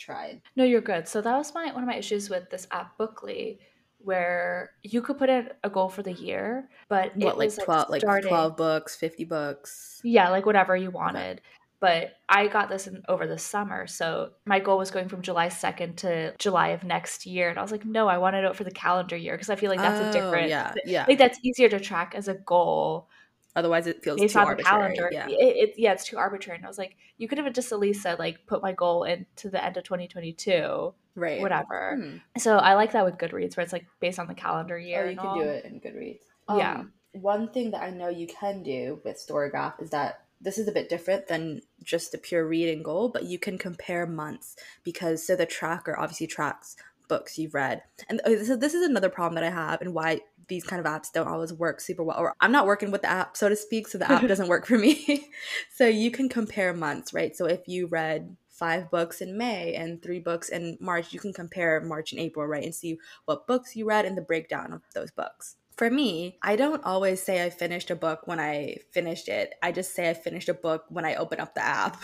tried. 0.04 0.42
No, 0.56 0.64
you're 0.64 0.80
good. 0.80 1.06
So 1.08 1.20
that 1.20 1.36
was 1.36 1.54
my 1.54 1.72
one 1.72 1.82
of 1.82 1.88
my 1.88 1.96
issues 1.96 2.28
with 2.30 2.50
this 2.50 2.66
app 2.70 2.98
Bookly 2.98 3.58
where 3.98 4.70
you 4.82 5.00
could 5.00 5.16
put 5.18 5.30
in 5.30 5.48
a 5.62 5.70
goal 5.70 5.88
for 5.88 6.02
the 6.02 6.12
year, 6.12 6.68
but 6.88 7.16
What 7.16 7.38
like 7.38 7.54
12 7.54 7.88
like 7.88 8.00
starting- 8.00 8.28
12 8.30 8.56
books, 8.56 8.96
50 8.96 9.24
books. 9.24 10.00
Yeah, 10.02 10.28
like 10.30 10.44
whatever 10.46 10.76
you 10.76 10.90
wanted. 10.90 11.40
But 11.80 12.12
I 12.28 12.46
got 12.46 12.68
this 12.68 12.86
in, 12.86 13.02
over 13.08 13.26
the 13.26 13.38
summer. 13.38 13.88
So 13.88 14.30
my 14.44 14.60
goal 14.60 14.78
was 14.78 14.92
going 14.92 15.08
from 15.08 15.20
July 15.22 15.48
2nd 15.48 15.96
to 15.98 16.32
July 16.38 16.68
of 16.68 16.84
next 16.84 17.26
year. 17.26 17.50
And 17.50 17.58
I 17.58 17.62
was 17.62 17.72
like, 17.72 17.84
no, 17.84 18.06
I 18.06 18.18
want 18.18 18.34
to 18.34 18.40
do 18.42 18.46
it 18.48 18.56
for 18.56 18.62
the 18.64 18.70
calendar 18.70 19.16
year 19.16 19.34
because 19.34 19.50
I 19.50 19.56
feel 19.56 19.68
like 19.70 19.80
that's 19.80 20.00
Oh, 20.00 20.08
a 20.10 20.12
different, 20.12 20.48
Yeah, 20.48 20.74
yeah. 20.84 21.04
like 21.08 21.18
that's 21.18 21.38
easier 21.42 21.68
to 21.70 21.80
track 21.80 22.14
as 22.16 22.28
a 22.28 22.34
goal 22.34 23.08
Otherwise 23.54 23.86
it 23.86 24.02
feels 24.02 24.18
based 24.20 24.34
too 24.34 24.40
on 24.40 24.56
the 24.56 24.64
arbitrary. 24.64 24.94
calendar. 24.94 25.10
Yeah. 25.12 25.26
It, 25.28 25.56
it, 25.56 25.74
yeah, 25.76 25.92
it's 25.92 26.04
too 26.04 26.16
arbitrary. 26.16 26.56
And 26.56 26.64
I 26.64 26.68
was 26.68 26.78
like, 26.78 26.96
you 27.18 27.28
could 27.28 27.38
have 27.38 27.52
just 27.52 27.70
at 27.72 27.78
least 27.78 28.02
said, 28.02 28.18
like, 28.18 28.46
put 28.46 28.62
my 28.62 28.72
goal 28.72 29.04
into 29.04 29.50
the 29.50 29.62
end 29.62 29.76
of 29.76 29.84
2022, 29.84 30.94
Right. 31.14 31.40
whatever. 31.40 31.96
Hmm. 32.00 32.38
So 32.38 32.56
I 32.56 32.74
like 32.74 32.92
that 32.92 33.04
with 33.04 33.18
Goodreads 33.18 33.56
where 33.56 33.64
it's 33.64 33.72
like 33.72 33.86
based 34.00 34.18
on 34.18 34.26
the 34.26 34.34
calendar 34.34 34.78
year. 34.78 35.00
Oh, 35.00 35.04
you 35.04 35.10
and 35.10 35.18
can 35.18 35.28
all. 35.28 35.34
do 35.36 35.42
it 35.42 35.64
in 35.66 35.80
Goodreads. 35.80 36.20
Yeah. 36.56 36.80
Um, 36.80 36.92
one 37.12 37.48
thing 37.52 37.72
that 37.72 37.82
I 37.82 37.90
know 37.90 38.08
you 38.08 38.26
can 38.26 38.62
do 38.62 39.00
with 39.04 39.22
Storygraph 39.24 39.82
is 39.82 39.90
that 39.90 40.22
this 40.40 40.56
is 40.58 40.66
a 40.66 40.72
bit 40.72 40.88
different 40.88 41.28
than 41.28 41.60
just 41.84 42.14
a 42.14 42.18
pure 42.18 42.46
reading 42.46 42.82
goal, 42.82 43.10
but 43.10 43.24
you 43.24 43.38
can 43.38 43.58
compare 43.58 44.06
months 44.06 44.56
because 44.82 45.24
so 45.24 45.36
the 45.36 45.46
tracker 45.46 45.96
obviously 45.98 46.26
tracks 46.26 46.74
books 47.08 47.38
you've 47.38 47.52
read. 47.54 47.82
And 48.08 48.20
this 48.24 48.48
is, 48.48 48.58
this 48.58 48.72
is 48.74 48.88
another 48.88 49.10
problem 49.10 49.34
that 49.34 49.44
I 49.44 49.50
have 49.50 49.82
and 49.82 49.92
why 49.92 50.20
these 50.52 50.64
kind 50.64 50.84
of 50.84 50.86
apps 50.86 51.10
don't 51.10 51.28
always 51.28 51.52
work 51.52 51.80
super 51.80 52.04
well. 52.04 52.18
Or 52.18 52.34
I'm 52.40 52.52
not 52.52 52.66
working 52.66 52.90
with 52.90 53.00
the 53.00 53.10
app, 53.10 53.38
so 53.38 53.48
to 53.48 53.56
speak, 53.56 53.88
so 53.88 53.96
the 53.96 54.10
app 54.10 54.20
doesn't 54.28 54.48
work 54.48 54.66
for 54.66 54.76
me. 54.76 55.30
so 55.74 55.86
you 55.86 56.10
can 56.10 56.28
compare 56.28 56.74
months, 56.74 57.14
right? 57.14 57.34
So 57.34 57.46
if 57.46 57.66
you 57.66 57.86
read 57.86 58.36
five 58.50 58.90
books 58.90 59.22
in 59.22 59.38
May 59.38 59.74
and 59.74 60.02
three 60.02 60.20
books 60.20 60.50
in 60.50 60.76
March, 60.78 61.12
you 61.14 61.18
can 61.18 61.32
compare 61.32 61.80
March 61.80 62.12
and 62.12 62.20
April, 62.20 62.46
right? 62.46 62.64
And 62.64 62.74
see 62.74 62.98
what 63.24 63.46
books 63.46 63.74
you 63.74 63.86
read 63.86 64.04
and 64.04 64.16
the 64.16 64.22
breakdown 64.22 64.74
of 64.74 64.82
those 64.94 65.10
books. 65.10 65.56
For 65.78 65.90
me, 65.90 66.36
I 66.42 66.56
don't 66.56 66.84
always 66.84 67.22
say 67.22 67.42
I 67.42 67.48
finished 67.48 67.90
a 67.90 67.96
book 67.96 68.26
when 68.26 68.38
I 68.38 68.76
finished 68.92 69.28
it. 69.28 69.54
I 69.62 69.72
just 69.72 69.94
say 69.94 70.10
I 70.10 70.14
finished 70.14 70.50
a 70.50 70.54
book 70.54 70.84
when 70.90 71.06
I 71.06 71.14
open 71.14 71.40
up 71.40 71.54
the 71.54 71.64
app. 71.64 71.96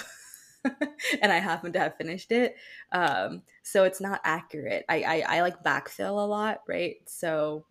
and 1.22 1.30
I 1.30 1.38
happen 1.38 1.72
to 1.74 1.78
have 1.78 1.96
finished 1.96 2.32
it. 2.32 2.56
Um, 2.92 3.42
so 3.62 3.84
it's 3.84 4.00
not 4.00 4.20
accurate. 4.24 4.86
I, 4.88 5.02
I, 5.02 5.36
I 5.36 5.40
like 5.42 5.62
backfill 5.62 6.16
a 6.18 6.26
lot, 6.26 6.62
right? 6.66 6.96
So 7.06 7.66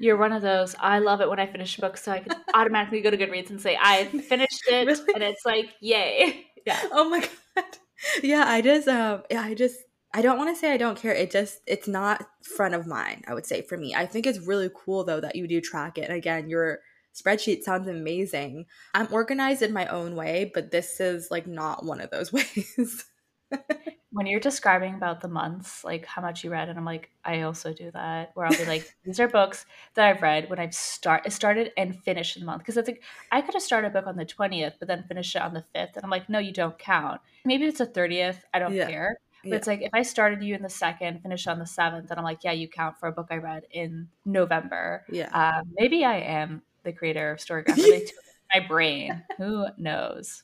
You're 0.00 0.16
one 0.16 0.32
of 0.32 0.42
those. 0.42 0.76
I 0.78 1.00
love 1.00 1.20
it 1.20 1.28
when 1.28 1.40
I 1.40 1.46
finish 1.46 1.76
a 1.78 1.80
book, 1.80 1.96
so 1.96 2.12
I 2.12 2.20
can 2.20 2.36
automatically 2.54 3.00
go 3.00 3.10
to 3.10 3.16
Goodreads 3.16 3.50
and 3.50 3.60
say 3.60 3.76
I 3.80 4.04
finished 4.28 4.62
it, 4.68 4.86
Really? 4.86 5.12
and 5.14 5.22
it's 5.24 5.44
like, 5.44 5.70
yay! 5.80 6.44
Yeah, 6.66 6.78
oh 6.92 7.08
my 7.08 7.20
god. 7.20 7.64
Yeah 8.22 8.44
i 8.46 8.60
just 8.60 8.86
um 8.88 9.22
yeah 9.30 9.40
i 9.40 9.54
just 9.54 9.78
i 10.12 10.20
don't 10.20 10.36
want 10.36 10.54
to 10.54 10.60
say 10.60 10.70
i 10.70 10.76
don't 10.76 10.98
care. 10.98 11.12
It 11.14 11.30
just 11.30 11.60
it's 11.66 11.88
not 11.88 12.26
front 12.42 12.74
of 12.74 12.86
mind 12.86 13.24
i 13.26 13.32
would 13.32 13.46
say 13.46 13.62
for 13.62 13.78
me. 13.78 13.94
I 13.94 14.04
think 14.04 14.26
it's 14.26 14.46
really 14.46 14.68
cool 14.74 15.02
though 15.04 15.20
that 15.20 15.34
you 15.34 15.48
do 15.48 15.62
track 15.62 15.96
it. 15.96 16.10
And 16.10 16.12
again 16.12 16.50
your 16.50 16.80
spreadsheet 17.14 17.62
sounds 17.62 17.88
amazing. 17.88 18.66
I'm 18.92 19.08
organized 19.12 19.62
in 19.62 19.72
my 19.72 19.86
own 19.86 20.14
way 20.14 20.50
but 20.52 20.70
this 20.70 21.00
is 21.00 21.28
like 21.30 21.46
not 21.46 21.86
one 21.86 22.02
of 22.02 22.10
those 22.10 22.32
ways 22.38 23.04
when 24.18 24.26
you're 24.26 24.40
describing 24.40 24.94
about 24.94 25.20
the 25.20 25.28
months, 25.28 25.84
like 25.84 26.04
how 26.04 26.20
much 26.20 26.42
you 26.42 26.50
read, 26.50 26.68
and 26.68 26.76
I'm 26.76 26.84
like, 26.84 27.10
I 27.24 27.42
also 27.42 27.72
do 27.72 27.92
that. 27.92 28.32
Where 28.34 28.46
I'll 28.46 28.56
be 28.56 28.64
like, 28.64 28.90
these 29.04 29.20
are 29.20 29.28
books 29.28 29.64
that 29.94 30.06
I've 30.08 30.22
read 30.22 30.50
when 30.50 30.58
I've 30.58 30.74
start 30.74 31.30
started 31.32 31.70
and 31.76 31.96
finished 32.02 32.36
the 32.36 32.44
month. 32.44 32.58
Because 32.58 32.76
it's 32.76 32.88
like 32.88 33.04
I 33.30 33.40
could 33.40 33.54
have 33.54 33.62
started 33.62 33.86
a 33.86 33.90
book 33.92 34.08
on 34.08 34.16
the 34.16 34.26
20th, 34.26 34.74
but 34.80 34.88
then 34.88 35.04
finished 35.04 35.36
it 35.36 35.42
on 35.42 35.54
the 35.54 35.62
5th, 35.72 35.94
and 35.94 36.04
I'm 36.04 36.10
like, 36.10 36.28
no, 36.28 36.40
you 36.40 36.52
don't 36.52 36.76
count. 36.80 37.20
Maybe 37.44 37.64
it's 37.66 37.78
the 37.78 37.86
30th. 37.86 38.44
I 38.52 38.58
don't 38.58 38.74
Yeah. 38.74 38.88
care. 38.88 39.16
But 39.48 39.50
Yeah. 39.50 39.58
it's 39.58 39.66
like 39.68 39.82
if 39.82 39.90
I 39.94 40.02
started 40.02 40.42
you 40.42 40.56
in 40.56 40.62
the 40.62 40.68
second, 40.68 41.22
finished 41.22 41.46
on 41.46 41.60
the 41.60 41.66
seventh, 41.66 42.10
and 42.10 42.18
I'm 42.18 42.24
like, 42.24 42.42
yeah, 42.42 42.52
you 42.52 42.68
count 42.68 42.98
for 42.98 43.08
a 43.08 43.12
book 43.12 43.28
I 43.30 43.36
read 43.36 43.66
in 43.70 44.08
November. 44.24 45.06
yeah 45.08 45.32
Um, 45.32 45.62
maybe 45.78 46.04
I 46.04 46.16
am 46.18 46.62
the 46.82 46.92
creator 46.92 47.30
of 47.30 47.38
Storygraph. 47.38 48.10
my 48.54 48.66
brain. 48.66 49.22
Who 49.36 49.66
knows? 49.76 50.42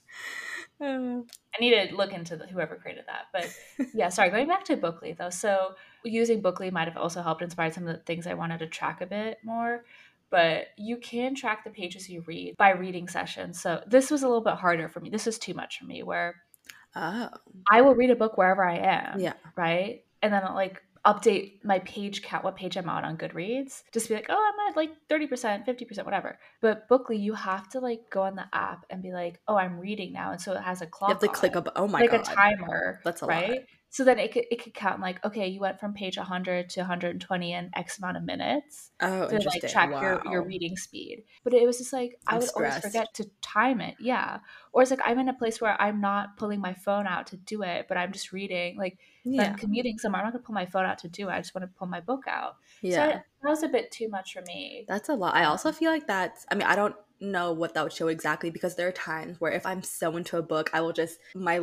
I 0.81 1.61
need 1.61 1.89
to 1.89 1.95
look 1.95 2.13
into 2.13 2.37
the, 2.37 2.47
whoever 2.47 2.77
created 2.77 3.05
that. 3.07 3.27
But 3.33 3.89
yeah, 3.95 4.09
sorry, 4.09 4.31
going 4.31 4.49
back 4.49 4.65
to 4.65 4.77
Bookly 4.77 5.17
though. 5.17 5.31
So 5.31 5.75
using 6.05 6.43
Bookly 6.43 6.73
might 6.73 6.89
have 6.89 6.97
also 6.97 7.23
helped 7.23 7.43
inspire 7.43 7.73
some 7.73 7.87
of 7.87 7.95
the 7.95 8.03
things 8.03 8.27
I 8.27 8.35
wanted 8.35 8.59
to 8.59 8.67
track 8.67 9.01
a 9.01 9.07
bit 9.07 9.39
more. 9.45 9.85
But 10.31 10.69
you 10.77 10.97
can 10.97 11.35
track 11.35 11.63
the 11.63 11.71
pages 11.71 12.09
you 12.09 12.25
read 12.27 12.57
by 12.57 12.71
reading 12.71 13.07
sessions. 13.07 13.61
So 13.61 13.83
this 13.87 14.11
was 14.11 14.23
a 14.23 14.27
little 14.27 14.43
bit 14.43 14.55
harder 14.55 14.89
for 14.89 14.99
me. 15.01 15.11
This 15.11 15.27
was 15.27 15.39
too 15.39 15.55
much 15.55 15.79
for 15.79 15.85
me 15.85 16.03
where 16.03 16.43
oh 16.97 17.29
I 17.71 17.83
will 17.83 17.95
read 17.95 18.11
a 18.11 18.17
book 18.17 18.37
wherever 18.37 18.65
I 18.65 18.79
am. 18.79 19.21
yeah 19.21 19.35
Right. 19.57 20.05
And 20.23 20.33
then 20.33 20.43
like 20.55 20.83
update 21.05 21.65
my 21.65 21.79
page 21.81 22.23
count, 22.23 22.45
what 22.45 22.57
page 22.57 22.77
I'm 22.77 22.89
on 22.89 23.05
on 23.05 23.17
Goodreads. 23.17 23.83
Just 23.93 24.09
be 24.09 24.15
like, 24.15 24.27
oh, 24.29 24.53
I'm 24.53 24.71
at 24.71 24.77
like 24.77 24.91
30%, 25.11 25.67
50%, 25.67 26.05
whatever. 26.05 26.39
But 26.61 26.89
Bookly, 26.89 27.21
you 27.21 27.35
have 27.35 27.69
to 27.71 27.81
like 27.81 28.11
go 28.11 28.23
on 28.23 28.37
the 28.37 28.47
app 28.53 28.87
and 28.91 29.03
be 29.03 29.13
like, 29.13 29.41
oh, 29.47 29.57
I'm 29.57 29.79
reading 29.79 30.13
now. 30.13 30.33
And 30.33 30.41
so 30.41 30.53
it 30.53 30.63
has 30.63 30.81
a 30.83 30.87
clock. 30.87 31.11
you 31.11 31.15
have 31.15 31.23
to 31.23 31.29
click 31.29 31.53
it 31.53 31.59
up 31.59 31.69
oh 31.77 31.87
my 31.87 32.01
like 32.01 32.11
god 32.11 32.21
a 32.21 32.25
timer. 32.25 33.01
That's 33.05 33.21
a 33.23 33.27
lot. 33.27 33.51
So 33.95 34.03
then 34.03 34.19
it 34.19 34.33
could 34.33 34.47
it 34.51 34.61
could 34.61 34.75
count 34.75 35.01
like 35.01 35.25
okay, 35.25 35.47
you 35.47 35.61
went 35.61 35.79
from 35.79 35.95
page 35.95 36.17
100 36.17 36.69
to 36.71 36.81
120 36.81 37.53
in 37.53 37.71
X 37.77 37.99
amount 37.99 38.17
of 38.17 38.25
minutes 38.25 38.91
oh 39.01 39.29
to 39.29 39.39
like 39.39 39.69
track 39.69 39.89
your 40.03 40.21
your 40.33 40.43
reading 40.43 40.77
speed. 40.77 41.23
But 41.45 41.55
it 41.55 41.65
was 41.65 41.79
just 41.79 41.93
like 41.93 42.19
I 42.27 42.35
I'm 42.35 42.41
would 42.41 42.51
always 42.57 42.79
forget 42.79 43.15
to 43.15 43.31
time 43.41 43.81
it. 43.81 43.95
Yeah. 44.01 44.39
Or 44.73 44.83
it's 44.83 44.91
like 44.91 44.99
I'm 45.05 45.21
in 45.21 45.29
a 45.29 45.33
place 45.33 45.61
where 45.61 45.81
I'm 45.81 46.01
not 46.01 46.37
pulling 46.37 46.61
my 46.61 46.75
phone 46.75 47.07
out 47.07 47.29
to 47.29 47.37
do 47.37 47.63
it, 47.63 47.87
but 47.89 47.97
I'm 47.97 48.11
just 48.11 48.33
reading. 48.33 48.77
Like 48.77 48.99
yeah 49.23 49.51
I'm 49.51 49.55
commuting 49.55 49.97
somewhere, 49.99 50.23
I'm 50.23 50.27
not 50.27 50.33
gonna 50.33 50.43
pull 50.43 50.55
my 50.55 50.67
phone 50.67 50.87
out 50.87 50.99
to 50.99 51.09
do 51.09 51.29
it. 51.29 51.33
I 51.33 51.39
just 51.39 51.55
want 51.55 51.63
to 51.63 51.79
pull 51.79 51.87
my 51.87 52.01
book 52.01 52.25
out. 52.27 52.57
So 52.83 52.89
yeah 52.89 53.05
I, 53.05 53.23
that 53.45 53.51
was 53.51 53.63
a 53.63 53.69
bit 53.69 53.93
too 53.93 54.09
much 54.09 54.33
for 54.33 54.43
me. 54.43 54.87
That's 54.89 55.09
a 55.09 55.15
lot. 55.15 55.37
I 55.37 55.45
also 55.45 55.71
feel 55.71 55.93
like 55.93 56.09
that's, 56.09 56.47
I 56.51 56.57
mean, 56.57 56.67
I 56.67 56.75
don't 56.75 56.97
know 57.21 57.53
what 57.53 57.75
that 57.75 57.85
would 57.85 57.93
show 57.93 58.09
exactly 58.09 58.51
because 58.51 58.75
there 58.75 58.89
are 58.89 58.93
times 58.93 59.41
where 59.41 59.53
if 59.53 59.65
I'm 59.67 59.83
so 59.83 60.17
into 60.17 60.37
a 60.37 60.43
book, 60.43 60.71
I 60.73 60.81
will 60.81 60.93
just, 60.93 61.19
my 61.35 61.61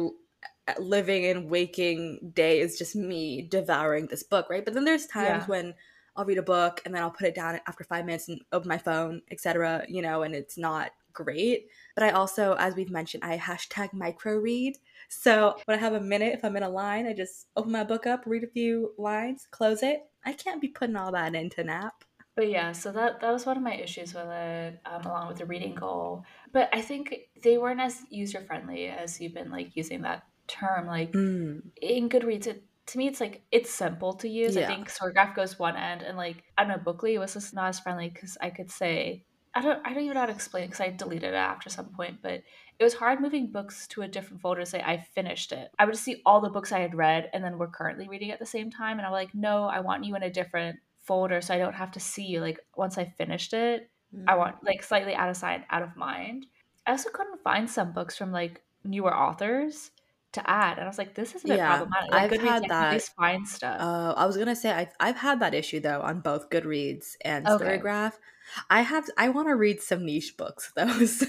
living 0.79 1.25
and 1.25 1.49
waking 1.49 2.31
day 2.33 2.59
is 2.59 2.77
just 2.77 2.95
me 2.95 3.41
devouring 3.41 4.07
this 4.07 4.23
book, 4.23 4.49
right? 4.49 4.63
But 4.63 4.73
then 4.73 4.85
there's 4.85 5.07
times 5.07 5.43
Yeah. 5.43 5.45
when 5.45 5.73
I'll 6.15 6.25
read 6.25 6.37
a 6.37 6.43
book 6.43 6.81
and 6.85 6.93
then 6.93 7.01
I'll 7.01 7.11
put 7.11 7.27
it 7.27 7.35
down 7.35 7.59
after 7.67 7.83
five 7.83 8.05
minutes 8.05 8.27
and 8.27 8.41
open 8.51 8.67
my 8.67 8.77
phone, 8.77 9.21
etc., 9.31 9.85
you 9.87 10.01
know, 10.01 10.23
and 10.23 10.35
it's 10.35 10.57
not 10.57 10.91
great. 11.13 11.67
But 11.95 12.03
I 12.03 12.09
also, 12.11 12.53
as 12.55 12.75
we've 12.75 12.89
mentioned, 12.91 13.23
I 13.23 13.37
hashtag 13.37 13.93
micro 13.93 14.37
read. 14.37 14.77
So 15.09 15.57
when 15.65 15.77
I 15.77 15.81
have 15.81 15.93
a 15.93 15.99
minute, 16.01 16.33
if 16.33 16.43
I'm 16.43 16.55
in 16.55 16.63
a 16.63 16.69
line, 16.69 17.05
I 17.05 17.13
just 17.13 17.47
open 17.55 17.71
my 17.71 17.83
book 17.83 18.07
up, 18.07 18.23
read 18.25 18.43
a 18.43 18.47
few 18.47 18.93
lines, 18.97 19.47
close 19.51 19.83
it. 19.83 20.01
I 20.25 20.33
can't 20.33 20.61
be 20.61 20.67
putting 20.67 20.95
all 20.95 21.11
that 21.13 21.35
into 21.35 21.63
nap. 21.63 22.03
But 22.35 22.49
yeah, 22.49 22.71
so 22.71 22.93
that 22.93 23.19
that 23.19 23.31
was 23.31 23.45
one 23.45 23.57
of 23.57 23.63
my 23.63 23.75
issues 23.75 24.13
with 24.13 24.27
it, 24.27 24.79
um, 24.85 25.01
along 25.01 25.27
with 25.27 25.37
the 25.37 25.45
reading 25.45 25.75
goal. 25.75 26.23
But 26.53 26.69
I 26.73 26.81
think 26.81 27.13
they 27.43 27.57
weren't 27.57 27.81
as 27.81 28.03
user 28.09 28.39
friendly 28.41 28.87
as 28.87 29.19
you've 29.19 29.33
been 29.33 29.51
like 29.51 29.75
using 29.75 30.01
that 30.03 30.23
term. 30.51 30.87
Like 30.87 31.11
Mm. 31.13 31.71
in 31.81 32.09
Goodreads, 32.09 32.47
it, 32.47 32.63
to 32.87 32.97
me, 32.97 33.07
it's 33.07 33.21
like 33.21 33.43
it's 33.51 33.69
simple 33.69 34.13
to 34.13 34.27
use. 34.29 34.57
I 34.57 34.61
Yeah. 34.61 34.67
think 34.67 34.89
Storygraph 34.89 35.35
goes 35.35 35.57
one 35.59 35.77
end, 35.77 36.01
and 36.01 36.17
like 36.17 36.43
I 36.57 36.63
don't 36.63 36.77
know, 36.77 36.83
Bookly 36.93 37.17
was 37.19 37.33
just 37.33 37.53
not 37.53 37.69
as 37.69 37.79
friendly 37.79 38.09
because 38.09 38.37
I 38.41 38.49
could 38.49 38.69
say 38.71 39.25
I 39.53 39.61
don't 39.61 39.85
I 39.85 39.93
don't 39.93 40.03
even 40.03 40.13
know 40.15 40.21
how 40.21 40.25
to 40.27 40.33
explain 40.33 40.65
because 40.67 40.81
I 40.81 40.89
deleted 40.89 41.33
it 41.33 41.35
after 41.35 41.69
some 41.69 41.93
point, 41.93 42.21
but 42.21 42.41
it 42.79 42.83
was 42.83 42.93
hard 42.95 43.21
moving 43.21 43.51
books 43.51 43.87
to 43.89 44.01
a 44.01 44.07
different 44.07 44.41
folder 44.41 44.61
to 44.61 44.65
say 44.65 44.81
I 44.81 44.97
finished 45.13 45.51
it. 45.51 45.69
I 45.77 45.85
would 45.85 45.95
see 45.97 46.21
all 46.25 46.41
the 46.41 46.49
books 46.49 46.71
I 46.71 46.79
had 46.79 46.95
read 46.95 47.29
and 47.33 47.43
then 47.43 47.57
were 47.57 47.67
currently 47.67 48.07
reading 48.09 48.31
at 48.31 48.39
the 48.39 48.45
same 48.45 48.71
time, 48.71 48.97
and 48.97 49.05
I'm 49.05 49.11
like, 49.13 49.33
no, 49.35 49.65
I 49.65 49.81
want 49.81 50.03
you 50.05 50.15
in 50.15 50.23
a 50.23 50.29
different 50.29 50.79
folder 50.99 51.41
so 51.41 51.53
I 51.53 51.57
don't 51.57 51.73
have 51.75 51.91
to 51.91 51.99
see 51.99 52.25
you. 52.25 52.41
Like 52.41 52.59
once 52.75 52.97
I 52.97 53.05
finished 53.05 53.53
it, 53.53 53.89
I 54.27 54.35
want 54.35 54.63
like 54.63 54.83
slightly 54.83 55.13
out 55.15 55.29
of 55.29 55.37
sight, 55.37 55.63
out 55.69 55.81
of 55.83 55.95
mind. 55.95 56.45
I 56.85 56.91
also 56.91 57.09
couldn't 57.09 57.43
find 57.43 57.69
some 57.69 57.91
books 57.93 58.17
from 58.17 58.31
like 58.31 58.63
newer 58.83 59.15
authors 59.15 59.91
to 60.33 60.49
add. 60.49 60.77
And 60.77 60.85
I 60.85 60.87
was 60.87 60.97
like, 60.97 61.15
this 61.15 61.35
is 61.35 61.45
a 61.45 61.47
bit 61.47 61.63
Yeah, 61.63 61.65
problematic. 61.65 62.11
Like 62.11 62.27
I've 62.27 62.31
Goodreads, 62.31 62.59
had 62.59 62.63
I 62.63 62.69
can 62.69 62.85
at 62.85 62.91
that. 62.91 62.91
least 62.91 63.13
find 63.15 63.47
stuff. 63.47 63.81
Uh, 63.81 64.13
I 64.17 64.25
was 64.27 64.37
gonna 64.37 64.55
say 64.55 64.71
I've 64.71 64.93
I've 64.99 65.17
had 65.17 65.39
that 65.41 65.53
issue 65.55 65.79
though 65.79 66.01
on 66.01 66.21
both 66.21 66.49
Goodreads 66.49 67.15
and 67.23 67.47
Okay. 67.47 67.81
Storygraph. 67.87 68.13
I 68.69 68.81
have 68.81 69.09
I 69.17 69.29
want 69.29 69.49
to 69.49 69.55
read 69.55 69.81
some 69.81 70.05
niche 70.05 70.37
books 70.37 70.73
though. 70.77 71.05
So 71.05 71.27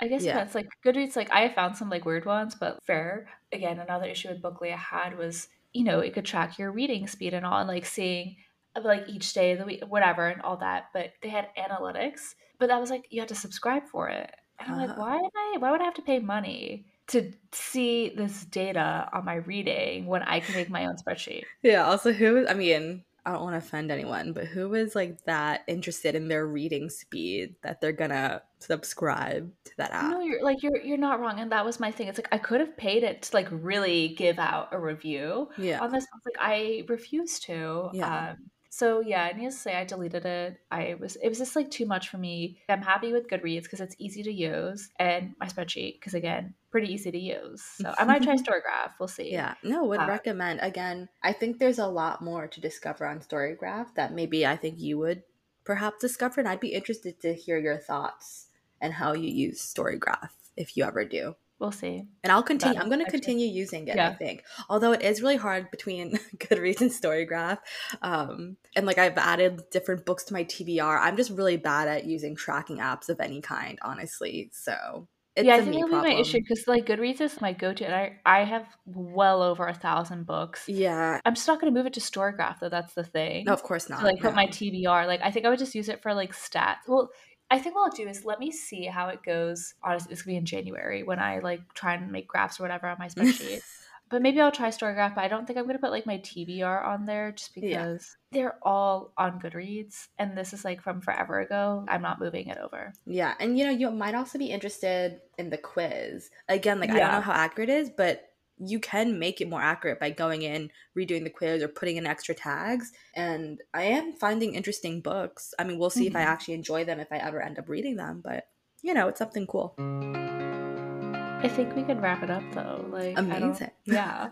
I 0.00 0.08
guess 0.08 0.26
yeah. 0.26 0.42
it's 0.42 0.54
like 0.54 0.68
Goodreads. 0.84 1.16
Like 1.16 1.30
I 1.32 1.48
found 1.48 1.76
some 1.76 1.88
like 1.90 2.04
weird 2.04 2.24
ones, 2.26 2.54
but 2.54 2.82
fair. 2.84 3.28
Again, 3.52 3.78
another 3.78 4.06
issue 4.06 4.28
with 4.28 4.42
Bookly 4.42 4.72
I 4.72 4.76
had 4.76 5.16
was 5.16 5.48
you 5.72 5.84
know 5.84 6.00
it 6.00 6.12
could 6.14 6.24
track 6.26 6.58
your 6.58 6.72
reading 6.72 7.06
speed 7.06 7.34
and 7.34 7.46
all, 7.46 7.58
and 7.60 7.68
like 7.68 7.86
seeing 7.86 8.36
uh, 8.76 8.80
like 8.82 9.08
each 9.08 9.32
day 9.32 9.52
of 9.52 9.58
the 9.58 9.64
week, 9.64 9.82
whatever, 9.86 10.26
and 10.28 10.42
all 10.42 10.56
that. 10.58 10.86
But 10.92 11.12
they 11.22 11.28
had 11.28 11.54
analytics, 11.56 12.34
but 12.58 12.66
that 12.68 12.80
was 12.80 12.90
like 12.90 13.06
you 13.10 13.20
had 13.20 13.28
to 13.28 13.34
subscribe 13.36 13.84
for 13.88 14.08
it, 14.08 14.34
and 14.58 14.68
I'm 14.68 14.76
like, 14.76 14.96
Uh. 14.96 14.96
why 14.96 15.16
am 15.16 15.30
I? 15.36 15.56
Why 15.58 15.70
would 15.70 15.80
I 15.80 15.84
have 15.84 15.94
to 15.94 16.02
pay 16.02 16.18
money 16.18 16.91
to 17.08 17.32
see 17.52 18.10
this 18.16 18.44
data 18.44 19.08
on 19.12 19.24
my 19.24 19.34
reading 19.36 20.06
when 20.06 20.22
I 20.22 20.40
can 20.40 20.54
make 20.54 20.70
my 20.70 20.86
own 20.86 20.96
spreadsheet? 20.96 21.44
yeah. 21.62 21.84
Also, 21.84 22.12
who? 22.12 22.46
I 22.46 22.54
mean, 22.54 23.04
I 23.24 23.32
don't 23.32 23.42
want 23.42 23.54
to 23.54 23.58
offend 23.66 23.90
anyone, 23.92 24.32
but 24.32 24.46
who 24.46 24.74
is 24.74 24.94
like 24.96 25.24
that 25.26 25.62
interested 25.68 26.14
in 26.14 26.26
their 26.28 26.46
reading 26.46 26.88
speed 26.90 27.54
that 27.62 27.80
they're 27.80 27.92
gonna 27.92 28.42
subscribe 28.58 29.52
to 29.64 29.70
that 29.76 29.92
app? 29.92 30.10
No, 30.10 30.20
you're 30.20 30.42
like 30.42 30.62
you're 30.62 30.80
you're 30.82 30.96
not 30.98 31.20
wrong, 31.20 31.38
and 31.38 31.52
that 31.52 31.64
was 31.64 31.78
my 31.78 31.90
thing. 31.92 32.08
It's 32.08 32.18
like 32.18 32.28
I 32.32 32.38
could 32.38 32.60
have 32.60 32.76
paid 32.76 33.02
it 33.04 33.22
to 33.22 33.36
like 33.36 33.46
really 33.50 34.08
give 34.16 34.38
out 34.38 34.68
a 34.72 34.78
review 34.78 35.48
Yeah. 35.58 35.80
on 35.80 35.92
this. 35.92 36.04
I 36.12 36.18
like 36.24 36.36
I 36.40 36.84
refuse 36.88 37.38
to. 37.40 37.90
Yeah. 37.92 38.30
Um, 38.30 38.36
so 38.72 39.00
yeah, 39.00 39.22
I 39.24 39.36
need 39.36 39.44
to 39.44 39.52
say, 39.52 39.76
I 39.76 39.84
deleted 39.84 40.24
it. 40.24 40.56
I 40.70 40.96
was 40.98 41.16
it 41.16 41.28
was 41.28 41.36
just 41.36 41.54
like 41.54 41.70
too 41.70 41.84
much 41.84 42.08
for 42.08 42.16
me. 42.16 42.56
I'm 42.70 42.80
happy 42.80 43.12
with 43.12 43.28
Goodreads 43.28 43.64
because 43.64 43.82
it's 43.82 43.94
easy 43.98 44.22
to 44.22 44.32
use, 44.32 44.88
and 44.98 45.34
my 45.38 45.46
spreadsheet 45.46 46.00
because 46.00 46.14
again, 46.14 46.54
pretty 46.70 46.90
easy 46.90 47.10
to 47.10 47.18
use. 47.18 47.60
So 47.62 47.94
I 47.98 48.04
might 48.04 48.22
try 48.22 48.34
Storygraph. 48.48 48.94
We'll 48.98 49.08
see. 49.08 49.30
Yeah, 49.30 49.56
no, 49.62 49.84
would 49.84 50.00
Uh, 50.00 50.06
recommend. 50.08 50.60
Again, 50.62 51.10
I 51.22 51.34
think 51.34 51.58
there's 51.58 51.78
a 51.78 51.86
lot 51.86 52.22
more 52.22 52.48
to 52.48 52.60
discover 52.62 53.04
on 53.06 53.20
Storygraph 53.20 53.94
that 53.96 54.14
maybe 54.14 54.46
I 54.46 54.56
think 54.56 54.80
you 54.80 54.96
would 54.98 55.22
perhaps 55.64 56.00
discover, 56.00 56.40
and 56.40 56.48
I'd 56.48 56.58
be 56.58 56.72
interested 56.72 57.20
to 57.20 57.34
hear 57.34 57.58
your 57.58 57.76
thoughts 57.76 58.46
and 58.80 58.94
how 58.94 59.12
you 59.12 59.28
use 59.28 59.60
Storygraph 59.60 60.30
if 60.56 60.78
you 60.78 60.84
ever 60.84 61.04
do. 61.04 61.36
We'll 61.62 61.72
see. 61.72 62.02
And 62.22 62.32
I'll 62.32 62.42
continue. 62.42 62.74
But 62.74 62.82
I'm 62.82 62.90
going 62.90 63.02
to 63.04 63.10
continue 63.10 63.46
using 63.46 63.86
it. 63.88 63.98
I 63.98 64.12
think, 64.12 64.44
although 64.68 64.92
it 64.92 65.00
is 65.00 65.22
really 65.22 65.36
hard 65.36 65.70
between 65.70 66.18
Goodreads 66.36 66.80
and 66.80 66.90
Storygraph, 66.90 67.58
um, 68.02 68.56
and 68.76 68.84
like 68.84 68.98
I've 68.98 69.16
added 69.16 69.62
different 69.70 70.04
books 70.04 70.24
to 70.24 70.34
my 70.34 70.44
TBR. 70.44 70.98
I'm 71.00 71.16
just 71.16 71.30
really 71.30 71.56
bad 71.56 71.88
at 71.88 72.04
using 72.04 72.34
tracking 72.34 72.78
apps 72.78 73.08
of 73.08 73.20
any 73.20 73.40
kind, 73.40 73.78
honestly. 73.82 74.50
So 74.52 75.08
it's 75.34 75.46
yeah, 75.46 75.54
I 75.54 75.58
a 75.58 75.62
think 75.62 75.76
me 75.76 75.82
that'll 75.82 76.02
be 76.02 76.14
my 76.14 76.20
issue 76.20 76.40
because 76.40 76.66
like 76.66 76.84
Goodreads 76.84 77.20
is 77.22 77.40
my 77.40 77.52
go-to, 77.52 77.86
and 77.86 77.94
I 77.94 78.18
I 78.26 78.44
have 78.44 78.66
well 78.84 79.42
over 79.42 79.66
a 79.66 79.72
thousand 79.72 80.26
books. 80.26 80.64
Yeah, 80.68 81.20
I'm 81.24 81.34
just 81.34 81.48
not 81.48 81.60
going 81.60 81.72
to 81.72 81.78
move 81.78 81.86
it 81.86 81.94
to 81.94 82.00
Storygraph 82.00 82.58
though. 82.60 82.68
That's 82.68 82.92
the 82.92 83.04
thing. 83.04 83.44
no, 83.44 83.52
of 83.52 83.62
course 83.62 83.88
not. 83.88 84.00
to 84.00 84.06
like 84.06 84.20
put 84.20 84.30
no. 84.30 84.36
my 84.36 84.46
TBR. 84.46 85.06
Like 85.06 85.20
I 85.22 85.30
think 85.30 85.46
I 85.46 85.48
would 85.48 85.58
just 85.58 85.74
use 85.74 85.88
it 85.88 86.02
for 86.02 86.12
like 86.12 86.34
stats. 86.34 86.88
Well, 86.88 87.10
I 87.52 87.58
think 87.58 87.74
what 87.74 87.82
I'll 87.90 87.96
do 88.04 88.08
is 88.08 88.24
let 88.24 88.40
me 88.40 88.50
see 88.50 88.86
how 88.86 89.08
it 89.08 89.22
goes. 89.22 89.74
Honestly, 89.84 90.12
it's 90.12 90.22
gonna 90.22 90.32
be 90.34 90.38
in 90.38 90.46
January 90.46 91.02
when 91.02 91.18
I 91.18 91.38
like 91.40 91.60
try 91.74 91.94
and 91.94 92.10
make 92.10 92.26
graphs 92.26 92.58
or 92.58 92.64
whatever 92.64 92.86
on 92.88 92.96
my 92.98 93.08
spreadsheet. 93.14 93.60
but 94.08 94.22
maybe 94.22 94.40
I'll 94.40 94.50
try 94.52 94.68
Storygraph. 94.68 95.14
But 95.14 95.24
I 95.24 95.28
don't 95.28 95.46
think 95.46 95.58
I'm 95.58 95.66
gonna 95.66 95.78
put 95.78 95.90
like 95.90 96.06
my 96.06 96.18
TBR 96.18 96.84
on 96.84 97.04
there 97.06 97.32
just 97.32 97.54
because 97.54 98.16
Yeah. 98.32 98.40
they're 98.42 98.58
all 98.62 99.12
on 99.18 99.38
Goodreads, 99.40 100.08
and 100.18 100.36
this 100.36 100.52
is 100.52 100.64
like 100.64 100.80
from 100.82 101.00
forever 101.02 101.40
ago. 101.40 101.84
I'm 101.88 102.02
not 102.02 102.20
moving 102.20 102.48
it 102.48 102.58
over. 102.58 102.92
Yeah, 103.06 103.34
and 103.38 103.58
you 103.58 103.64
know, 103.66 103.70
you 103.70 103.90
might 103.90 104.14
also 104.14 104.38
be 104.38 104.46
interested 104.50 105.20
in 105.38 105.50
the 105.50 105.58
quiz. 105.58 106.30
Again, 106.48 106.80
like 106.80 106.90
I 106.90 106.98
don't 106.98 107.12
know 107.12 107.20
how 107.20 107.32
accurate 107.32 107.68
it 107.68 107.76
is, 107.76 107.90
but 107.90 108.28
you 108.64 108.78
can 108.80 109.18
make 109.18 109.40
it 109.40 109.48
more 109.48 109.60
accurate 109.60 109.98
by 110.00 110.10
going 110.10 110.42
in, 110.42 110.70
redoing 110.96 111.24
the 111.24 111.30
quiz, 111.30 111.62
or 111.62 111.68
putting 111.68 111.96
in 111.96 112.06
extra 112.06 112.34
tags. 112.34 112.92
And 113.14 113.60
I 113.74 113.84
am 113.84 114.12
finding 114.12 114.54
interesting 114.54 115.00
books. 115.00 115.52
I 115.58 115.64
mean, 115.64 115.78
we'll 115.78 115.90
see 115.90 116.06
if 116.06 116.14
I 116.16 116.20
Mhm. 116.22 116.26
actually 116.26 116.54
enjoy 116.54 116.84
them 116.84 117.00
if 117.00 117.08
I 117.10 117.16
ever 117.18 117.40
end 117.42 117.58
up 117.58 117.68
reading 117.68 117.96
them, 117.96 118.20
but 118.22 118.44
you 118.82 118.94
know, 118.94 119.08
it's 119.08 119.18
something 119.18 119.46
cool. 119.46 119.74
I 119.78 121.48
think 121.48 121.74
we 121.74 121.82
could 121.82 122.00
wrap 122.00 122.22
it 122.22 122.30
up 122.30 122.42
though. 122.52 122.86
Like 122.88 123.18
Amazing. 123.18 123.70
Yeah, 123.84 124.30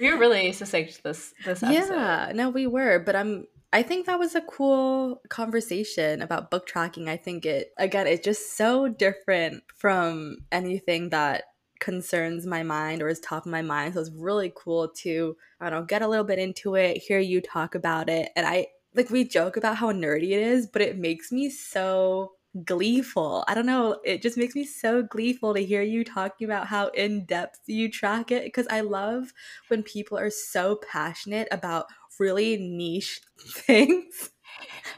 we 0.00 0.12
were 0.12 0.18
really 0.18 0.52
succinct 0.52 1.02
this 1.02 1.34
this 1.44 1.62
episode. 1.62 1.94
Yeah, 1.94 2.32
no, 2.34 2.50
we 2.50 2.66
were, 2.66 2.98
but 3.00 3.16
I'm. 3.16 3.46
I 3.72 3.82
think 3.82 4.06
that 4.06 4.20
was 4.20 4.36
a 4.36 4.40
cool 4.40 5.20
conversation 5.28 6.22
about 6.22 6.48
book 6.52 6.66
tracking. 6.66 7.08
I 7.08 7.16
think 7.16 7.44
it 7.44 7.72
again, 7.76 8.06
it's 8.06 8.24
just 8.24 8.56
so 8.56 8.86
different 8.88 9.64
from 9.76 10.38
anything 10.52 11.08
that 11.10 11.44
concerns 11.80 12.46
my 12.46 12.62
mind 12.62 13.02
or 13.02 13.08
is 13.08 13.20
top 13.20 13.46
of 13.46 13.52
my 13.52 13.62
mind. 13.62 13.94
So 13.94 14.00
it's 14.00 14.10
really 14.10 14.52
cool 14.54 14.88
to 14.88 15.36
I 15.60 15.70
don't 15.70 15.80
know, 15.80 15.86
get 15.86 16.02
a 16.02 16.08
little 16.08 16.24
bit 16.24 16.38
into 16.38 16.74
it, 16.76 16.98
hear 16.98 17.18
you 17.18 17.40
talk 17.40 17.74
about 17.74 18.08
it, 18.08 18.30
and 18.36 18.46
I 18.46 18.68
like 18.94 19.10
we 19.10 19.24
joke 19.24 19.56
about 19.56 19.76
how 19.76 19.92
nerdy 19.92 20.30
it 20.32 20.42
is, 20.42 20.66
but 20.66 20.82
it 20.82 20.98
makes 20.98 21.32
me 21.32 21.50
so 21.50 22.32
gleeful. 22.64 23.44
I 23.48 23.54
don't 23.54 23.66
know, 23.66 24.00
it 24.04 24.22
just 24.22 24.36
makes 24.38 24.54
me 24.54 24.64
so 24.64 25.02
gleeful 25.02 25.54
to 25.54 25.64
hear 25.64 25.82
you 25.82 26.04
talking 26.04 26.44
about 26.44 26.68
how 26.68 26.88
in 26.88 27.24
depth 27.26 27.60
you 27.66 27.90
track 27.90 28.30
it 28.30 28.44
because 28.44 28.68
I 28.68 28.80
love 28.82 29.32
when 29.68 29.82
people 29.82 30.16
are 30.18 30.30
so 30.30 30.76
passionate 30.76 31.48
about 31.50 31.86
really 32.20 32.56
niche 32.58 33.20
things. 33.48 34.30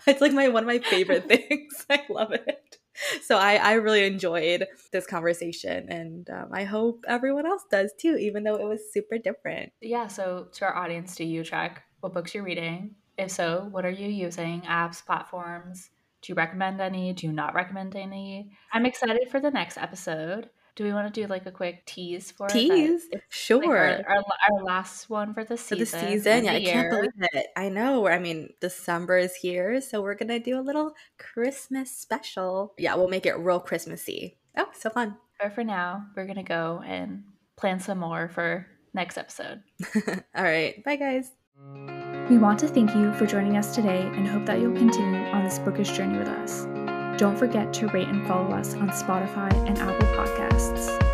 It's 0.06 0.20
like 0.20 0.32
my 0.32 0.48
one 0.48 0.64
of 0.64 0.68
my 0.68 0.78
favorite 0.78 1.28
things. 1.28 1.86
I 1.90 2.02
love 2.08 2.32
it. 2.32 2.65
So 3.22 3.36
I 3.36 3.56
I 3.56 3.72
really 3.74 4.04
enjoyed 4.04 4.66
this 4.92 5.06
conversation, 5.06 5.88
and 5.90 6.28
um, 6.30 6.48
I 6.52 6.64
hope 6.64 7.04
everyone 7.08 7.46
else 7.46 7.62
does 7.70 7.92
too, 7.98 8.16
even 8.16 8.44
though 8.44 8.56
it 8.56 8.66
was 8.66 8.92
super 8.92 9.18
different. 9.18 9.72
Yeah, 9.80 10.06
so 10.06 10.48
to 10.52 10.64
our 10.64 10.76
audience, 10.76 11.16
do 11.16 11.24
you 11.24 11.44
track 11.44 11.82
what 12.00 12.14
books 12.14 12.34
you're 12.34 12.44
reading? 12.44 12.94
If 13.18 13.30
so, 13.30 13.68
what 13.70 13.84
are 13.84 13.90
you 13.90 14.08
using? 14.08 14.62
Apps, 14.62 15.04
platforms? 15.04 15.90
Do 16.22 16.32
you 16.32 16.34
recommend 16.34 16.80
any? 16.80 17.12
Do 17.12 17.26
you 17.26 17.32
not 17.32 17.54
recommend 17.54 17.96
any? 17.96 18.50
I'm 18.72 18.86
excited 18.86 19.28
for 19.30 19.40
the 19.40 19.50
next 19.50 19.78
episode. 19.78 20.50
Do 20.76 20.84
we 20.84 20.92
want 20.92 21.12
to 21.12 21.20
do 21.20 21.26
like 21.26 21.46
a 21.46 21.50
quick 21.50 21.86
tease 21.86 22.30
for 22.30 22.46
it? 22.46 22.52
Tease, 22.52 23.08
sure. 23.30 23.96
like, 23.96 24.06
our, 24.06 24.16
our, 24.16 24.24
our 24.52 24.62
last 24.62 25.08
one 25.08 25.32
for 25.32 25.42
the 25.42 25.56
for 25.56 25.74
season. 25.74 26.00
the 26.00 26.06
season. 26.06 26.44
Yeah, 26.44 26.52
the 26.52 26.68
I 26.68 26.72
can't 26.72 26.90
believe 26.90 27.10
it. 27.32 27.46
I 27.56 27.70
know. 27.70 28.06
I 28.06 28.18
mean, 28.18 28.52
December 28.60 29.16
is 29.16 29.34
here, 29.34 29.80
so 29.80 30.02
we're 30.02 30.14
gonna 30.14 30.38
do 30.38 30.58
a 30.58 30.60
little 30.60 30.92
Christmas 31.18 31.90
special. 31.90 32.74
Yeah, 32.76 32.94
we'll 32.94 33.08
make 33.08 33.24
it 33.24 33.38
real 33.38 33.58
Christmassy. 33.58 34.36
Oh, 34.54 34.68
so 34.74 34.90
fun. 34.90 35.16
But 35.40 35.54
for 35.54 35.64
now, 35.64 36.06
we're 36.14 36.26
gonna 36.26 36.42
go 36.42 36.82
and 36.86 37.24
plan 37.56 37.80
some 37.80 37.98
more 37.98 38.28
for 38.28 38.66
next 38.92 39.16
episode. 39.16 39.62
All 40.36 40.44
right, 40.44 40.84
bye 40.84 40.96
guys. 40.96 41.30
We 42.28 42.36
want 42.36 42.58
to 42.60 42.68
thank 42.68 42.94
you 42.94 43.14
for 43.14 43.24
joining 43.24 43.56
us 43.56 43.74
today 43.74 44.02
and 44.02 44.28
hope 44.28 44.44
that 44.44 44.60
you'll 44.60 44.76
continue 44.76 45.20
on 45.30 45.42
this 45.42 45.58
bookish 45.58 45.92
journey 45.92 46.18
with 46.18 46.28
us. 46.28 46.66
Don't 47.18 47.38
forget 47.38 47.72
to 47.74 47.88
rate 47.88 48.08
and 48.08 48.26
follow 48.26 48.50
us 48.52 48.74
on 48.74 48.90
Spotify 48.90 49.50
and 49.66 49.78
Apple 49.78 50.06
Podcasts. 50.08 51.05